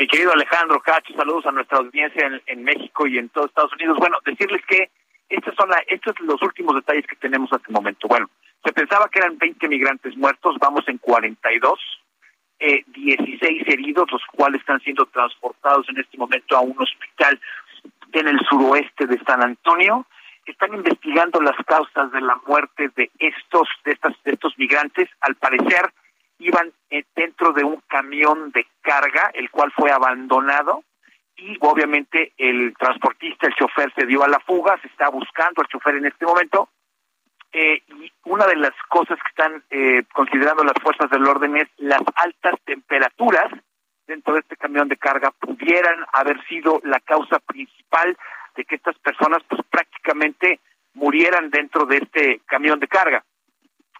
Mi 0.00 0.08
querido 0.08 0.32
Alejandro 0.32 0.80
Cacho, 0.80 1.12
saludos 1.12 1.44
a 1.44 1.52
nuestra 1.52 1.76
audiencia 1.76 2.40
en, 2.46 2.64
México 2.64 3.06
y 3.06 3.18
en 3.18 3.28
todo 3.28 3.44
Estados 3.44 3.74
Unidos. 3.74 3.98
Bueno, 3.98 4.16
decirles 4.24 4.64
que 4.66 4.88
estos 5.28 5.54
son 5.54 5.68
la, 5.68 5.76
estos 5.88 6.14
son 6.16 6.26
los 6.26 6.40
últimos 6.40 6.74
detalles 6.74 7.06
que 7.06 7.16
tenemos 7.16 7.52
hasta 7.52 7.68
el 7.68 7.74
momento. 7.74 8.08
Bueno, 8.08 8.30
se 8.64 8.72
pensaba 8.72 9.10
que 9.10 9.18
eran 9.18 9.36
20 9.36 9.68
migrantes 9.68 10.16
muertos, 10.16 10.56
vamos 10.58 10.88
en 10.88 10.96
42, 10.96 11.78
eh, 12.60 12.82
16 12.86 13.68
heridos, 13.68 14.10
los 14.10 14.22
cuales 14.32 14.62
están 14.62 14.80
siendo 14.80 15.04
transportados 15.04 15.86
en 15.90 15.98
este 15.98 16.16
momento 16.16 16.56
a 16.56 16.60
un 16.60 16.80
hospital 16.80 17.38
en 18.12 18.26
el 18.26 18.40
suroeste 18.48 19.06
de 19.06 19.22
San 19.26 19.42
Antonio. 19.42 20.06
Están 20.46 20.72
investigando 20.72 21.42
las 21.42 21.56
causas 21.66 22.10
de 22.10 22.22
la 22.22 22.40
muerte 22.46 22.90
de 22.96 23.10
estos, 23.18 23.68
de 23.84 23.92
estas, 23.92 24.14
de 24.24 24.32
estos 24.32 24.58
migrantes. 24.58 25.10
Al 25.20 25.34
parecer, 25.34 25.92
iban 26.40 26.72
eh, 26.90 27.04
dentro 27.14 27.52
de 27.52 27.64
un 27.64 27.80
camión 27.86 28.50
de 28.50 28.66
carga, 28.80 29.30
el 29.34 29.50
cual 29.50 29.72
fue 29.76 29.92
abandonado 29.92 30.82
y 31.36 31.56
obviamente 31.60 32.32
el 32.36 32.74
transportista, 32.78 33.46
el 33.46 33.54
chofer 33.54 33.92
se 33.94 34.06
dio 34.06 34.22
a 34.22 34.28
la 34.28 34.40
fuga, 34.40 34.78
se 34.80 34.88
está 34.88 35.08
buscando 35.08 35.62
al 35.62 35.68
chofer 35.68 35.96
en 35.96 36.06
este 36.06 36.26
momento. 36.26 36.68
Eh, 37.52 37.82
y 37.88 38.12
una 38.24 38.46
de 38.46 38.56
las 38.56 38.72
cosas 38.88 39.18
que 39.18 39.28
están 39.28 39.64
eh, 39.70 40.04
considerando 40.12 40.62
las 40.62 40.80
fuerzas 40.82 41.10
del 41.10 41.26
orden 41.26 41.56
es 41.56 41.68
las 41.78 42.02
altas 42.14 42.54
temperaturas 42.64 43.50
dentro 44.06 44.34
de 44.34 44.40
este 44.40 44.56
camión 44.56 44.88
de 44.88 44.96
carga 44.96 45.32
pudieran 45.32 46.04
haber 46.12 46.44
sido 46.46 46.80
la 46.84 47.00
causa 47.00 47.40
principal 47.40 48.16
de 48.56 48.64
que 48.64 48.76
estas 48.76 48.98
personas 48.98 49.42
pues 49.48 49.62
prácticamente 49.68 50.60
murieran 50.94 51.50
dentro 51.50 51.86
de 51.86 51.98
este 51.98 52.40
camión 52.46 52.78
de 52.78 52.88
carga. 52.88 53.24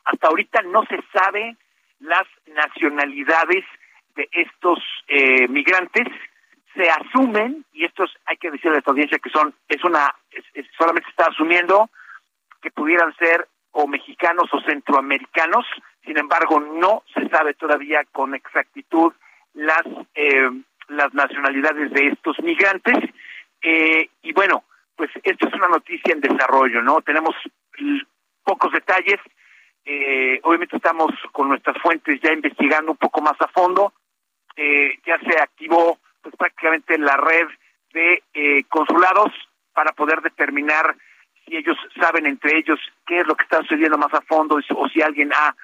Hasta 0.04 0.28
ahorita 0.28 0.62
no 0.62 0.84
se 0.86 1.00
sabe 1.12 1.56
las 2.00 2.26
nacionalidades 2.46 3.64
de 4.16 4.28
estos 4.32 4.78
eh, 5.08 5.46
migrantes 5.48 6.06
se 6.74 6.88
asumen 6.90 7.64
y 7.72 7.84
estos 7.84 8.10
hay 8.26 8.36
que 8.36 8.50
decirle 8.50 8.76
a 8.76 8.78
esta 8.78 8.90
audiencia 8.90 9.18
que 9.18 9.30
son 9.30 9.54
es 9.68 9.82
una 9.84 10.14
solamente 10.78 11.08
está 11.10 11.26
asumiendo 11.26 11.90
que 12.62 12.70
pudieran 12.70 13.14
ser 13.16 13.48
o 13.72 13.86
mexicanos 13.86 14.48
o 14.52 14.60
centroamericanos. 14.62 15.66
Sin 16.04 16.18
embargo, 16.18 16.60
no 16.60 17.02
se 17.14 17.28
sabe 17.28 17.54
todavía 17.54 18.04
con 18.12 18.34
exactitud 18.34 19.12
las 19.54 19.82
eh, 20.14 20.50
las 20.88 21.14
nacionalidades 21.14 21.92
de 21.92 22.08
estos 22.08 22.38
migrantes. 22.40 22.96
Eh, 23.62 24.08
y 24.22 24.32
bueno, 24.32 24.64
pues 24.96 25.10
esto 25.22 25.48
es 25.48 25.54
una 25.54 25.68
noticia 25.68 26.12
en 26.12 26.20
desarrollo, 26.20 26.82
¿no? 26.82 27.00
Tenemos 27.00 27.34
pocos 28.44 28.72
detalles. 28.72 29.20
Eh, 29.84 30.40
obviamente 30.42 30.76
estamos 30.76 31.12
con 31.32 31.48
nuestras 31.48 31.76
fuentes 31.82 32.20
ya 32.22 32.32
investigando 32.32 32.92
un 32.92 32.98
poco 32.98 33.20
más 33.20 33.40
a 33.40 33.48
fondo. 33.48 33.92
Eh, 34.56 34.98
ya 35.06 35.18
se 35.20 35.40
activó 35.40 35.98
pues 36.22 36.34
prácticamente 36.36 36.98
la 36.98 37.16
red 37.16 37.48
de 37.92 38.22
eh, 38.34 38.64
consulados 38.68 39.32
para 39.72 39.92
poder 39.92 40.20
determinar 40.20 40.96
si 41.44 41.56
ellos 41.56 41.76
saben 41.98 42.26
entre 42.26 42.58
ellos 42.58 42.78
qué 43.06 43.20
es 43.20 43.26
lo 43.26 43.34
que 43.34 43.44
está 43.44 43.58
sucediendo 43.62 43.98
más 43.98 44.12
a 44.12 44.20
fondo 44.20 44.58
o 44.76 44.88
si 44.88 45.02
alguien 45.02 45.32
ha 45.32 45.56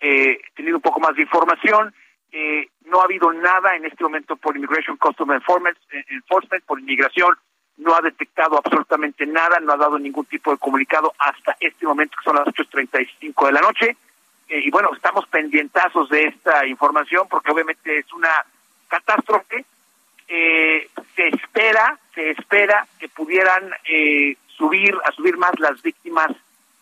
eh, 0.00 0.40
tenido 0.54 0.76
un 0.76 0.82
poco 0.82 1.00
más 1.00 1.14
de 1.14 1.22
información. 1.22 1.94
Eh, 2.32 2.68
no 2.86 3.00
ha 3.00 3.04
habido 3.04 3.32
nada 3.32 3.76
en 3.76 3.84
este 3.84 4.02
momento 4.02 4.36
por 4.36 4.56
Immigration 4.56 4.96
Customs 4.96 5.34
Enforcement, 5.34 5.78
Enforcement, 6.08 6.64
por 6.64 6.80
inmigración, 6.80 7.34
no 7.78 7.94
ha 7.94 8.00
detectado 8.00 8.58
absolutamente 8.58 9.26
nada, 9.26 9.58
no 9.60 9.72
ha 9.72 9.76
dado 9.76 9.98
ningún 9.98 10.24
tipo 10.26 10.50
de 10.50 10.58
comunicado 10.58 11.12
hasta 11.18 11.56
este 11.60 11.86
momento, 11.86 12.16
que 12.18 12.24
son 12.24 12.36
las 12.36 12.46
8.35 12.46 13.46
de 13.46 13.52
la 13.52 13.60
noche. 13.60 13.96
Eh, 14.48 14.60
y 14.64 14.70
bueno, 14.70 14.90
estamos 14.94 15.26
pendientazos 15.26 16.08
de 16.10 16.24
esta 16.24 16.66
información 16.66 17.26
porque 17.28 17.50
obviamente 17.50 17.98
es 17.98 18.12
una 18.12 18.44
catástrofe. 18.88 19.64
Eh, 20.28 20.88
se 21.16 21.28
espera, 21.28 21.98
se 22.14 22.30
espera 22.30 22.86
que 22.98 23.08
pudieran 23.08 23.72
eh, 23.84 24.36
subir, 24.56 24.94
a 25.04 25.12
subir 25.12 25.36
más 25.36 25.58
las 25.58 25.80
víctimas 25.82 26.30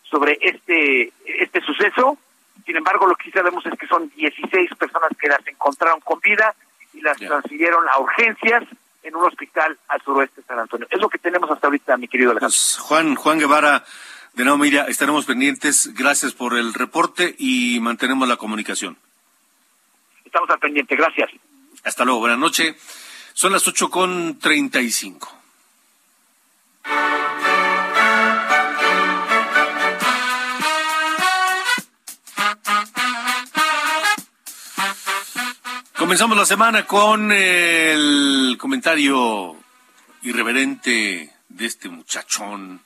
sobre 0.03 0.38
este, 0.40 1.12
este 1.24 1.61
suceso. 1.61 2.18
Sin 2.66 2.76
embargo, 2.76 3.07
lo 3.07 3.14
que 3.14 3.24
sí 3.24 3.31
sabemos 3.31 3.64
es 3.64 3.79
que 3.79 3.87
son 3.87 4.11
16 4.16 4.74
personas 4.74 5.11
que 5.18 5.29
las 5.29 5.46
encontraron 5.46 6.00
con 6.00 6.20
vida 6.20 6.55
y 6.92 7.00
las 7.00 7.16
transfirieron 7.16 7.88
a 7.88 7.98
urgencias 7.98 8.64
en 9.03 9.17
un 9.17 9.25
hospital 9.25 9.79
al 9.89 10.03
suroeste 10.03 10.41
de 10.41 10.47
San 10.47 10.59
Antonio. 10.59 10.87
Es 10.91 11.01
lo 11.01 11.09
que 11.09 11.19
tenemos 11.19 11.51
hasta 11.51 11.67
ahorita, 11.67 11.97
mi 11.97 12.09
querido 12.09 12.31
Alejandro. 12.31 12.49
Pues, 12.49 12.79
Juan, 12.81 13.15
Juan 13.15 13.39
Guevara, 13.39 13.85
de 14.35 14.45
Nuevo 14.45 14.59
Mira, 14.59 14.85
estaremos 14.85 15.25
pendientes. 15.25 15.93
Gracias 15.95 16.33
por 16.33 16.57
el 16.57 16.75
reporte 16.75 17.35
y 17.39 17.81
mantenemos 17.81 18.29
la 18.29 18.37
comunicación. 18.37 18.97
Estamos 20.25 20.49
al 20.51 20.59
pendiente, 20.59 20.95
gracias. 20.97 21.31
Hasta 21.83 22.05
luego, 22.05 22.21
buenas 22.21 22.39
noches. 22.39 22.77
Son 23.33 23.53
las 23.53 23.67
8 23.67 23.91
con 23.91 24.39
35. 24.39 25.41
Comenzamos 36.11 36.37
la 36.37 36.44
semana 36.44 36.87
con 36.88 37.31
el 37.31 38.57
comentario 38.59 39.57
irreverente 40.23 41.33
de 41.49 41.66
este 41.66 41.88
muchachón, 41.88 42.83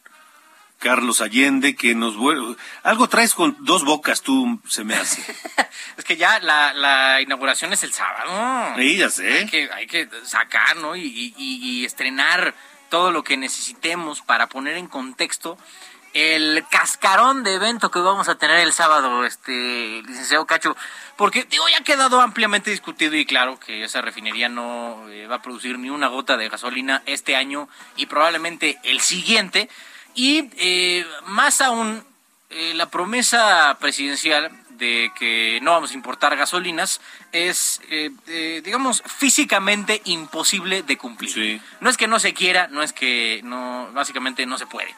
Carlos 0.78 1.22
Allende, 1.22 1.74
que 1.74 1.94
nos 1.94 2.18
vuelve... 2.18 2.54
Algo 2.82 3.08
traes 3.08 3.32
con 3.32 3.56
dos 3.60 3.82
bocas 3.82 4.20
tú, 4.20 4.60
se 4.68 4.84
me 4.84 4.94
hace. 4.94 5.22
Es 5.96 6.04
que 6.04 6.18
ya 6.18 6.38
la, 6.40 6.74
la 6.74 7.22
inauguración 7.22 7.72
es 7.72 7.82
el 7.82 7.94
sábado. 7.94 8.74
Sí, 8.76 8.98
ya 8.98 9.08
sé. 9.08 9.38
Hay 9.38 9.46
que, 9.46 9.70
hay 9.72 9.86
que 9.86 10.06
sacar, 10.24 10.76
¿no? 10.76 10.94
Y, 10.94 11.02
y- 11.02 11.34
y 11.38 11.86
estrenar 11.86 12.54
todo 12.90 13.10
lo 13.10 13.24
que 13.24 13.38
necesitemos 13.38 14.20
para 14.20 14.48
poner 14.50 14.76
en 14.76 14.86
contexto 14.86 15.56
el 16.14 16.64
cascarón 16.70 17.42
de 17.42 17.54
evento 17.54 17.90
que 17.90 17.98
vamos 17.98 18.28
a 18.28 18.36
tener 18.36 18.60
el 18.60 18.72
sábado, 18.72 19.24
este 19.26 20.02
licenciado 20.06 20.46
Cacho. 20.46 20.76
Porque, 21.16 21.44
digo, 21.44 21.68
ya 21.68 21.78
ha 21.78 21.84
quedado 21.84 22.20
ampliamente 22.20 22.70
discutido 22.70 23.14
y 23.14 23.26
claro 23.26 23.60
que 23.60 23.84
esa 23.84 24.00
refinería 24.00 24.48
no 24.48 25.08
eh, 25.10 25.26
va 25.26 25.36
a 25.36 25.42
producir 25.42 25.78
ni 25.78 25.90
una 25.90 26.08
gota 26.08 26.36
de 26.36 26.48
gasolina 26.48 27.02
este 27.06 27.36
año 27.36 27.68
y 27.96 28.06
probablemente 28.06 28.78
el 28.84 29.00
siguiente. 29.00 29.68
Y 30.14 30.50
eh, 30.56 31.06
más 31.26 31.60
aún, 31.60 32.04
eh, 32.50 32.72
la 32.74 32.86
promesa 32.90 33.76
presidencial 33.80 34.50
de 34.78 35.12
que 35.18 35.58
no 35.62 35.72
vamos 35.72 35.92
a 35.92 35.94
importar 35.94 36.36
gasolinas 36.36 37.00
es, 37.32 37.80
eh, 37.90 38.10
eh, 38.26 38.60
digamos, 38.64 39.02
físicamente 39.06 40.02
imposible 40.04 40.82
de 40.82 40.96
cumplir. 40.96 41.60
No 41.80 41.90
es 41.90 41.96
que 41.96 42.08
no 42.08 42.18
se 42.18 42.34
quiera, 42.34 42.68
no 42.68 42.82
es 42.82 42.92
que 42.92 43.40
no, 43.44 43.88
básicamente 43.92 44.46
no 44.46 44.58
se 44.58 44.66
puede. 44.66 44.94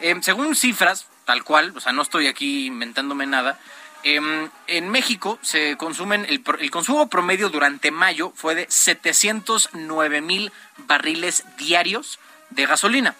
Eh, 0.00 0.16
según 0.22 0.54
cifras, 0.54 1.06
tal 1.24 1.44
cual, 1.44 1.72
o 1.76 1.80
sea, 1.80 1.92
no 1.92 2.02
estoy 2.02 2.26
aquí 2.26 2.66
inventándome 2.66 3.26
nada, 3.26 3.58
em, 4.02 4.48
en 4.66 4.88
México 4.88 5.38
se 5.42 5.76
consumen, 5.76 6.24
el, 6.28 6.42
el 6.60 6.70
consumo 6.70 7.08
promedio 7.08 7.48
durante 7.48 7.90
mayo 7.90 8.32
fue 8.34 8.54
de 8.54 8.66
709 8.68 10.20
mil 10.20 10.52
barriles 10.86 11.44
diarios 11.56 12.18
de 12.50 12.66
gasolina. 12.66 13.14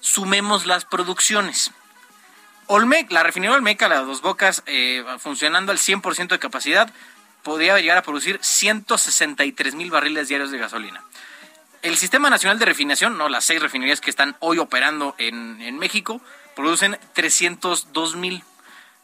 Sumemos 0.00 0.66
las 0.66 0.84
producciones. 0.84 1.72
Olmec, 2.66 3.10
la 3.12 3.22
refinería 3.22 3.56
Olmeca, 3.56 3.88
la 3.88 4.00
Dos 4.00 4.22
Bocas, 4.22 4.62
eh, 4.66 5.04
funcionando 5.18 5.70
al 5.70 5.78
100% 5.78 6.28
de 6.28 6.38
capacidad, 6.38 6.90
podría 7.42 7.78
llegar 7.78 7.98
a 7.98 8.02
producir 8.02 8.38
163 8.42 9.74
mil 9.74 9.90
barriles 9.90 10.28
diarios 10.28 10.50
de 10.50 10.58
gasolina. 10.58 11.02
El 11.84 11.98
Sistema 11.98 12.30
Nacional 12.30 12.58
de 12.58 12.64
Refinación, 12.64 13.18
no 13.18 13.28
las 13.28 13.44
seis 13.44 13.60
refinerías 13.60 14.00
que 14.00 14.08
están 14.08 14.36
hoy 14.40 14.56
operando 14.56 15.14
en, 15.18 15.60
en 15.60 15.78
México, 15.78 16.18
producen 16.56 16.98
302 17.12 18.16
mil. 18.16 18.42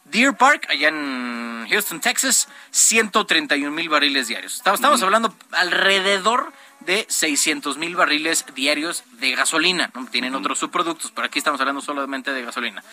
Deer 0.05 0.33
Park, 0.33 0.65
allá 0.67 0.87
en 0.87 1.67
Houston, 1.69 2.01
Texas, 2.01 2.47
131 2.71 3.69
mil 3.69 3.87
barriles 3.87 4.27
diarios. 4.27 4.55
Estamos, 4.55 4.79
estamos 4.79 5.03
hablando 5.03 5.31
alrededor 5.51 6.53
de 6.79 7.05
600 7.07 7.77
mil 7.77 7.95
barriles 7.95 8.45
diarios 8.55 9.03
de 9.19 9.35
gasolina. 9.35 9.91
¿no? 9.93 10.07
Tienen 10.07 10.33
otros 10.33 10.57
subproductos, 10.57 11.11
pero 11.11 11.27
aquí 11.27 11.37
estamos 11.37 11.61
hablando 11.61 11.81
solamente 11.81 12.33
de 12.33 12.41
gasolina. 12.41 12.83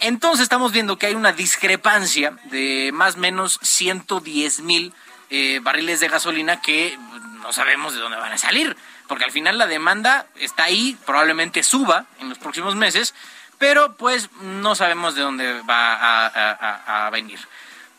Entonces 0.00 0.42
estamos 0.42 0.70
viendo 0.70 0.98
que 0.98 1.06
hay 1.06 1.14
una 1.14 1.32
discrepancia 1.32 2.36
de 2.50 2.90
más 2.92 3.14
o 3.14 3.18
menos 3.20 3.58
110 3.62 4.60
mil 4.60 4.92
eh, 5.30 5.60
barriles 5.62 6.00
de 6.00 6.08
gasolina 6.08 6.60
que 6.60 6.98
no 7.40 7.54
sabemos 7.54 7.94
de 7.94 8.00
dónde 8.00 8.18
van 8.18 8.32
a 8.32 8.38
salir, 8.38 8.76
porque 9.10 9.24
al 9.24 9.32
final 9.32 9.58
la 9.58 9.66
demanda 9.66 10.28
está 10.36 10.62
ahí, 10.62 10.96
probablemente 11.04 11.64
suba 11.64 12.06
en 12.20 12.28
los 12.28 12.38
próximos 12.38 12.76
meses, 12.76 13.12
pero 13.58 13.96
pues 13.96 14.30
no 14.40 14.76
sabemos 14.76 15.16
de 15.16 15.22
dónde 15.22 15.62
va 15.62 16.26
a, 16.26 17.10
venir. 17.10 17.40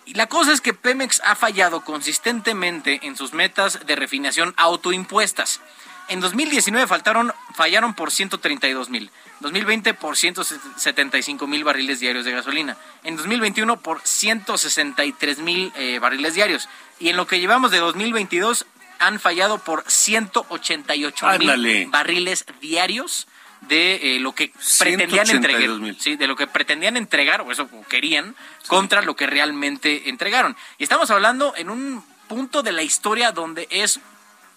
Y 0.06 0.14
la 0.14 0.28
cosa 0.28 0.54
es 0.54 0.62
que 0.62 0.74
Pemex 0.74 1.22
ha 1.26 1.36
fallado 1.36 1.84
consistentemente 1.84 3.02
en 3.04 3.18
sus 3.18 3.34
metas 3.34 3.86
de 3.86 3.98
refinación 3.98 4.54
autoimpuestas. 4.56 5.60
En 6.08 6.22
2019 6.22 6.88
faltaron, 6.88 7.34
fallaron 7.56 7.94
por 7.94 8.10
132 8.10 8.90
mil. 8.90 9.12
2020 9.42 9.94
por 9.96 10.16
175 10.16 11.46
mil 11.46 11.66
barriles 11.66 12.00
diarios 12.00 12.24
de 12.24 12.32
gasolina. 12.32 12.78
En 13.04 13.18
2021 13.18 13.82
por 13.82 14.00
163 14.02 15.40
mil 15.40 15.74
eh, 15.76 16.00
barriles 16.00 16.36
diarios. 16.36 16.70
Y 17.00 17.10
en 17.10 17.18
lo 17.18 17.28
que 17.28 17.42
llevamos 17.42 17.72
de 17.72 17.80
2022 17.80 18.66
han 19.02 19.20
fallado 19.20 19.58
por 19.58 19.84
188 19.88 21.28
Ándale. 21.28 21.80
mil 21.80 21.90
barriles 21.90 22.46
diarios 22.62 23.28
de 23.62 24.16
eh, 24.16 24.20
lo 24.20 24.34
que 24.34 24.54
pretendían 24.80 25.30
entregar. 25.30 25.62
182,000. 25.62 26.00
Sí, 26.00 26.16
de 26.16 26.28
lo 26.28 26.36
que 26.36 26.48
pretendían 26.48 26.98
entregar, 26.98 27.42
o 27.42 27.52
eso 27.52 27.68
querían, 27.90 28.36
contra 28.68 29.02
lo 29.02 29.16
que 29.16 29.28
realmente 29.28 30.10
entregaron. 30.10 30.56
Y 30.78 30.84
estamos 30.84 31.12
hablando 31.12 31.54
en 31.56 31.70
un 31.70 32.04
punto 32.28 32.64
de 32.64 32.72
la 32.72 32.84
historia 32.84 33.32
donde 33.32 33.68
es 33.72 34.00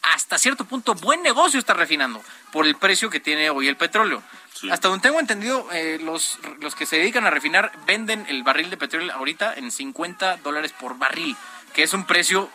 hasta 0.02 0.36
cierto 0.38 0.66
punto 0.66 0.94
buen 0.94 1.22
negocio 1.22 1.58
estar 1.58 1.76
refinando 1.76 2.22
por 2.52 2.66
el 2.66 2.76
precio 2.76 3.08
que 3.08 3.20
tiene 3.20 3.50
hoy 3.50 3.68
el 3.68 3.76
petróleo. 3.76 4.22
Hasta 4.70 4.88
donde 4.88 5.02
tengo 5.02 5.20
entendido, 5.20 5.66
eh, 5.72 5.98
los, 6.02 6.38
los 6.60 6.74
que 6.74 6.86
se 6.86 6.96
dedican 6.96 7.26
a 7.26 7.30
refinar 7.30 7.72
venden 7.86 8.24
el 8.28 8.42
barril 8.42 8.70
de 8.70 8.76
petróleo 8.76 9.12
ahorita 9.12 9.54
en 9.54 9.70
50 9.70 10.38
dólares 10.38 10.72
por 10.72 10.96
barril, 10.96 11.36
que 11.74 11.82
es 11.82 11.92
un 11.92 12.06
precio 12.06 12.50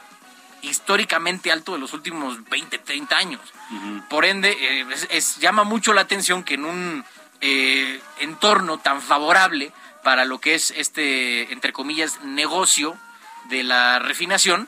históricamente 0.62 1.52
alto 1.52 1.74
de 1.74 1.80
los 1.80 1.94
últimos 1.94 2.44
20, 2.50 2.78
30 2.80 3.18
años. 3.18 3.42
Por 4.10 4.26
ende, 4.26 4.52
eh, 4.52 4.86
es- 4.92 5.08
es- 5.12 5.38
llama 5.38 5.64
mucho 5.64 5.94
la 5.94 6.02
atención 6.02 6.44
que 6.44 6.56
en 6.56 6.66
un 6.66 7.06
eh, 7.42 8.02
entorno 8.20 8.80
tan 8.80 9.02
favorable 9.02 9.72
para 10.04 10.26
lo 10.26 10.40
que 10.40 10.56
es 10.56 10.72
este, 10.72 11.54
entre 11.54 11.72
comillas, 11.72 12.20
negocio 12.24 12.98
de 13.46 13.64
la 13.64 14.00
refinación, 14.00 14.68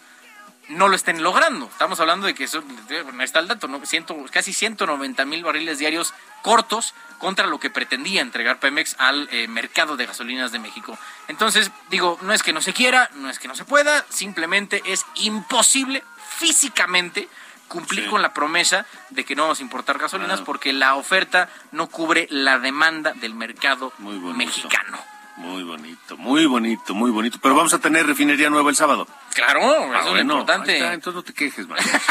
no 0.69 0.87
lo 0.87 0.95
estén 0.95 1.21
logrando. 1.21 1.65
Estamos 1.65 1.99
hablando 1.99 2.27
de 2.27 2.33
que 2.33 2.45
eso, 2.45 2.61
bueno, 2.61 3.19
ahí 3.19 3.25
está 3.25 3.39
el 3.39 3.49
dato, 3.49 3.67
¿no? 3.67 3.85
Ciento- 3.85 4.15
casi 4.31 4.53
190 4.53 5.25
mil 5.25 5.43
barriles 5.43 5.79
diarios 5.79 6.13
cortos 6.41 6.93
contra 7.17 7.45
lo 7.47 7.59
que 7.59 7.69
pretendía 7.69 8.21
entregar 8.21 8.59
Pemex 8.59 8.95
al 8.97 9.27
eh, 9.31 9.47
mercado 9.47 9.95
de 9.95 10.07
gasolinas 10.07 10.51
de 10.51 10.57
México. 10.59 10.97
Entonces, 11.27 11.71
digo, 11.89 12.17
no 12.21 12.33
es 12.33 12.41
que 12.41 12.51
no 12.53 12.61
se 12.61 12.73
quiera, 12.73 13.09
no 13.15 13.29
es 13.29 13.37
que 13.37 13.47
no 13.47 13.55
se 13.55 13.63
pueda, 13.65 14.05
simplemente 14.09 14.81
es 14.85 15.05
imposible 15.15 16.03
físicamente 16.37 17.27
cumplir 17.67 18.09
con 18.09 18.21
la 18.21 18.33
promesa 18.33 18.85
de 19.11 19.23
que 19.23 19.35
no 19.35 19.43
vamos 19.43 19.59
a 19.59 19.63
importar 19.63 19.97
gasolinas 19.97 20.41
porque 20.41 20.73
la 20.73 20.95
oferta 20.95 21.47
no 21.71 21.87
cubre 21.87 22.27
la 22.29 22.59
demanda 22.59 23.13
del 23.13 23.33
mercado 23.33 23.93
mexicano. 23.99 24.97
Muy 25.37 25.63
bonito, 25.63 26.17
muy 26.17 26.45
bonito, 26.45 26.93
muy 26.93 27.09
bonito. 27.11 27.37
Pero 27.41 27.55
vamos 27.55 27.73
a 27.73 27.79
tener 27.79 28.05
refinería 28.05 28.49
nueva 28.49 28.69
el 28.69 28.75
sábado. 28.75 29.07
Claro, 29.33 29.61
Ah, 29.63 29.99
eso 29.99 30.07
es 30.07 30.11
bueno, 30.11 30.33
importante. 30.33 30.71
ahí 30.73 30.77
está, 30.79 30.93
entonces 30.93 31.15
no 31.15 31.23
te 31.23 31.33
quejes, 31.33 31.67
María. 31.67 31.85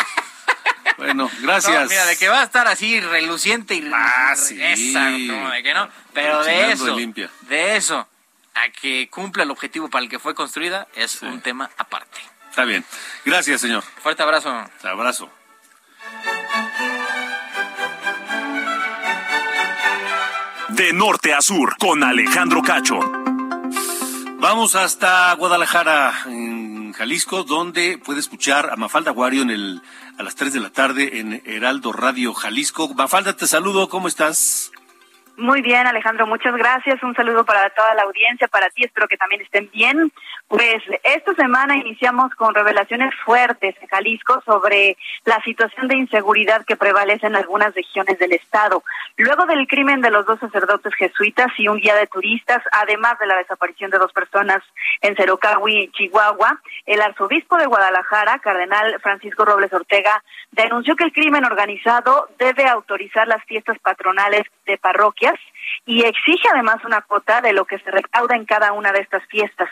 bueno, 0.96 1.30
gracias. 1.40 1.82
No, 1.84 1.88
mira, 1.88 2.06
de 2.06 2.16
que 2.16 2.28
va 2.28 2.40
a 2.40 2.44
estar 2.44 2.66
así 2.68 3.00
reluciente 3.00 3.74
y 3.74 3.90
Ah, 3.94 4.34
sí. 4.36 4.58
esa, 4.62 5.10
no, 5.10 5.50
de 5.50 5.62
que 5.62 5.74
no. 5.74 5.88
Pero 6.12 6.42
de 6.44 6.72
eso, 6.72 6.96
limpia. 6.96 7.30
de 7.42 7.76
eso, 7.76 8.06
a 8.54 8.68
que 8.80 9.08
cumpla 9.10 9.42
el 9.44 9.50
objetivo 9.50 9.88
para 9.88 10.04
el 10.04 10.10
que 10.10 10.18
fue 10.18 10.34
construida, 10.34 10.86
es 10.94 11.22
un 11.22 11.40
tema 11.40 11.70
aparte. 11.78 12.18
Está 12.50 12.64
bien. 12.64 12.84
Gracias, 13.24 13.60
señor. 13.60 13.82
Fuerte 14.02 14.22
abrazo. 14.22 14.68
Abrazo. 14.82 15.30
De 20.68 20.92
norte 20.92 21.34
a 21.34 21.40
sur, 21.42 21.76
con 21.78 22.02
Alejandro 22.02 22.62
Cacho. 22.62 22.98
Vamos 24.38 24.74
hasta 24.74 25.32
Guadalajara, 25.34 26.22
en 26.26 26.59
Jalisco, 26.92 27.44
donde 27.44 27.98
puede 27.98 28.20
escuchar 28.20 28.70
a 28.70 28.76
Mafalda 28.76 29.10
Guario 29.10 29.42
en 29.42 29.50
el, 29.50 29.82
a 30.18 30.22
las 30.22 30.34
3 30.34 30.52
de 30.52 30.60
la 30.60 30.70
tarde 30.70 31.20
en 31.20 31.42
Heraldo 31.44 31.92
Radio 31.92 32.34
Jalisco. 32.34 32.92
Mafalda, 32.94 33.36
te 33.36 33.46
saludo, 33.46 33.88
¿cómo 33.88 34.08
estás? 34.08 34.72
Muy 35.40 35.62
bien, 35.62 35.86
Alejandro, 35.86 36.26
muchas 36.26 36.54
gracias. 36.54 37.02
Un 37.02 37.14
saludo 37.14 37.46
para 37.46 37.70
toda 37.70 37.94
la 37.94 38.02
audiencia, 38.02 38.46
para 38.46 38.68
ti, 38.68 38.84
espero 38.84 39.08
que 39.08 39.16
también 39.16 39.40
estén 39.40 39.70
bien. 39.70 40.12
Pues 40.48 40.82
esta 41.02 41.32
semana 41.34 41.78
iniciamos 41.78 42.34
con 42.34 42.54
revelaciones 42.54 43.14
fuertes 43.24 43.74
en 43.80 43.88
Jalisco 43.88 44.42
sobre 44.44 44.98
la 45.24 45.42
situación 45.42 45.88
de 45.88 45.96
inseguridad 45.96 46.66
que 46.66 46.76
prevalece 46.76 47.26
en 47.26 47.36
algunas 47.36 47.74
regiones 47.74 48.18
del 48.18 48.32
estado. 48.32 48.82
Luego 49.16 49.46
del 49.46 49.66
crimen 49.66 50.02
de 50.02 50.10
los 50.10 50.26
dos 50.26 50.38
sacerdotes 50.40 50.94
jesuitas 50.94 51.48
y 51.56 51.68
un 51.68 51.78
guía 51.78 51.94
de 51.94 52.06
turistas, 52.06 52.62
además 52.72 53.18
de 53.18 53.26
la 53.26 53.38
desaparición 53.38 53.90
de 53.90 53.96
dos 53.96 54.12
personas 54.12 54.62
en 55.00 55.16
Cerocahui, 55.16 55.90
Chihuahua, 55.92 56.60
el 56.84 57.00
arzobispo 57.00 57.56
de 57.56 57.64
Guadalajara, 57.64 58.40
cardenal 58.40 59.00
Francisco 59.00 59.46
Robles 59.46 59.72
Ortega, 59.72 60.22
denunció 60.50 60.96
que 60.96 61.04
el 61.04 61.12
crimen 61.14 61.46
organizado 61.46 62.28
debe 62.38 62.68
autorizar 62.68 63.26
las 63.26 63.42
fiestas 63.44 63.78
patronales 63.78 64.42
de 64.66 64.76
parroquias 64.76 65.29
y 65.86 66.04
exige 66.04 66.48
además 66.52 66.76
una 66.84 67.02
cuota 67.02 67.40
de 67.40 67.52
lo 67.52 67.64
que 67.64 67.78
se 67.78 67.90
recauda 67.90 68.36
en 68.36 68.44
cada 68.44 68.72
una 68.72 68.92
de 68.92 69.00
estas 69.00 69.24
fiestas. 69.26 69.68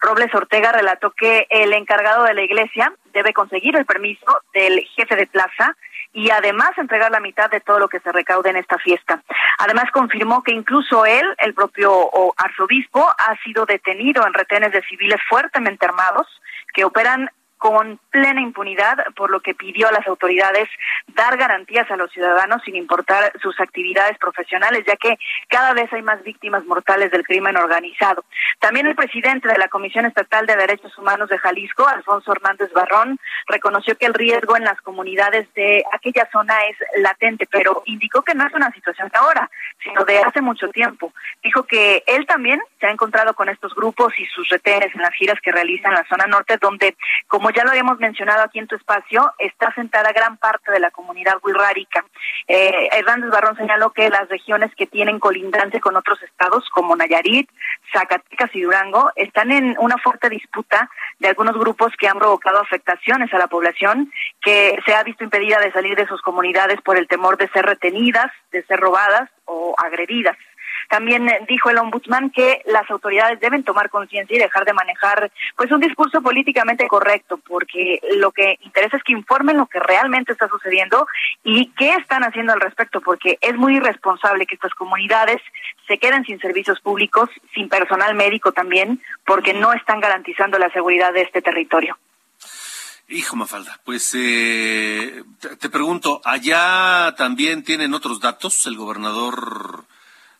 Robles 0.00 0.34
Ortega 0.34 0.72
relató 0.72 1.10
que 1.12 1.46
el 1.50 1.72
encargado 1.72 2.24
de 2.24 2.34
la 2.34 2.42
iglesia 2.42 2.92
debe 3.12 3.32
conseguir 3.32 3.76
el 3.76 3.86
permiso 3.86 4.42
del 4.52 4.80
jefe 4.96 5.16
de 5.16 5.26
plaza 5.26 5.76
y 6.12 6.30
además 6.30 6.70
entregar 6.76 7.10
la 7.10 7.20
mitad 7.20 7.50
de 7.50 7.60
todo 7.60 7.78
lo 7.78 7.88
que 7.88 8.00
se 8.00 8.12
recaude 8.12 8.50
en 8.50 8.56
esta 8.56 8.78
fiesta. 8.78 9.22
Además 9.58 9.90
confirmó 9.92 10.42
que 10.42 10.52
incluso 10.52 11.06
él, 11.06 11.24
el 11.38 11.54
propio 11.54 12.10
arzobispo, 12.36 13.08
ha 13.18 13.36
sido 13.42 13.64
detenido 13.64 14.26
en 14.26 14.34
retenes 14.34 14.72
de 14.72 14.82
civiles 14.82 15.20
fuertemente 15.28 15.86
armados 15.86 16.26
que 16.74 16.84
operan 16.84 17.30
con 17.62 18.00
plena 18.10 18.40
impunidad, 18.40 18.96
por 19.14 19.30
lo 19.30 19.38
que 19.38 19.54
pidió 19.54 19.86
a 19.86 19.92
las 19.92 20.04
autoridades 20.08 20.68
dar 21.14 21.36
garantías 21.36 21.88
a 21.92 21.96
los 21.96 22.10
ciudadanos 22.10 22.60
sin 22.64 22.74
importar 22.74 23.30
sus 23.40 23.60
actividades 23.60 24.18
profesionales, 24.18 24.82
ya 24.84 24.96
que 24.96 25.16
cada 25.48 25.72
vez 25.72 25.92
hay 25.92 26.02
más 26.02 26.20
víctimas 26.24 26.64
mortales 26.64 27.12
del 27.12 27.22
crimen 27.22 27.56
organizado. 27.56 28.24
También 28.58 28.88
el 28.88 28.96
presidente 28.96 29.46
de 29.46 29.58
la 29.58 29.68
Comisión 29.68 30.06
Estatal 30.06 30.44
de 30.44 30.56
Derechos 30.56 30.98
Humanos 30.98 31.28
de 31.28 31.38
Jalisco, 31.38 31.86
Alfonso 31.86 32.32
Hernández 32.32 32.72
Barrón, 32.72 33.16
reconoció 33.46 33.96
que 33.96 34.06
el 34.06 34.14
riesgo 34.14 34.56
en 34.56 34.64
las 34.64 34.80
comunidades 34.80 35.46
de 35.54 35.84
aquella 35.92 36.28
zona 36.32 36.64
es 36.64 36.76
latente, 37.00 37.46
pero 37.48 37.84
indicó 37.86 38.22
que 38.22 38.34
no 38.34 38.44
es 38.44 38.52
una 38.54 38.72
situación 38.72 39.08
de 39.08 39.18
ahora, 39.20 39.48
sino 39.84 40.04
de 40.04 40.18
hace 40.18 40.40
mucho 40.40 40.68
tiempo. 40.70 41.12
Dijo 41.44 41.62
que 41.62 42.02
él 42.08 42.26
también 42.26 42.60
se 42.80 42.88
ha 42.88 42.90
encontrado 42.90 43.34
con 43.34 43.48
estos 43.48 43.72
grupos 43.72 44.18
y 44.18 44.26
sus 44.26 44.48
retenes 44.48 44.92
en 44.96 45.02
las 45.02 45.14
giras 45.14 45.38
que 45.40 45.52
realiza 45.52 45.86
en 45.86 45.94
la 45.94 46.04
zona 46.08 46.26
norte, 46.26 46.56
donde, 46.60 46.96
como 47.28 47.51
ya 47.54 47.64
lo 47.64 47.70
habíamos 47.70 47.98
mencionado 47.98 48.42
aquí 48.42 48.58
en 48.58 48.66
tu 48.66 48.76
espacio, 48.76 49.32
está 49.38 49.72
sentada 49.74 50.12
gran 50.12 50.36
parte 50.36 50.72
de 50.72 50.80
la 50.80 50.90
comunidad 50.90 51.38
wixárika. 51.42 52.04
Eh, 52.48 52.88
Hernández 52.92 53.30
Barrón 53.30 53.56
señaló 53.56 53.90
que 53.90 54.10
las 54.10 54.28
regiones 54.28 54.74
que 54.74 54.86
tienen 54.86 55.18
colindancia 55.18 55.80
con 55.80 55.96
otros 55.96 56.22
estados, 56.22 56.68
como 56.70 56.96
Nayarit, 56.96 57.48
Zacatecas 57.92 58.50
y 58.54 58.62
Durango, 58.62 59.10
están 59.16 59.52
en 59.52 59.76
una 59.78 59.98
fuerte 59.98 60.28
disputa 60.28 60.90
de 61.18 61.28
algunos 61.28 61.56
grupos 61.56 61.92
que 61.98 62.08
han 62.08 62.18
provocado 62.18 62.60
afectaciones 62.60 63.32
a 63.32 63.38
la 63.38 63.48
población, 63.48 64.12
que 64.40 64.78
se 64.84 64.94
ha 64.94 65.02
visto 65.02 65.24
impedida 65.24 65.58
de 65.60 65.72
salir 65.72 65.96
de 65.96 66.06
sus 66.06 66.20
comunidades 66.22 66.80
por 66.82 66.96
el 66.96 67.08
temor 67.08 67.36
de 67.36 67.48
ser 67.48 67.64
retenidas, 67.66 68.30
de 68.50 68.62
ser 68.64 68.80
robadas 68.80 69.30
o 69.44 69.74
agredidas. 69.78 70.36
También 70.92 71.26
eh, 71.26 71.40
dijo 71.48 71.70
el 71.70 71.78
ombudsman 71.78 72.28
que 72.28 72.60
las 72.66 72.90
autoridades 72.90 73.40
deben 73.40 73.64
tomar 73.64 73.88
conciencia 73.88 74.36
y 74.36 74.38
dejar 74.38 74.66
de 74.66 74.74
manejar 74.74 75.32
pues 75.56 75.72
un 75.72 75.80
discurso 75.80 76.20
políticamente 76.20 76.86
correcto, 76.86 77.38
porque 77.48 77.98
lo 78.18 78.30
que 78.30 78.58
interesa 78.60 78.98
es 78.98 79.02
que 79.02 79.14
informen 79.14 79.56
lo 79.56 79.64
que 79.64 79.80
realmente 79.80 80.32
está 80.32 80.48
sucediendo 80.48 81.06
y 81.44 81.72
qué 81.78 81.94
están 81.94 82.24
haciendo 82.24 82.52
al 82.52 82.60
respecto, 82.60 83.00
porque 83.00 83.38
es 83.40 83.56
muy 83.56 83.76
irresponsable 83.76 84.44
que 84.44 84.54
estas 84.54 84.74
comunidades 84.74 85.40
se 85.88 85.96
queden 85.96 86.26
sin 86.26 86.38
servicios 86.40 86.78
públicos, 86.80 87.30
sin 87.54 87.70
personal 87.70 88.14
médico 88.14 88.52
también, 88.52 89.00
porque 89.24 89.54
no 89.54 89.72
están 89.72 89.98
garantizando 89.98 90.58
la 90.58 90.70
seguridad 90.72 91.14
de 91.14 91.22
este 91.22 91.40
territorio. 91.40 91.96
Hijo 93.08 93.34
Mafalda, 93.34 93.80
pues 93.82 94.14
eh, 94.14 95.22
te, 95.40 95.56
te 95.56 95.70
pregunto, 95.70 96.20
¿allá 96.22 97.14
también 97.16 97.64
tienen 97.64 97.94
otros 97.94 98.20
datos? 98.20 98.66
¿El 98.66 98.76
gobernador 98.76 99.86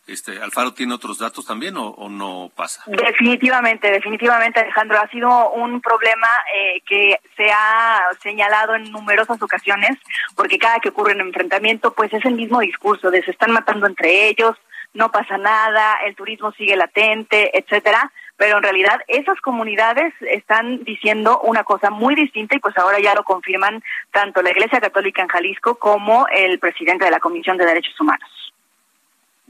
este, 0.05 0.41
Alfaro 0.41 0.73
tiene 0.73 0.93
otros 0.93 1.19
datos 1.19 1.45
también 1.45 1.75
o, 1.77 2.09
no 2.09 2.51
pasa? 2.55 2.83
Definitivamente, 2.87 3.89
definitivamente, 3.89 4.59
Alejandro. 4.59 4.99
Ha 4.99 5.07
sido 5.09 5.51
un 5.51 5.81
problema 5.81 6.27
eh, 6.53 6.81
que 6.85 7.19
se 7.37 7.49
ha 7.51 8.01
señalado 8.21 8.75
en 8.75 8.91
numerosas 8.91 9.41
ocasiones, 9.41 9.97
porque 10.35 10.59
cada 10.59 10.79
que 10.79 10.89
ocurre 10.89 11.13
un 11.13 11.21
enfrentamiento, 11.21 11.93
pues 11.93 12.11
es 12.13 12.25
el 12.25 12.35
mismo 12.35 12.59
discurso 12.59 13.11
de 13.11 13.23
se 13.23 13.31
están 13.31 13.51
matando 13.51 13.87
entre 13.87 14.27
ellos, 14.27 14.57
no 14.93 15.11
pasa 15.11 15.37
nada, 15.37 15.97
el 16.05 16.15
turismo 16.15 16.51
sigue 16.51 16.75
latente, 16.75 17.57
etcétera. 17.57 18.11
Pero 18.35 18.57
en 18.57 18.63
realidad 18.63 18.99
esas 19.07 19.39
comunidades 19.41 20.13
están 20.21 20.83
diciendo 20.83 21.39
una 21.41 21.63
cosa 21.63 21.91
muy 21.91 22.15
distinta 22.15 22.55
y 22.55 22.59
pues 22.59 22.77
ahora 22.77 22.99
ya 22.99 23.13
lo 23.13 23.23
confirman 23.23 23.83
tanto 24.11 24.41
la 24.41 24.49
Iglesia 24.49 24.81
Católica 24.81 25.21
en 25.21 25.27
Jalisco 25.27 25.75
como 25.75 26.27
el 26.27 26.59
presidente 26.59 27.05
de 27.05 27.11
la 27.11 27.19
Comisión 27.19 27.57
de 27.57 27.65
Derechos 27.65 27.99
Humanos. 28.01 28.42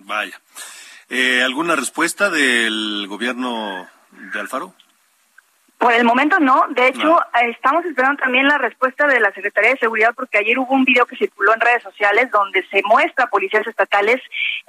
Vaya. 0.06 0.39
Eh, 1.10 1.41
¿Alguna 1.43 1.76
respuesta 1.76 2.30
del 2.30 3.06
gobierno 3.08 3.88
de 4.12 4.39
Alfaro? 4.39 4.74
Por 5.78 5.91
el 5.91 6.06
momento 6.06 6.39
no, 6.39 6.66
de 6.70 6.88
hecho 6.88 7.20
eh, 7.41 7.49
estamos 7.49 7.84
esperando 7.84 8.22
también 8.24 8.47
la 8.47 8.58
respuesta 8.58 9.06
de 9.06 9.20
la 9.20 9.34
Secretaría 9.34 9.72
de 9.72 9.80
Seguridad 9.80 10.14
porque 10.16 10.38
ayer 10.38 10.58
hubo 10.58 10.74
un 10.74 10.86
video 10.86 11.06
que 11.06 11.18
circuló 11.18 11.54
en 11.54 11.60
redes 11.60 11.84
sociales 11.84 12.32
donde 12.32 12.66
se 12.72 12.82
muestra 12.86 13.26
a 13.26 13.30
policías 13.30 13.68
estatales 13.68 14.22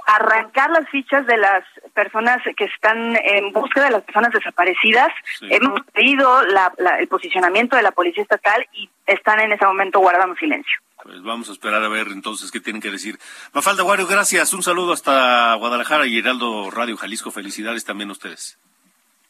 arrancar 0.06 0.70
las 0.70 0.88
fichas 0.88 1.24
de 1.26 1.36
las 1.36 1.62
personas 1.92 2.38
que 2.56 2.64
están 2.64 3.16
en 3.16 3.52
búsqueda 3.52 3.84
de 3.84 3.90
las 3.92 4.02
personas 4.02 4.32
desaparecidas. 4.32 5.12
Hemos 5.42 5.82
pedido 5.92 6.42
la- 6.46 6.72
la- 6.78 6.98
el 6.98 7.06
posicionamiento 7.06 7.76
de 7.76 7.82
la 7.82 7.92
Policía 7.92 8.24
Estatal 8.24 8.66
y 8.72 8.90
están 9.06 9.38
en 9.38 9.52
ese 9.52 9.64
momento 9.64 10.00
guardando 10.00 10.34
silencio. 10.34 10.78
Pues 11.04 11.22
vamos 11.22 11.50
a 11.50 11.52
esperar 11.52 11.84
a 11.84 11.88
ver 11.88 12.08
entonces 12.08 12.50
qué 12.50 12.60
tienen 12.60 12.80
que 12.80 12.90
decir. 12.90 13.18
Mafalda 13.52 13.82
Guario, 13.82 14.06
gracias. 14.06 14.54
Un 14.54 14.62
saludo 14.62 14.94
hasta 14.94 15.54
Guadalajara 15.54 16.06
y 16.06 16.18
Heraldo 16.18 16.70
Radio 16.70 16.96
Jalisco. 16.96 17.30
Felicidades 17.30 17.84
también 17.84 18.08
a 18.08 18.12
ustedes. 18.12 18.58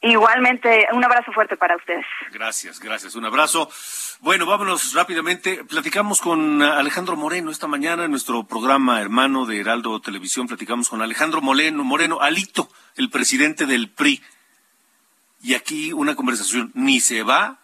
Igualmente, 0.00 0.86
un 0.92 1.02
abrazo 1.02 1.32
fuerte 1.32 1.56
para 1.56 1.74
ustedes. 1.74 2.06
Gracias, 2.30 2.78
gracias. 2.78 3.16
Un 3.16 3.24
abrazo. 3.24 3.68
Bueno, 4.20 4.46
vámonos 4.46 4.92
rápidamente. 4.92 5.64
Platicamos 5.64 6.20
con 6.20 6.62
Alejandro 6.62 7.16
Moreno 7.16 7.50
esta 7.50 7.66
mañana 7.66 8.04
en 8.04 8.12
nuestro 8.12 8.44
programa 8.44 9.00
hermano 9.00 9.44
de 9.44 9.58
Heraldo 9.58 10.00
Televisión. 10.00 10.46
Platicamos 10.46 10.88
con 10.88 11.02
Alejandro 11.02 11.40
Moreno, 11.40 11.82
Moreno, 11.82 12.20
Alito, 12.20 12.68
el 12.94 13.10
presidente 13.10 13.66
del 13.66 13.90
PRI. 13.90 14.22
Y 15.42 15.54
aquí 15.54 15.92
una 15.92 16.14
conversación. 16.14 16.70
Ni 16.74 17.00
se 17.00 17.24
va. 17.24 17.63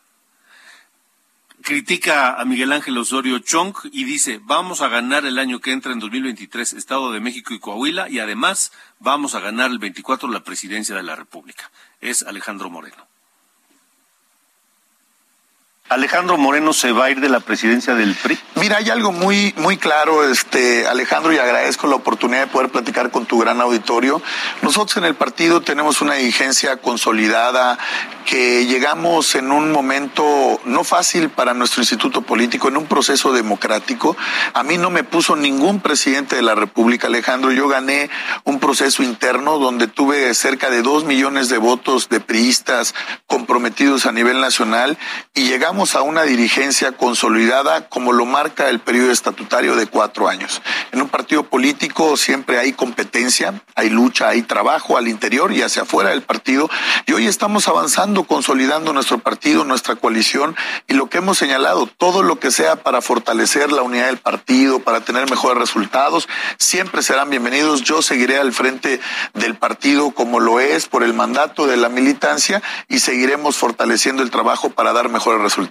Critica 1.62 2.40
a 2.40 2.44
Miguel 2.46 2.72
Ángel 2.72 2.96
Osorio 2.96 3.38
Chong 3.38 3.74
y 3.92 4.04
dice, 4.04 4.40
vamos 4.42 4.80
a 4.80 4.88
ganar 4.88 5.26
el 5.26 5.38
año 5.38 5.60
que 5.60 5.72
entra 5.72 5.92
en 5.92 5.98
2023 5.98 6.72
Estado 6.72 7.12
de 7.12 7.20
México 7.20 7.52
y 7.52 7.58
Coahuila 7.58 8.08
y 8.08 8.18
además 8.18 8.72
vamos 8.98 9.34
a 9.34 9.40
ganar 9.40 9.70
el 9.70 9.78
24 9.78 10.30
la 10.30 10.42
presidencia 10.42 10.96
de 10.96 11.02
la 11.02 11.16
República. 11.16 11.70
Es 12.00 12.22
Alejandro 12.22 12.70
Moreno. 12.70 13.09
Alejandro 15.90 16.38
Moreno 16.38 16.72
se 16.72 16.92
va 16.92 17.06
a 17.06 17.10
ir 17.10 17.20
de 17.20 17.28
la 17.28 17.40
presidencia 17.40 17.96
del 17.96 18.14
PRI. 18.14 18.38
Mira, 18.54 18.76
hay 18.76 18.90
algo 18.90 19.10
muy, 19.10 19.52
muy 19.56 19.76
claro, 19.76 20.22
este, 20.22 20.86
Alejandro, 20.86 21.32
y 21.32 21.38
agradezco 21.38 21.88
la 21.88 21.96
oportunidad 21.96 22.42
de 22.42 22.46
poder 22.46 22.70
platicar 22.70 23.10
con 23.10 23.26
tu 23.26 23.40
gran 23.40 23.60
auditorio. 23.60 24.22
Nosotros 24.62 24.96
en 24.98 25.04
el 25.04 25.16
partido 25.16 25.62
tenemos 25.62 26.00
una 26.00 26.14
dirigencia 26.14 26.76
consolidada 26.76 27.76
que 28.24 28.66
llegamos 28.66 29.34
en 29.34 29.50
un 29.50 29.72
momento 29.72 30.60
no 30.64 30.84
fácil 30.84 31.30
para 31.30 31.54
nuestro 31.54 31.82
instituto 31.82 32.22
político, 32.22 32.68
en 32.68 32.76
un 32.76 32.86
proceso 32.86 33.32
democrático. 33.32 34.16
A 34.54 34.62
mí 34.62 34.78
no 34.78 34.90
me 34.90 35.02
puso 35.02 35.34
ningún 35.34 35.80
presidente 35.80 36.36
de 36.36 36.42
la 36.42 36.54
República, 36.54 37.08
Alejandro. 37.08 37.50
Yo 37.50 37.66
gané 37.66 38.10
un 38.44 38.60
proceso 38.60 39.02
interno 39.02 39.58
donde 39.58 39.88
tuve 39.88 40.32
cerca 40.34 40.70
de 40.70 40.82
dos 40.82 41.02
millones 41.02 41.48
de 41.48 41.58
votos 41.58 42.08
de 42.08 42.20
priistas 42.20 42.94
comprometidos 43.26 44.06
a 44.06 44.12
nivel 44.12 44.40
nacional 44.40 44.96
y 45.34 45.48
a 45.80 46.02
una 46.02 46.24
dirigencia 46.24 46.92
consolidada 46.92 47.88
como 47.88 48.12
lo 48.12 48.26
marca 48.26 48.68
el 48.68 48.80
periodo 48.80 49.10
estatutario 49.12 49.76
de 49.76 49.86
cuatro 49.86 50.28
años. 50.28 50.60
En 50.92 51.00
un 51.00 51.08
partido 51.08 51.44
político 51.44 52.18
siempre 52.18 52.58
hay 52.58 52.74
competencia, 52.74 53.62
hay 53.74 53.88
lucha, 53.88 54.28
hay 54.28 54.42
trabajo 54.42 54.98
al 54.98 55.08
interior 55.08 55.52
y 55.52 55.62
hacia 55.62 55.82
afuera 55.82 56.10
del 56.10 56.20
partido. 56.20 56.68
Y 57.06 57.14
hoy 57.14 57.26
estamos 57.26 57.66
avanzando, 57.66 58.24
consolidando 58.24 58.92
nuestro 58.92 59.20
partido, 59.20 59.64
nuestra 59.64 59.96
coalición 59.96 60.54
y 60.86 60.92
lo 60.92 61.08
que 61.08 61.16
hemos 61.16 61.38
señalado, 61.38 61.86
todo 61.86 62.22
lo 62.22 62.38
que 62.38 62.50
sea 62.50 62.76
para 62.76 63.00
fortalecer 63.00 63.72
la 63.72 63.80
unidad 63.80 64.08
del 64.08 64.18
partido, 64.18 64.80
para 64.80 65.00
tener 65.00 65.30
mejores 65.30 65.56
resultados, 65.56 66.28
siempre 66.58 67.02
serán 67.02 67.30
bienvenidos. 67.30 67.80
Yo 67.84 68.02
seguiré 68.02 68.38
al 68.38 68.52
frente 68.52 69.00
del 69.32 69.54
partido 69.54 70.10
como 70.10 70.40
lo 70.40 70.60
es 70.60 70.88
por 70.88 71.04
el 71.04 71.14
mandato 71.14 71.66
de 71.66 71.78
la 71.78 71.88
militancia 71.88 72.62
y 72.86 72.98
seguiremos 72.98 73.56
fortaleciendo 73.56 74.22
el 74.22 74.30
trabajo 74.30 74.68
para 74.68 74.92
dar 74.92 75.08
mejores 75.08 75.40
resultados. 75.40 75.69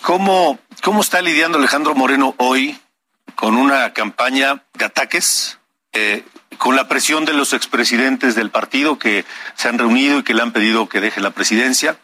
¿Cómo, 0.00 0.58
cómo 0.82 1.00
está 1.00 1.20
lidiando 1.22 1.58
Alejandro 1.58 1.94
Moreno 1.94 2.34
hoy 2.38 2.78
con 3.34 3.56
una 3.56 3.92
campaña 3.92 4.64
de 4.74 4.84
ataques? 4.84 5.58
Eh, 5.92 6.24
con 6.58 6.76
la 6.76 6.88
presión 6.88 7.24
de 7.24 7.32
los 7.32 7.52
expresidentes 7.52 8.34
del 8.34 8.50
partido 8.50 8.98
que 8.98 9.24
se 9.56 9.68
han 9.68 9.78
reunido 9.78 10.18
y 10.18 10.22
que 10.22 10.32
le 10.32 10.42
han 10.42 10.52
pedido 10.52 10.88
que 10.88 11.00
deje 11.00 11.20
la 11.20 11.30
presidencia. 11.30 11.98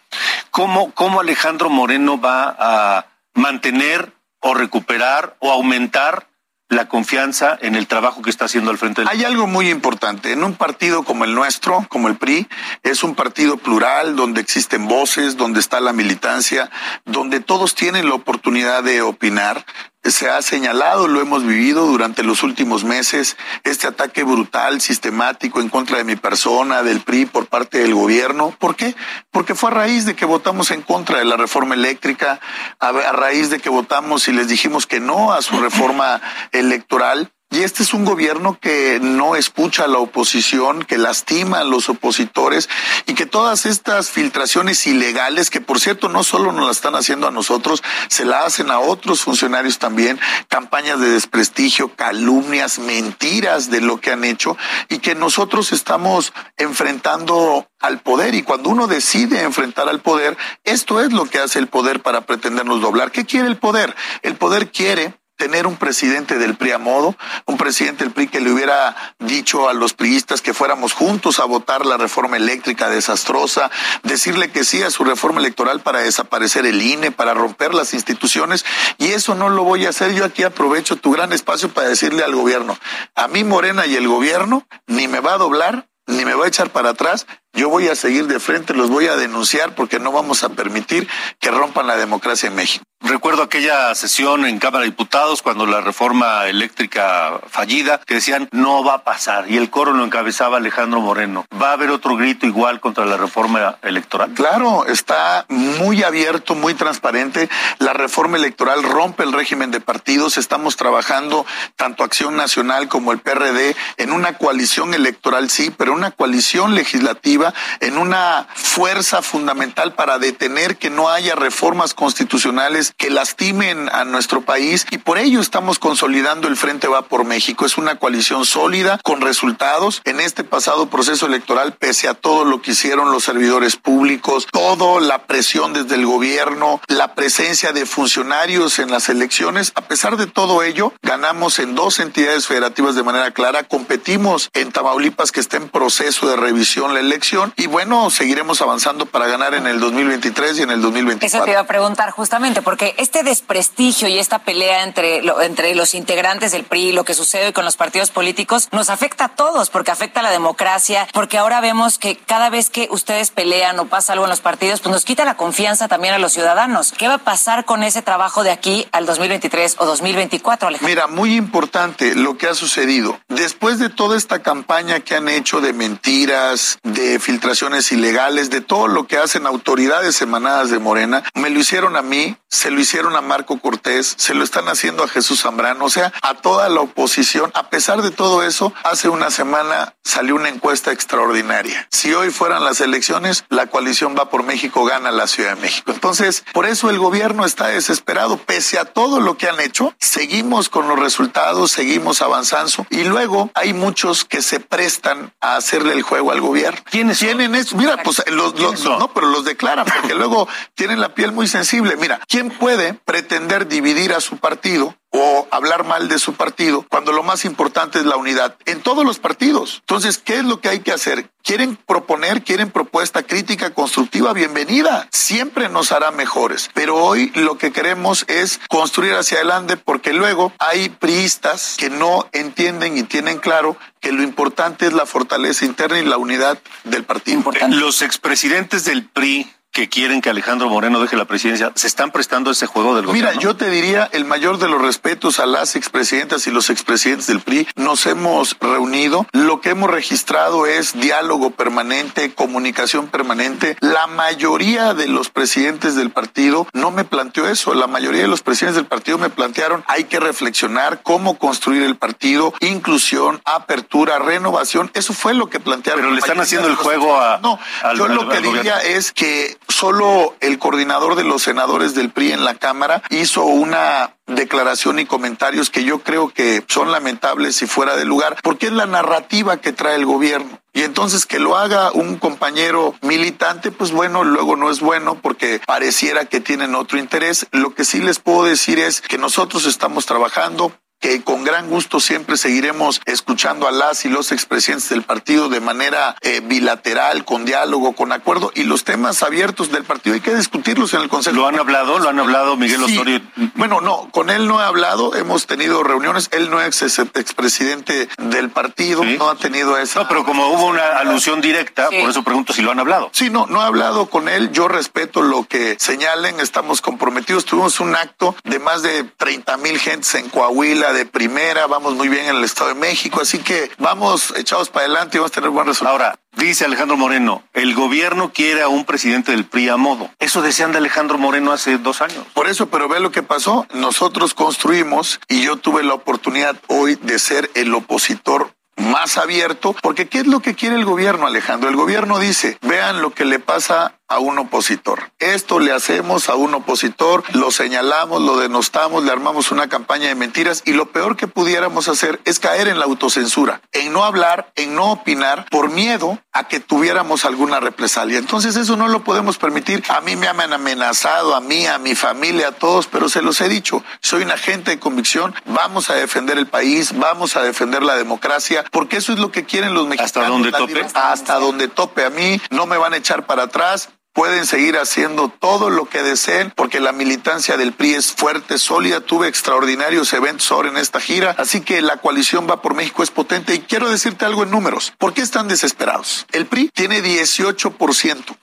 ¿Cómo, 0.51 0.93
cómo 0.93 1.21
Alejandro 1.21 1.71
Moreno 1.71 2.21
va 2.21 2.57
a 2.59 3.07
mantener 3.35 4.13
o 4.41 4.55
recuperar 4.55 5.37
o 5.39 5.53
aumentar 5.53 6.27
la 6.69 6.87
confianza 6.87 7.59
en 7.63 7.75
el 7.75 7.87
trabajo 7.87 8.21
que 8.21 8.31
está 8.31 8.45
haciendo 8.45 8.71
al 8.71 8.79
frente 8.79 9.03
Hay 9.09 9.25
algo 9.25 9.47
muy 9.47 9.71
importante. 9.71 10.33
En 10.33 10.45
un 10.45 10.55
partido 10.55 11.03
como 11.03 11.25
el 11.25 11.35
nuestro, 11.35 11.87
como 11.89 12.09
el 12.09 12.17
PRI, 12.17 12.47
es 12.83 13.03
un 13.03 13.15
partido 13.15 13.57
plural 13.57 14.17
donde 14.17 14.41
existen 14.41 14.87
voces, 14.87 15.37
donde 15.37 15.61
está 15.61 15.81
la 15.81 15.93
militancia, 15.93 16.71
donde 17.07 17.41
todos 17.41 17.75
tienen 17.75 18.09
la 18.09 18.15
oportunidad 18.15 18.83
de 18.83 19.01
opinar. 19.01 19.65
Se 20.09 20.31
ha 20.31 20.41
señalado, 20.41 21.07
lo 21.07 21.21
hemos 21.21 21.45
vivido 21.45 21.85
durante 21.87 22.23
los 22.23 22.43
últimos 22.43 22.83
meses, 22.83 23.37
este 23.65 23.87
ataque 23.87 24.25
brutal, 24.25 24.81
sistemático 24.81 25.61
en 25.61 25.69
contra 25.69 25.99
de 25.99 26.05
mi 26.05 26.17
persona, 26.17 26.83
del 26.83 27.01
PRI 27.01 27.27
por 27.27 27.47
parte 27.47 27.79
del 27.79 27.95
gobierno. 27.95 28.55
¿Por 28.59 28.75
qué? 28.75 28.95
Porque 29.31 29.55
fue 29.55 29.71
a 29.71 29.75
raíz 29.75 30.07
de 30.07 30.17
que 30.17 30.25
votamos 30.25 30.71
en 30.71 30.81
contra 30.81 31.19
de 31.19 31.27
la 31.27 31.37
reforma 31.37 31.75
eléctrica, 31.75 32.41
a, 32.81 32.93
raíz 33.13 33.51
de 33.51 33.59
que 33.59 33.69
votamos 33.69 34.29
y 34.29 34.33
les 34.33 34.49
dijimos 34.49 34.87
que 34.87 34.99
no 34.99 35.33
a 35.33 35.43
su 35.43 35.61
reforma 35.61 36.23
electoral. 36.53 37.31
Y 37.51 37.63
este 37.63 37.83
es 37.83 37.95
un 37.95 38.05
gobierno 38.05 38.59
que 38.61 38.99
no 39.01 39.35
escucha 39.35 39.85
a 39.85 39.89
la 39.89 39.97
oposición, 39.97 40.85
que 40.85 40.99
lastima 40.99 41.61
a 41.61 41.65
los 41.65 41.89
opositores 41.89 42.69
y 43.07 43.15
que 43.15 43.25
todas 43.25 43.65
estas 43.65 44.11
filtraciones 44.11 44.87
ilegales, 44.87 45.49
que 45.49 45.63
por 45.63 45.81
cierto 45.81 46.11
no 46.11 46.25
solo 46.25 46.53
nos 46.53 46.67
la 46.67 46.73
están 46.73 46.95
haciendo 46.95 47.27
a 47.27 47.31
nosotros, 47.31 47.83
se 48.09 48.27
la 48.27 48.45
hacen 48.45 48.71
a 48.71 48.81
otros 48.81 49.23
funcionarios 49.23 49.79
también, 49.79 50.21
campañas 50.49 51.01
de 51.01 51.09
desprestigio, 51.09 51.97
calumnias, 51.97 52.79
mentiras 52.81 53.71
de 53.71 53.81
lo 53.81 53.99
que 53.99 54.11
han 54.11 54.25
hecho 54.25 54.59
y 54.91 54.99
que 54.99 55.15
nosotros 55.15 55.73
estamos 55.73 56.35
enfrentando 56.59 57.67
al 57.81 58.01
poder 58.01 58.35
y 58.35 58.43
cuando 58.43 58.69
uno 58.69 58.89
decide 58.89 59.43
enfrentar 59.43 59.89
al 59.89 60.01
poder, 60.01 60.37
esto 60.65 61.01
es 61.01 61.15
lo 61.15 61.25
que 61.25 61.39
hace 61.39 61.59
el 61.59 61.69
poder 61.69 62.03
para 62.03 62.27
pretendernos 62.27 62.83
doblar. 62.83 63.11
¿Qué 63.11 63.25
quiere 63.25 63.49
el 63.49 63.57
poder? 63.57 63.97
El 64.21 64.37
poder 64.37 64.71
quiere 64.71 65.15
tener 65.39 65.69
un 65.69 65.77
presidente 65.77 66.37
del 66.37 66.57
PRI 66.57 66.73
a 66.73 66.79
modo, 66.79 67.17
un 67.47 67.57
presidente 67.57 68.03
del 68.03 68.13
PRI 68.13 68.27
que 68.27 68.41
le 68.41 68.53
hubiera 68.53 69.15
dicho 69.21 69.69
a 69.69 69.73
los 69.73 69.95
priistas 69.95 70.43
que 70.43 70.53
fuéramos 70.53 70.93
juntos 70.93 71.39
a 71.39 71.45
votar 71.45 71.87
la 71.87 71.97
reforma 71.97 72.37
eléctrica 72.37 72.91
desastrosa, 72.91 73.71
decirle 74.03 74.51
que 74.51 74.65
sí 74.65 74.83
a 74.83 74.91
su 74.91 75.05
reforma 75.05 75.39
electoral 75.39 75.81
para 75.81 76.01
desaparecer 76.01 76.67
el 76.67 76.83
INE, 76.83 77.13
para 77.13 77.35
romper 77.35 77.73
las 77.73 77.95
instituciones, 77.95 78.65
y 78.99 79.13
eso 79.13 79.37
no 79.37 79.49
lo 79.49 79.63
voy 79.63 79.87
a 79.87 79.91
hacer. 79.91 80.13
Yo 80.13 80.25
aquí 80.25 80.43
aprovecho 80.43 80.97
tu 80.97 81.13
gran 81.13 81.33
espacio 81.33 81.69
para 81.73 81.89
decirle 81.89 82.25
al 82.25 82.35
gobierno, 82.35 82.77
a 83.15 83.29
mí 83.29 83.45
Morena 83.45 83.87
y 83.87 83.95
el 83.95 84.09
gobierno 84.09 84.67
ni 84.89 85.07
me 85.07 85.21
va 85.21 85.35
a 85.35 85.39
doblar, 85.39 85.89
ni 86.09 86.25
me 86.25 86.35
va 86.35 86.47
a 86.47 86.49
echar 86.49 86.71
para 86.71 86.91
atrás, 86.91 87.27
yo 87.55 87.69
voy 87.69 87.89
a 87.89 87.97
seguir 87.97 88.27
de 88.27 88.41
frente, 88.41 88.75
los 88.75 88.91
voy 88.91 89.07
a 89.07 89.17
denunciar 89.17 89.75
porque 89.75 89.99
no 89.99 90.13
vamos 90.13 90.45
a 90.45 90.51
permitir 90.51 91.09
que 91.41 91.51
rompan 91.51 91.87
la 91.87 91.97
democracia 91.97 92.49
en 92.49 92.55
México. 92.55 92.85
Recuerdo 93.01 93.45
aquella 93.45 93.95
sesión 93.95 94.45
en 94.45 94.59
Cámara 94.59 94.83
de 94.83 94.91
Diputados 94.91 95.41
cuando 95.41 95.67
la 95.67 95.81
reforma 95.81 96.49
eléctrica 96.49 97.41
fallida, 97.49 98.01
que 98.01 98.15
decían 98.15 98.49
no 98.51 98.83
va 98.83 98.95
a 98.95 99.05
pasar 99.05 99.49
y 99.49 99.57
el 99.57 99.71
coro 99.71 99.93
lo 99.93 100.05
encabezaba 100.05 100.57
Alejandro 100.57 101.01
Moreno. 101.01 101.45
¿Va 101.63 101.71
a 101.71 101.73
haber 101.75 101.91
otro 101.91 102.17
grito 102.17 102.45
igual 102.45 102.81
contra 102.81 103.07
la 103.07 103.17
reforma 103.17 103.79
electoral? 103.83 104.33
Claro, 104.35 104.85
está 104.87 105.47
muy 105.49 106.03
abierto, 106.03 106.57
muy 106.57 106.75
transparente. 106.75 107.49
La 107.79 107.93
reforma 107.93 108.37
electoral 108.37 108.83
rompe 108.83 109.23
el 109.23 109.33
régimen 109.33 109.71
de 109.71 109.81
partidos. 109.81 110.37
Estamos 110.37 110.77
trabajando 110.77 111.47
tanto 111.77 112.03
Acción 112.03 112.37
Nacional 112.37 112.89
como 112.89 113.13
el 113.13 113.21
PRD 113.21 113.77
en 113.97 114.11
una 114.11 114.39
coalición 114.39 114.93
electoral, 114.93 115.51
sí, 115.51 115.71
pero 115.71 115.93
una 115.93 116.11
coalición 116.11 116.75
legislativa 116.75 117.38
en 117.81 117.99
una 117.99 118.47
fuerza 118.55 119.23
fundamental 119.23 119.95
para 119.95 120.19
detener 120.19 120.77
que 120.77 120.91
no 120.91 121.09
haya 121.09 121.35
reformas 121.35 121.95
constitucionales 121.95 122.95
que 122.97 123.11
lastimen 123.11 123.89
a 123.93 124.05
nuestro 124.05 124.43
país 124.43 124.87
y 124.91 124.99
por 124.99 125.19
ello 125.19 125.41
estamos 125.41 125.79
consolidando 125.79 126.49
el 126.49 126.57
Frente 126.57 126.89
Va 126.89 127.03
por 127.03 127.25
México. 127.25 127.67
Es 127.67 127.79
una 127.79 127.97
coalición 127.97 128.45
sólida 128.45 128.99
con 129.03 129.21
resultados 129.21 130.03
en 130.05 130.21
este 130.21 130.45
pasado 130.45 130.91
proceso 130.91 131.27
electoral, 131.27 131.73
pese 131.73 132.09
a 132.09 132.15
todo 132.15 132.45
lo 132.45 132.63
que 132.63 132.73
hicieron 132.73 133.13
los 133.13 133.25
servidores 133.25 133.77
públicos, 133.77 134.47
toda 134.51 135.01
la 135.01 135.27
presión 135.27 135.73
desde 135.73 135.95
el 135.95 136.07
gobierno, 136.07 136.81
la 136.89 137.15
presencia 137.15 137.73
de 137.73 137.87
funcionarios 137.87 138.79
en 138.79 138.91
las 138.91 139.09
elecciones. 139.09 139.73
A 139.75 139.83
pesar 139.83 140.17
de 140.17 140.27
todo 140.27 140.63
ello, 140.63 140.93
ganamos 141.03 141.59
en 141.59 141.75
dos 141.75 141.99
entidades 141.99 142.47
federativas 142.47 142.95
de 142.95 143.03
manera 143.03 143.31
clara, 143.33 143.65
competimos 143.65 144.51
en 144.55 144.73
Tamaulipas 144.73 145.33
que 145.33 145.41
está 145.41 145.57
en 145.57 145.69
proceso 145.69 146.29
de 146.29 146.37
revisión 146.37 146.95
la 146.95 147.01
elección 147.01 147.28
y 147.57 147.67
bueno, 147.67 148.09
seguiremos 148.11 148.63
avanzando 148.63 149.05
para 149.07 149.27
ganar 149.27 149.55
en 149.55 149.67
el 149.67 149.81
2023 149.81 150.59
y 150.59 150.63
en 150.63 150.71
el 150.71 150.81
2024. 150.81 151.27
Eso 151.27 151.45
te 151.45 151.51
iba 151.51 151.61
a 151.61 151.67
preguntar 151.67 152.11
justamente, 152.11 152.63
porque 152.63 152.95
este 152.97 153.23
desprestigio 153.23 154.09
y 154.09 154.19
esta 154.19 154.39
pelea 154.39 154.83
entre, 154.85 155.23
lo- 155.23 155.41
entre 155.43 155.75
los 155.75 155.95
integrantes 155.95 156.53
del 156.53 156.65
PRI, 156.65 156.93
lo 156.93 157.05
que 157.05 157.15
sucede 157.15 157.53
con 157.53 157.65
los 157.65 157.77
partidos 157.77 158.11
políticos, 158.11 158.69
nos 158.73 158.89
afecta 158.89 159.25
a 159.27 159.29
todos, 159.29 159.69
porque 159.69 159.91
afecta 159.91 160.21
a 160.21 160.23
la 160.23 160.31
democracia, 160.31 161.07
porque 161.13 161.37
ahora 161.39 161.61
vemos 161.61 161.99
que 161.99 162.17
cada 162.17 162.49
vez 162.51 162.71
que 162.71 162.89
ustedes 162.91 163.31
pelean 163.31 163.79
o 163.79 163.87
pasa 163.87 164.15
algo 164.15 164.25
en 164.25 164.31
los 164.31 164.41
partidos, 164.41 164.81
pues 164.81 164.93
nos 164.93 165.05
quita 165.05 165.25
la 165.25 165.37
confianza 165.37 165.87
también 165.89 166.15
a 166.15 166.19
los 166.19 166.33
ciudadanos. 166.33 166.93
¿Qué 166.93 167.09
va 167.09 167.15
a 167.15 167.19
pasar 167.19 167.65
con 167.67 167.83
ese 167.83 168.01
trabajo 168.03 168.43
de 168.43 168.51
aquí 168.53 168.87
al 168.93 169.05
2023 169.07 169.77
o 169.81 169.87
2024, 169.87 170.69
Alejandro? 170.69 170.89
Mira, 170.89 171.07
muy 171.09 171.35
importante 171.37 172.15
lo 172.15 172.39
que 172.39 172.47
ha 172.47 172.55
sucedido. 172.55 173.19
Después 173.29 173.79
de 173.79 173.91
toda 173.91 174.17
esta 174.17 174.43
campaña 174.43 175.01
que 175.01 175.15
han 175.15 175.29
hecho 175.29 175.61
de 175.61 175.73
mentiras, 175.73 176.79
de 176.83 177.18
filtraciones 177.21 177.93
ilegales, 177.93 178.51
de 178.51 178.61
todo 178.61 178.89
lo 178.89 179.07
que 179.07 179.19
hacen 179.19 179.47
autoridades 179.47 180.21
emanadas 180.23 180.71
de 180.71 180.79
Morena, 180.79 181.23
me 181.35 181.51
lo 181.51 181.61
hicieron 181.61 181.97
a 181.97 182.03
mí, 182.03 182.37
se 182.49 182.71
lo 182.71 182.81
hicieron 182.81 183.17
a 183.17 183.21
Marco 183.21 183.59
Cortés, 183.59 184.15
se 184.17 184.35
lo 184.35 184.45
están 184.45 184.69
haciendo 184.69 185.05
a 185.05 185.09
Jesús 185.09 185.43
Zambrano, 185.43 185.85
o 185.85 185.91
sea, 185.91 186.13
a 186.23 186.35
toda 186.35 186.69
la 186.69 186.81
oposición. 186.81 187.51
A 187.55 187.71
pesar 187.71 188.03
de 188.03 188.11
todo 188.11 188.43
eso, 188.43 188.73
hace 188.85 189.09
una 189.09 189.31
semana 189.31 189.95
salió 190.09 190.35
una 190.35 190.49
encuesta 190.49 190.93
extraordinaria. 190.93 191.87
Si 191.91 192.13
hoy 192.15 192.31
fueran 192.31 192.65
las 192.65 192.81
elecciones, 192.81 193.45
la 193.49 193.67
coalición 193.67 194.15
va 194.19 194.31
por 194.31 194.43
México, 194.43 194.85
gana 194.85 195.11
la 195.11 195.27
Ciudad 195.27 195.55
de 195.55 195.61
México. 195.61 195.91
Entonces, 195.93 196.45
por 196.53 196.67
eso 196.67 196.91
el 196.91 196.99
gobierno 196.99 197.45
está 197.45 197.69
desesperado. 197.69 198.39
Pese 198.39 198.79
a 198.79 198.85
todo 198.85 199.21
lo 199.21 199.37
que 199.37 199.49
han 199.49 199.61
hecho, 199.61 199.95
seguimos 199.99 200.69
con 200.69 200.89
los 200.89 200.99
resultados, 200.99 201.71
seguimos 201.71 202.23
avanzando 202.23 202.59
y 202.91 203.05
luego 203.05 203.51
hay 203.55 203.73
muchos 203.73 204.25
que 204.25 204.43
se 204.43 204.59
prestan 204.61 205.33
a 205.41 205.57
hacerle 205.57 205.93
el 205.93 206.03
juego 206.03 206.33
al 206.33 206.41
gobierno. 206.41 206.81
¿Quiénes 206.91 207.19
tienen 207.19 207.55
eso? 207.55 207.77
Mira, 207.77 208.03
pues 208.03 208.23
los, 208.29 208.59
los- 208.59 208.85
no, 208.85 209.13
pero 209.13 209.29
los 209.29 209.45
declaran 209.45 209.87
porque 209.87 210.15
luego 210.17 210.49
tienen 210.75 211.01
la 211.01 211.15
piel 211.15 211.33
muy 211.33 211.47
sensible. 211.47 211.97
Mira, 211.97 212.21
¿quién 212.29 212.51
puede 212.51 212.95
pretender 212.95 213.69
dividir 213.69 214.13
a 214.13 214.21
su 214.21 214.39
partido 214.39 214.97
o 215.11 215.49
hablar 215.51 215.85
mal 215.85 216.09
de 216.09 216.19
su 216.19 216.35
partido, 216.35 216.85
cuando 216.89 217.13
lo 217.13 217.23
más 217.23 217.45
importante 217.45 217.99
es 217.99 218.05
la 218.05 218.17
unidad 218.17 218.57
en 218.67 218.81
todos 218.81 219.05
los 219.05 219.19
partidos. 219.19 219.79
Entonces, 219.81 220.19
¿qué 220.19 220.39
es 220.39 220.45
lo 220.45 220.61
que 220.61 220.69
hay 220.69 220.81
que 220.81 220.93
hacer? 220.93 221.31
Quieren 221.43 221.77
proponer, 221.77 222.43
quieren 222.43 222.71
propuesta 222.71 223.23
crítica 223.23 223.71
constructiva, 223.71 224.35
bienvenida. 224.35 225.09
Siempre 225.11 225.69
nos 225.69 225.93
hará 225.93 226.11
mejores. 226.11 226.69
Pero 226.75 226.97
hoy 226.97 227.31
lo 227.35 227.57
que 227.57 227.73
queremos 227.73 228.27
es 228.29 228.61
construir 228.69 229.15
hacia 229.15 229.39
adelante 229.39 229.77
porque 229.79 230.13
luego 230.13 230.53
hay 230.59 230.91
priistas 230.91 231.77
que 231.79 231.89
no 231.89 232.29
entienden 232.33 232.99
y 232.99 233.05
tienen 233.05 233.39
claro 233.39 233.77
que 234.01 234.13
lo 234.13 234.23
importante 234.23 234.87
es 234.87 234.93
la 234.93 235.07
fortaleza 235.07 235.65
interna 235.65 235.99
y 235.99 236.05
la 236.05 236.19
unidad 236.19 236.59
del 236.85 237.05
partido. 237.05 237.43
Los 237.69 238.03
expresidentes 238.03 238.85
del 238.85 239.07
PRI 239.07 239.51
que 239.73 239.89
quieren 239.89 240.21
que 240.21 240.31
Alejandro 240.31 240.69
Moreno 240.69 241.01
deje 241.01 241.17
la 241.17 241.27
presidencia, 241.27 241.73
¿se 241.75 241.87
están 241.87 242.11
prestando 242.11 242.51
ese 242.51 242.67
juego 242.67 242.97
del 242.97 243.07
gobierno? 243.07 243.31
Mira, 243.31 243.41
yo 243.41 243.57
te 243.57 243.71
diría 243.71 244.09
el 244.13 244.25
mayor 244.25 244.59
de 244.59 244.69
los 244.69 244.81
respetos 244.81 245.39
a 245.39 245.47
las 245.47 245.77
expresidentas 245.77 246.47
y 246.47 246.51
los 246.51 246.71
expresidentes 246.71 247.27
del 247.29 247.41
PRI. 247.41 247.69
Nos 247.77 248.07
hemos 248.07 248.57
reunido. 248.61 249.27
Lo 249.33 249.61
que 249.61 249.71
hemos 249.71 249.91
registrado 249.91 250.67
es 250.67 250.99
diálogo 250.99 251.51
permanente, 251.51 252.35
comunicación 252.35 253.09
permanente. 253.09 253.77
La 253.81 254.07
mayoría 254.07 254.95
de 254.95 255.07
los 255.07 255.31
presidentes 255.31 255.95
del 255.95 256.11
partido 256.11 256.67
no 256.73 256.91
me 256.91 257.05
planteó 257.05 257.49
eso. 257.49 257.75
La 257.75 257.87
mayoría 257.87 258.23
de 258.23 258.29
los 258.29 258.43
presidentes 258.43 258.77
del 258.77 258.87
partido 258.87 259.19
me 259.19 259.31
plantearon 259.31 259.85
hay 259.87 260.05
que 260.05 260.19
reflexionar 260.19 261.03
cómo 261.03 261.39
construir 261.39 261.83
el 261.83 261.97
partido, 261.97 262.53
inclusión, 262.61 263.41
apertura, 263.45 264.19
renovación. 264.19 264.91
Eso 264.95 265.13
fue 265.13 265.35
lo 265.35 265.49
que 265.49 265.61
plantearon. 265.61 266.03
Pero 266.03 266.13
le 266.13 266.21
están 266.21 266.41
haciendo 266.41 266.69
el 266.69 266.77
juego 266.77 267.21
a... 267.21 267.39
No, 267.39 267.59
yo 267.97 268.09
lo 268.09 268.29
que 268.29 268.41
diría 268.41 268.79
es 268.79 269.13
que 269.13 269.57
solo 269.69 270.35
el 270.41 270.59
coordinador 270.59 271.15
de 271.15 271.25
los 271.25 271.43
senadores 271.43 271.95
del 271.95 272.11
PRI 272.11 272.33
en 272.33 272.45
la 272.45 272.55
Cámara 272.55 273.03
hizo 273.11 273.45
una 273.45 274.15
declaración 274.27 274.99
y 274.99 275.07
comentarios 275.07 275.71
que 275.71 275.85
yo 275.85 276.01
creo 276.01 276.29
que 276.29 276.65
son 276.69 276.93
lamentables 276.93 277.63
y 277.63 277.67
fuera 277.67 277.97
de 277.97 278.05
lugar, 278.05 278.37
porque 278.43 278.67
es 278.67 278.73
la 278.73 278.87
narrativa 278.87 279.59
que 279.59 279.73
trae 279.73 279.97
el 279.97 280.07
gobierno. 280.07 280.59
Y 280.73 280.83
entonces 280.83 281.27
que 281.27 281.39
lo 281.39 281.57
haga 281.57 281.91
un 281.93 282.19
compañero 282.19 282.95
militante, 283.03 283.71
pues 283.71 283.91
bueno, 283.91 284.25
luego 284.25 284.57
no 284.57 284.71
es 284.71 284.81
bueno 284.81 285.19
porque 285.21 285.61
pareciera 285.67 286.27
que 286.27 286.41
tienen 286.41 286.75
otro 286.75 286.99
interés. 286.99 287.47
Lo 287.53 287.75
que 287.75 287.85
sí 287.85 288.01
les 288.01 288.19
puedo 288.21 288.45
decir 288.45 288.79
es 288.79 289.01
que 289.01 289.19
nosotros 289.19 289.67
estamos 289.67 290.07
trabajando 290.07 290.73
que 291.01 291.23
con 291.23 291.45
gran 291.45 291.69
gusto 291.69 292.01
siempre 292.01 292.37
seguiremos 292.37 293.01
escuchando 293.05 293.69
a 293.69 293.73
las 293.73 294.05
y 294.05 294.09
los 294.09 294.33
expresidentes 294.33 294.89
del 294.89 295.03
partido 295.03 295.49
de 295.49 295.61
manera 295.61 296.17
eh, 296.21 296.41
bilateral, 296.45 297.25
con 297.25 297.45
diálogo, 297.45 297.93
con 297.93 298.13
acuerdo, 298.13 298.51
y 298.55 298.65
los 298.65 298.85
temas 298.85 299.23
abiertos 299.23 299.71
del 299.71 299.85
partido. 299.85 300.15
Hay 300.15 300.21
que 300.21 300.35
discutirlos 300.35 300.95
en 300.95 301.03
el 301.03 301.09
Consejo. 301.09 301.37
¿Lo 301.37 301.47
han 301.47 301.59
hablado? 301.59 301.99
¿Lo 301.99 302.09
han 302.09 302.19
hablado 302.19 302.57
Miguel 302.57 302.83
Osorio? 302.83 303.21
Bueno, 303.55 303.81
no, 303.81 304.09
con 304.11 304.31
él 304.31 304.47
no 304.47 304.61
he 304.61 304.65
hablado, 304.65 305.15
hemos 305.15 305.47
tenido 305.47 305.83
reuniones, 305.83 306.29
él 306.33 306.51
no 306.51 306.61
es 306.61 306.83
expresidente 306.99 308.09
del 308.19 308.51
partido, 308.51 309.05
no 309.05 309.31
ha 309.31 309.37
tenido 309.37 309.79
esa... 309.79 310.01
No, 310.01 310.09
pero 310.09 310.25
como 310.25 310.49
hubo 310.49 310.67
una 310.67 310.99
alusión 310.99 311.41
directa, 311.41 311.89
por 311.91 312.11
eso 312.11 312.23
pregunto 312.23 312.53
si 312.53 312.63
lo 312.63 312.73
han 312.73 312.81
hablado. 312.81 313.11
Sí, 313.13 313.31
no, 313.31 313.47
no 313.47 313.63
he 313.63 313.65
hablado 313.65 314.07
con 314.07 314.29
él, 314.29 314.51
yo 314.53 314.69
respeto 314.69 315.23
lo 315.23 315.45
que 315.45 315.77
señalen, 315.79 316.41
estamos 316.41 316.81
comprometidos, 316.81 317.45
tuvimos 317.45 317.81
un 317.81 317.95
acto 317.95 318.35
de 318.45 318.59
más 318.59 318.83
de 318.83 319.05
30 319.05 319.57
mil 319.59 319.79
gentes 319.79 320.15
en 320.15 320.29
Coahuila, 320.29 320.88
de 320.93 321.07
primera, 321.07 321.67
vamos 321.67 321.95
muy 321.95 322.09
bien 322.09 322.27
en 322.27 322.37
el 322.37 322.45
Estado 322.45 322.69
de 322.69 322.75
México, 322.75 323.21
así 323.21 323.39
que 323.39 323.71
vamos 323.79 324.35
echados 324.37 324.71
para 324.71 324.87
adelante 324.87 325.17
y 325.17 325.21
vamos 325.21 325.33
a 325.33 325.35
tener 325.35 325.51
buen 325.51 325.67
resultado. 325.67 325.93
Ahora, 325.93 326.19
dice 326.37 326.65
Alejandro 326.65 326.97
Moreno, 326.97 327.43
el 327.53 327.75
gobierno 327.75 328.33
quiere 328.33 328.63
a 328.63 328.69
un 328.69 328.85
presidente 328.85 329.33
del 329.33 329.45
PRI 329.45 329.69
a 329.69 329.77
modo. 329.77 330.11
Eso 330.19 330.43
desean 330.43 330.73
de 330.73 330.79
Alejandro 330.79 331.19
Moreno 331.19 331.53
hace 331.53 331.79
dos 331.79 332.01
años. 332.03 332.25
Por 332.35 332.49
eso, 332.49 332.69
pero 332.69 332.89
ve 332.89 333.01
lo 333.01 333.11
que 333.11 333.23
pasó. 333.23 333.67
Nosotros 333.73 334.35
construimos 334.35 335.21
y 335.29 335.43
yo 335.43 335.57
tuve 335.57 335.83
la 335.83 335.95
oportunidad 335.95 336.57
hoy 336.69 336.97
de 336.97 337.19
ser 337.19 337.51
el 337.55 337.75
opositor 337.75 338.53
más 338.79 339.19
abierto, 339.19 339.75
porque 339.83 340.09
¿qué 340.09 340.19
es 340.19 340.27
lo 340.27 340.41
que 340.41 340.55
quiere 340.55 340.77
el 340.77 340.85
gobierno, 340.85 341.27
Alejandro? 341.27 341.69
El 341.69 341.77
gobierno 341.77 342.19
dice, 342.19 342.59
vean 342.63 343.03
lo 343.03 343.11
que 343.11 343.25
le 343.25 343.39
pasa 343.39 343.95
a 344.09 344.19
un 344.19 344.39
opositor. 344.39 345.13
Esto 345.19 345.61
le 345.61 345.73
hacemos 345.73 346.29
a 346.29 346.35
un 346.35 346.55
opositor, 346.55 347.23
lo 347.35 347.51
señalamos, 347.51 348.23
lo 348.23 348.39
denostamos, 348.39 349.05
le 349.05 349.13
armamos 349.13 349.53
una 349.53 349.69
campaña 349.69 350.09
de 350.09 350.15
mentiras 350.15 350.63
y 350.65 350.73
lo 350.73 350.91
peor 350.91 351.17
que 351.17 351.29
pudiéramos 351.29 351.89
hacer 351.89 352.21
es 352.25 352.41
caer 352.41 352.69
en 352.69 352.79
la 352.79 352.87
autocensura, 352.87 353.61
en 353.73 353.93
no 353.93 354.05
hablar, 354.05 354.51
en 354.57 354.75
no 354.75 354.93
opinar 354.93 355.47
por 355.51 355.71
miedo 355.71 356.19
a 356.33 356.49
que 356.49 356.61
tuviéramos 356.61 357.25
alguna 357.25 357.61
represalia. 357.61 358.19
Entonces 358.19 358.57
eso 358.57 358.77
no 358.77 358.89
lo 358.89 359.05
podemos 359.05 359.39
permitir. 359.39 359.83
A 359.89 360.01
mí 360.01 360.17
me 360.17 360.29
han 360.29 360.53
amenazado, 360.53 361.35
a 361.35 361.41
mí, 361.41 361.67
a 361.67 361.79
mi 361.79 361.95
familia, 361.95 362.49
a 362.49 362.53
todos, 362.53 362.87
pero 362.87 363.09
se 363.09 363.23
los 363.23 363.41
he 363.41 363.49
dicho, 363.49 363.85
soy 364.01 364.23
un 364.23 364.31
agente 364.31 364.71
de 364.71 364.79
convicción, 364.79 365.35
vamos 365.45 365.91
a 365.91 365.95
defender 365.95 366.39
el 366.39 366.47
país, 366.47 366.97
vamos 366.97 367.37
a 367.37 367.43
defender 367.43 367.83
la 367.83 367.97
democracia, 367.97 368.65
porque 368.71 368.97
eso 368.97 369.13
es 369.13 369.19
lo 369.19 369.31
que 369.33 369.45
quieren 369.45 369.75
los 369.75 369.87
mexicanos. 369.87 370.17
Hasta 370.17 370.29
donde 370.29 370.53
tope. 370.53 370.87
Hasta 370.95 371.35
donde 371.39 371.69
tope. 371.69 372.05
A 372.05 372.11
mí 372.11 372.41
no 372.51 372.67
me 372.67 372.79
van 372.79 372.95
a 372.95 372.97
echar 372.97 373.27
para 373.27 373.45
atrás 373.45 373.91
pueden 374.19 374.47
seguir 374.47 374.77
haciendo 374.79 375.29
todo 375.29 375.71
lo 375.71 375.85
que 375.85 376.03
deseen 376.03 376.53
porque 376.57 376.81
la 376.81 376.91
militancia 376.91 377.57
del 377.57 377.73
PRI 377.73 377.95
es 377.95 378.11
fuerte, 378.11 378.59
sólida. 378.59 379.01
Tuve 379.01 379.29
extraordinarios 379.29 380.13
eventos 380.13 380.51
ahora 380.51 380.71
en 380.71 380.77
esta 380.77 380.99
gira. 380.99 381.37
Así 381.39 381.61
que 381.61 381.81
la 381.83 381.99
coalición 381.99 382.51
va 382.51 382.61
por 382.61 382.75
México 382.75 383.05
es 383.05 383.13
potente. 383.13 383.55
Y 383.55 383.61
quiero 383.61 383.89
decirte 383.89 384.25
algo 384.25 384.43
en 384.43 384.51
números. 384.51 384.93
¿Por 384.99 385.15
qué 385.15 385.21
están 385.21 385.47
desesperados? 385.47 386.27
El 386.33 386.47
PRI 386.47 386.69
tiene 386.75 387.01
18%. 387.01 388.37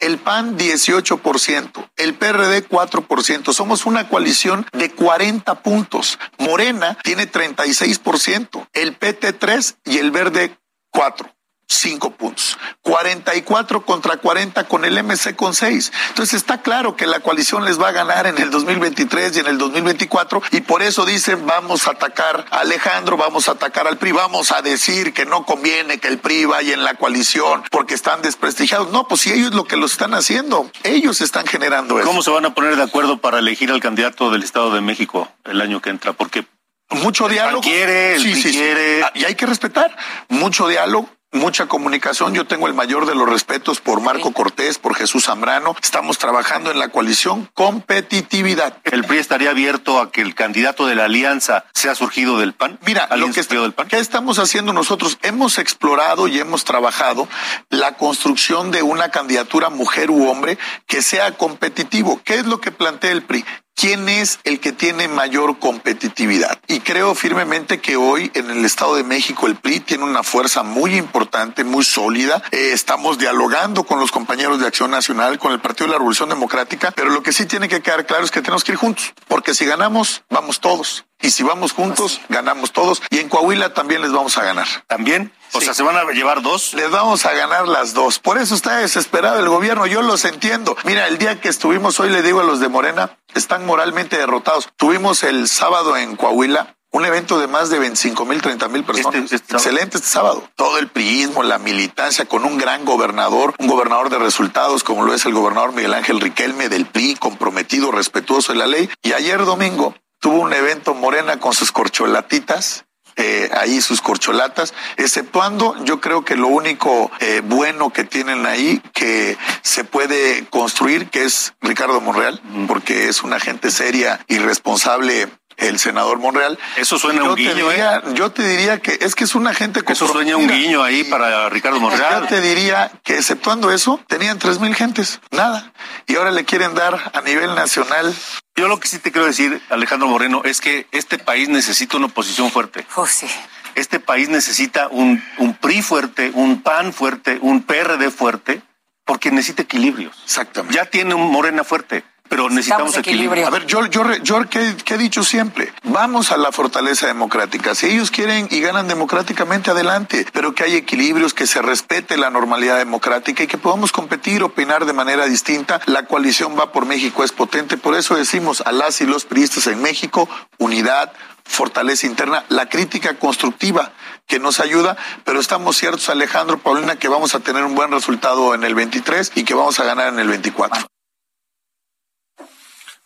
El 0.00 0.16
PAN 0.16 0.58
18%, 0.58 1.90
el 1.96 2.14
PRD 2.14 2.66
4%. 2.66 3.52
Somos 3.52 3.84
una 3.84 4.08
coalición 4.08 4.66
de 4.72 4.92
40 4.92 5.62
puntos. 5.62 6.18
Morena 6.38 6.96
tiene 7.04 7.30
36%, 7.30 8.66
el 8.72 8.94
PT 8.94 9.34
3 9.34 9.76
y 9.84 9.98
el 9.98 10.10
Verde 10.10 10.56
4 10.90 11.32
cinco 11.74 12.10
puntos. 12.10 12.58
44 12.82 13.84
contra 13.84 14.16
40 14.16 14.64
con 14.64 14.84
el 14.84 15.02
MC 15.02 15.36
con 15.36 15.54
6. 15.54 15.92
Entonces 16.08 16.34
está 16.34 16.62
claro 16.62 16.96
que 16.96 17.06
la 17.06 17.20
coalición 17.20 17.64
les 17.64 17.80
va 17.80 17.88
a 17.88 17.92
ganar 17.92 18.26
en 18.26 18.38
el 18.38 18.50
2023 18.50 19.36
y 19.36 19.40
en 19.40 19.46
el 19.46 19.58
2024 19.58 20.42
y 20.50 20.60
por 20.62 20.82
eso 20.82 21.04
dicen 21.04 21.46
vamos 21.46 21.86
a 21.86 21.92
atacar 21.92 22.44
a 22.50 22.60
Alejandro, 22.60 23.16
vamos 23.16 23.48
a 23.48 23.52
atacar 23.52 23.86
al 23.86 23.98
PRI, 23.98 24.12
vamos 24.12 24.52
a 24.52 24.62
decir 24.62 25.12
que 25.12 25.24
no 25.24 25.44
conviene 25.44 25.98
que 25.98 26.08
el 26.08 26.18
PRI 26.18 26.44
vaya 26.44 26.74
en 26.74 26.84
la 26.84 26.94
coalición 26.94 27.62
porque 27.70 27.94
están 27.94 28.22
desprestigiados. 28.22 28.90
No, 28.90 29.08
pues 29.08 29.22
si 29.22 29.32
ellos 29.32 29.54
lo 29.54 29.64
que 29.64 29.76
lo 29.76 29.86
están 29.86 30.14
haciendo, 30.14 30.70
ellos 30.82 31.20
están 31.20 31.46
generando 31.46 31.98
eso. 31.98 32.06
¿Cómo 32.06 32.22
se 32.22 32.30
van 32.30 32.44
a 32.44 32.54
poner 32.54 32.76
de 32.76 32.82
acuerdo 32.82 33.18
para 33.18 33.38
elegir 33.38 33.70
al 33.70 33.80
candidato 33.80 34.30
del 34.30 34.42
Estado 34.42 34.74
de 34.74 34.80
México 34.80 35.28
el 35.44 35.60
año 35.60 35.80
que 35.80 35.90
entra? 35.90 36.12
Porque 36.12 36.44
mucho 36.90 37.28
diálogo. 37.28 37.62
Quiere, 37.62 38.16
el 38.16 38.22
sí, 38.22 38.50
quiere. 38.50 39.04
Y 39.14 39.24
hay 39.24 39.34
que 39.34 39.46
respetar 39.46 39.96
mucho 40.28 40.68
diálogo 40.68 41.08
mucha 41.32 41.66
comunicación. 41.66 42.34
Yo 42.34 42.46
tengo 42.46 42.68
el 42.68 42.74
mayor 42.74 43.06
de 43.06 43.14
los 43.14 43.28
respetos 43.28 43.80
por 43.80 44.00
Marco 44.00 44.32
Cortés, 44.32 44.78
por 44.78 44.94
Jesús 44.94 45.24
Zambrano. 45.24 45.74
Estamos 45.82 46.18
trabajando 46.18 46.70
en 46.70 46.78
la 46.78 46.88
coalición 46.88 47.48
competitividad. 47.54 48.78
¿El 48.84 49.04
PRI 49.04 49.18
estaría 49.18 49.50
abierto 49.50 50.00
a 50.00 50.12
que 50.12 50.20
el 50.20 50.34
candidato 50.34 50.86
de 50.86 50.94
la 50.94 51.06
alianza 51.06 51.64
sea 51.72 51.94
surgido 51.94 52.38
del 52.38 52.52
PAN? 52.52 52.78
Mira, 52.86 53.08
lo 53.16 53.30
que 53.30 53.42
del 53.42 53.72
PAN? 53.72 53.88
¿qué 53.88 53.98
estamos 53.98 54.38
haciendo 54.38 54.72
nosotros? 54.72 55.18
Hemos 55.22 55.58
explorado 55.58 56.28
y 56.28 56.38
hemos 56.38 56.64
trabajado 56.64 57.28
la 57.70 57.96
construcción 57.96 58.70
de 58.70 58.82
una 58.82 59.10
candidatura 59.10 59.70
mujer 59.70 60.10
u 60.10 60.28
hombre 60.28 60.58
que 60.86 61.02
sea 61.02 61.32
competitivo. 61.36 62.20
¿Qué 62.24 62.36
es 62.36 62.46
lo 62.46 62.60
que 62.60 62.70
plantea 62.70 63.12
el 63.12 63.22
PRI? 63.22 63.44
Quién 63.74 64.08
es 64.08 64.38
el 64.44 64.60
que 64.60 64.72
tiene 64.72 65.08
mayor 65.08 65.58
competitividad. 65.58 66.58
Y 66.68 66.80
creo 66.80 67.14
firmemente 67.14 67.80
que 67.80 67.96
hoy 67.96 68.30
en 68.34 68.50
el 68.50 68.64
Estado 68.64 68.96
de 68.96 69.04
México 69.04 69.46
el 69.46 69.56
PRI 69.56 69.80
tiene 69.80 70.04
una 70.04 70.22
fuerza 70.22 70.62
muy 70.62 70.96
importante, 70.96 71.64
muy 71.64 71.84
sólida. 71.84 72.42
Eh, 72.50 72.70
estamos 72.72 73.18
dialogando 73.18 73.84
con 73.84 74.00
los 74.00 74.10
compañeros 74.10 74.60
de 74.60 74.66
Acción 74.66 74.90
Nacional, 74.90 75.38
con 75.38 75.52
el 75.52 75.60
Partido 75.60 75.86
de 75.86 75.92
la 75.92 75.98
Revolución 75.98 76.28
Democrática, 76.28 76.90
pero 76.90 77.10
lo 77.10 77.22
que 77.22 77.32
sí 77.32 77.46
tiene 77.46 77.68
que 77.68 77.82
quedar 77.82 78.06
claro 78.06 78.24
es 78.24 78.30
que 78.30 78.42
tenemos 78.42 78.64
que 78.64 78.72
ir 78.72 78.78
juntos, 78.78 79.12
porque 79.28 79.54
si 79.54 79.64
ganamos, 79.64 80.22
vamos 80.30 80.60
todos. 80.60 81.04
Y 81.22 81.30
si 81.30 81.44
vamos 81.44 81.72
juntos, 81.72 82.20
ganamos 82.28 82.72
todos. 82.72 83.00
Y 83.10 83.18
en 83.18 83.28
Coahuila 83.28 83.72
también 83.74 84.02
les 84.02 84.12
vamos 84.12 84.36
a 84.38 84.44
ganar. 84.44 84.66
¿También? 84.88 85.32
O 85.52 85.60
sea, 85.60 85.72
¿se 85.72 85.82
van 85.82 85.96
a 85.96 86.04
llevar 86.12 86.42
dos? 86.42 86.74
Les 86.74 86.90
vamos 86.90 87.24
a 87.26 87.32
ganar 87.32 87.68
las 87.68 87.94
dos. 87.94 88.18
Por 88.18 88.38
eso 88.38 88.54
está 88.54 88.78
desesperado 88.78 89.38
el 89.38 89.48
gobierno. 89.48 89.86
Yo 89.86 90.02
los 90.02 90.24
entiendo. 90.24 90.76
Mira, 90.84 91.06
el 91.06 91.18
día 91.18 91.40
que 91.40 91.48
estuvimos 91.48 92.00
hoy, 92.00 92.10
le 92.10 92.22
digo 92.22 92.40
a 92.40 92.44
los 92.44 92.58
de 92.58 92.68
Morena, 92.68 93.16
están 93.34 93.64
moralmente 93.64 94.18
derrotados. 94.18 94.68
Tuvimos 94.76 95.22
el 95.22 95.48
sábado 95.48 95.96
en 95.96 96.16
Coahuila 96.16 96.76
un 96.92 97.06
evento 97.06 97.38
de 97.38 97.46
más 97.46 97.70
de 97.70 97.78
25 97.78 98.24
mil, 98.26 98.42
30 98.42 98.68
mil 98.68 98.84
personas. 98.84 99.22
Este, 99.22 99.36
este 99.36 99.54
Excelente 99.54 99.96
este 99.96 100.08
sábado. 100.08 100.46
Todo 100.56 100.78
el 100.78 100.88
priismo, 100.88 101.42
la 101.42 101.58
militancia, 101.58 102.26
con 102.26 102.44
un 102.44 102.58
gran 102.58 102.84
gobernador, 102.84 103.54
un 103.58 103.66
gobernador 103.66 104.10
de 104.10 104.18
resultados, 104.18 104.84
como 104.84 105.02
lo 105.02 105.14
es 105.14 105.24
el 105.24 105.32
gobernador 105.32 105.72
Miguel 105.72 105.94
Ángel 105.94 106.20
Riquelme 106.20 106.68
del 106.68 106.84
PRI, 106.84 107.14
comprometido, 107.14 107.90
respetuoso 107.92 108.52
de 108.52 108.58
la 108.58 108.66
ley. 108.66 108.90
Y 109.02 109.14
ayer 109.14 109.42
domingo 109.46 109.94
tuvo 110.22 110.38
un 110.38 110.52
evento 110.54 110.94
Morena 110.94 111.38
con 111.38 111.52
sus 111.52 111.72
corcholatitas. 111.72 112.84
Eh, 113.16 113.50
ahí 113.52 113.82
sus 113.82 114.00
corcholatas, 114.00 114.72
exceptuando 114.96 115.76
yo 115.84 116.00
creo 116.00 116.24
que 116.24 116.34
lo 116.34 116.46
único 116.46 117.10
eh, 117.20 117.42
bueno 117.44 117.92
que 117.92 118.04
tienen 118.04 118.46
ahí 118.46 118.80
que 118.94 119.36
se 119.60 119.84
puede 119.84 120.46
construir, 120.46 121.10
que 121.10 121.24
es 121.24 121.52
Ricardo 121.60 122.00
Monreal, 122.00 122.40
porque 122.66 123.10
es 123.10 123.22
una 123.22 123.38
gente 123.38 123.70
seria 123.70 124.24
y 124.28 124.38
responsable 124.38 125.28
el 125.58 125.78
senador 125.78 126.20
Monreal. 126.20 126.58
Eso 126.76 126.98
suena 126.98 127.22
yo 127.22 127.30
un 127.30 127.36
te 127.36 127.42
guiño, 127.42 127.68
diría, 127.68 127.96
¿eh? 127.96 128.14
Yo 128.14 128.32
te 128.32 128.48
diría 128.48 128.78
que 128.78 128.98
es 129.02 129.14
que 129.14 129.24
es 129.24 129.34
una 129.34 129.52
gente 129.52 129.82
Eso 129.86 130.08
sueña 130.08 130.38
un 130.38 130.48
guiño 130.48 130.82
ahí 130.82 131.04
para 131.04 131.50
Ricardo 131.50 131.80
Monreal. 131.80 132.22
Yo 132.22 132.28
te 132.28 132.40
diría 132.40 132.90
que 133.04 133.16
exceptuando 133.18 133.70
eso, 133.70 134.00
tenían 134.08 134.38
tres 134.38 134.58
mil 134.58 134.74
gentes, 134.74 135.20
nada. 135.30 135.72
Y 136.06 136.16
ahora 136.16 136.30
le 136.30 136.46
quieren 136.46 136.74
dar 136.74 137.12
a 137.12 137.20
nivel 137.20 137.54
nacional. 137.54 138.14
Yo 138.54 138.68
lo 138.68 138.78
que 138.78 138.88
sí 138.88 138.98
te 138.98 139.12
quiero 139.12 139.26
decir, 139.26 139.62
Alejandro 139.70 140.08
Moreno, 140.08 140.42
es 140.44 140.60
que 140.60 140.86
este 140.92 141.18
país 141.18 141.48
necesita 141.48 141.96
una 141.96 142.06
oposición 142.06 142.50
fuerte. 142.50 142.86
Oh, 142.96 143.06
sí. 143.06 143.26
Este 143.74 143.98
país 143.98 144.28
necesita 144.28 144.88
un, 144.88 145.22
un 145.38 145.54
PRI 145.54 145.80
fuerte, 145.80 146.30
un 146.34 146.62
PAN 146.62 146.92
fuerte, 146.92 147.38
un 147.40 147.62
PRD 147.62 148.10
fuerte, 148.10 148.62
porque 149.06 149.30
necesita 149.30 149.62
equilibrios. 149.62 150.20
Exactamente. 150.24 150.76
Ya 150.76 150.84
tiene 150.84 151.14
un 151.14 151.30
Morena 151.30 151.64
fuerte, 151.64 152.04
pero 152.32 152.48
necesitamos 152.48 152.96
equilibrio. 152.96 153.46
A 153.46 153.50
ver, 153.50 153.66
yo, 153.66 153.84
yo, 153.88 154.10
yo 154.22 154.48
¿qué, 154.48 154.74
qué 154.82 154.94
he 154.94 154.98
dicho 154.98 155.22
siempre? 155.22 155.70
Vamos 155.82 156.32
a 156.32 156.38
la 156.38 156.50
fortaleza 156.50 157.06
democrática. 157.06 157.74
Si 157.74 157.84
ellos 157.84 158.10
quieren 158.10 158.48
y 158.50 158.60
ganan 158.60 158.88
democráticamente, 158.88 159.70
adelante, 159.70 160.26
pero 160.32 160.54
que 160.54 160.64
haya 160.64 160.78
equilibrios, 160.78 161.34
que 161.34 161.46
se 161.46 161.60
respete 161.60 162.16
la 162.16 162.30
normalidad 162.30 162.78
democrática 162.78 163.42
y 163.42 163.46
que 163.46 163.58
podamos 163.58 163.92
competir, 163.92 164.42
opinar 164.42 164.86
de 164.86 164.94
manera 164.94 165.26
distinta. 165.26 165.82
La 165.84 166.06
coalición 166.06 166.58
va 166.58 166.72
por 166.72 166.86
México 166.86 167.22
es 167.22 167.32
potente, 167.32 167.76
por 167.76 167.96
eso 167.96 168.14
decimos 168.14 168.62
a 168.62 168.72
las 168.72 169.02
y 169.02 169.04
los 169.04 169.26
priistas 169.26 169.66
en 169.66 169.82
México, 169.82 170.26
unidad, 170.56 171.12
fortaleza 171.44 172.06
interna, 172.06 172.46
la 172.48 172.70
crítica 172.70 173.18
constructiva 173.18 173.92
que 174.26 174.38
nos 174.38 174.58
ayuda, 174.58 174.96
pero 175.24 175.38
estamos 175.38 175.76
ciertos, 175.76 176.08
Alejandro, 176.08 176.56
Paulina, 176.56 176.96
que 176.96 177.08
vamos 177.08 177.34
a 177.34 177.40
tener 177.40 177.62
un 177.62 177.74
buen 177.74 177.90
resultado 177.90 178.54
en 178.54 178.64
el 178.64 178.74
23 178.74 179.32
y 179.34 179.44
que 179.44 179.52
vamos 179.52 179.78
a 179.80 179.84
ganar 179.84 180.08
en 180.08 180.18
el 180.18 180.28
24. 180.28 180.91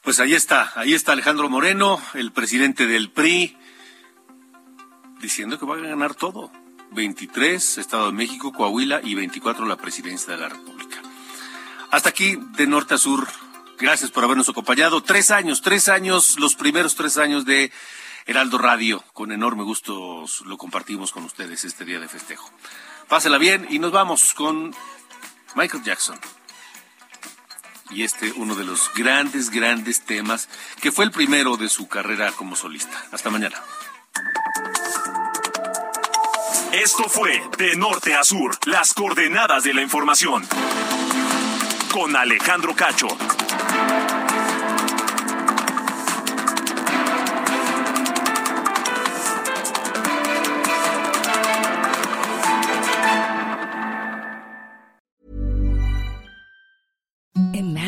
Pues 0.06 0.20
ahí 0.20 0.34
está, 0.34 0.72
ahí 0.76 0.94
está 0.94 1.10
Alejandro 1.10 1.50
Moreno, 1.50 2.00
el 2.14 2.30
presidente 2.30 2.86
del 2.86 3.10
PRI, 3.10 3.56
diciendo 5.20 5.58
que 5.58 5.66
va 5.66 5.74
a 5.74 5.78
ganar 5.78 6.14
todo. 6.14 6.52
23, 6.92 7.78
Estado 7.78 8.06
de 8.06 8.12
México, 8.12 8.52
Coahuila 8.52 9.00
y 9.02 9.16
24, 9.16 9.66
la 9.66 9.74
presidencia 9.74 10.34
de 10.34 10.40
la 10.42 10.48
República. 10.48 11.02
Hasta 11.90 12.10
aquí, 12.10 12.38
de 12.56 12.68
norte 12.68 12.94
a 12.94 12.98
sur. 12.98 13.26
Gracias 13.80 14.12
por 14.12 14.22
habernos 14.22 14.48
acompañado. 14.48 15.02
Tres 15.02 15.32
años, 15.32 15.60
tres 15.60 15.88
años, 15.88 16.38
los 16.38 16.54
primeros 16.54 16.94
tres 16.94 17.18
años 17.18 17.44
de 17.44 17.72
Heraldo 18.26 18.58
Radio. 18.58 19.02
Con 19.12 19.32
enorme 19.32 19.64
gusto 19.64 20.24
lo 20.44 20.56
compartimos 20.56 21.10
con 21.10 21.24
ustedes 21.24 21.64
este 21.64 21.84
día 21.84 21.98
de 21.98 22.06
festejo. 22.06 22.48
Pásela 23.08 23.38
bien 23.38 23.66
y 23.70 23.80
nos 23.80 23.90
vamos 23.90 24.34
con 24.34 24.72
Michael 25.56 25.82
Jackson. 25.82 26.16
Y 27.90 28.02
este, 28.02 28.32
uno 28.32 28.54
de 28.54 28.64
los 28.64 28.90
grandes, 28.94 29.50
grandes 29.50 30.00
temas, 30.02 30.48
que 30.80 30.92
fue 30.92 31.04
el 31.04 31.10
primero 31.10 31.56
de 31.56 31.68
su 31.68 31.88
carrera 31.88 32.32
como 32.32 32.56
solista. 32.56 32.96
Hasta 33.12 33.30
mañana. 33.30 33.56
Esto 36.72 37.08
fue 37.08 37.42
De 37.58 37.76
Norte 37.76 38.14
a 38.14 38.22
Sur, 38.22 38.58
las 38.66 38.92
coordenadas 38.92 39.64
de 39.64 39.72
la 39.72 39.82
información. 39.82 40.46
Con 41.92 42.14
Alejandro 42.16 42.74
Cacho. 42.74 43.08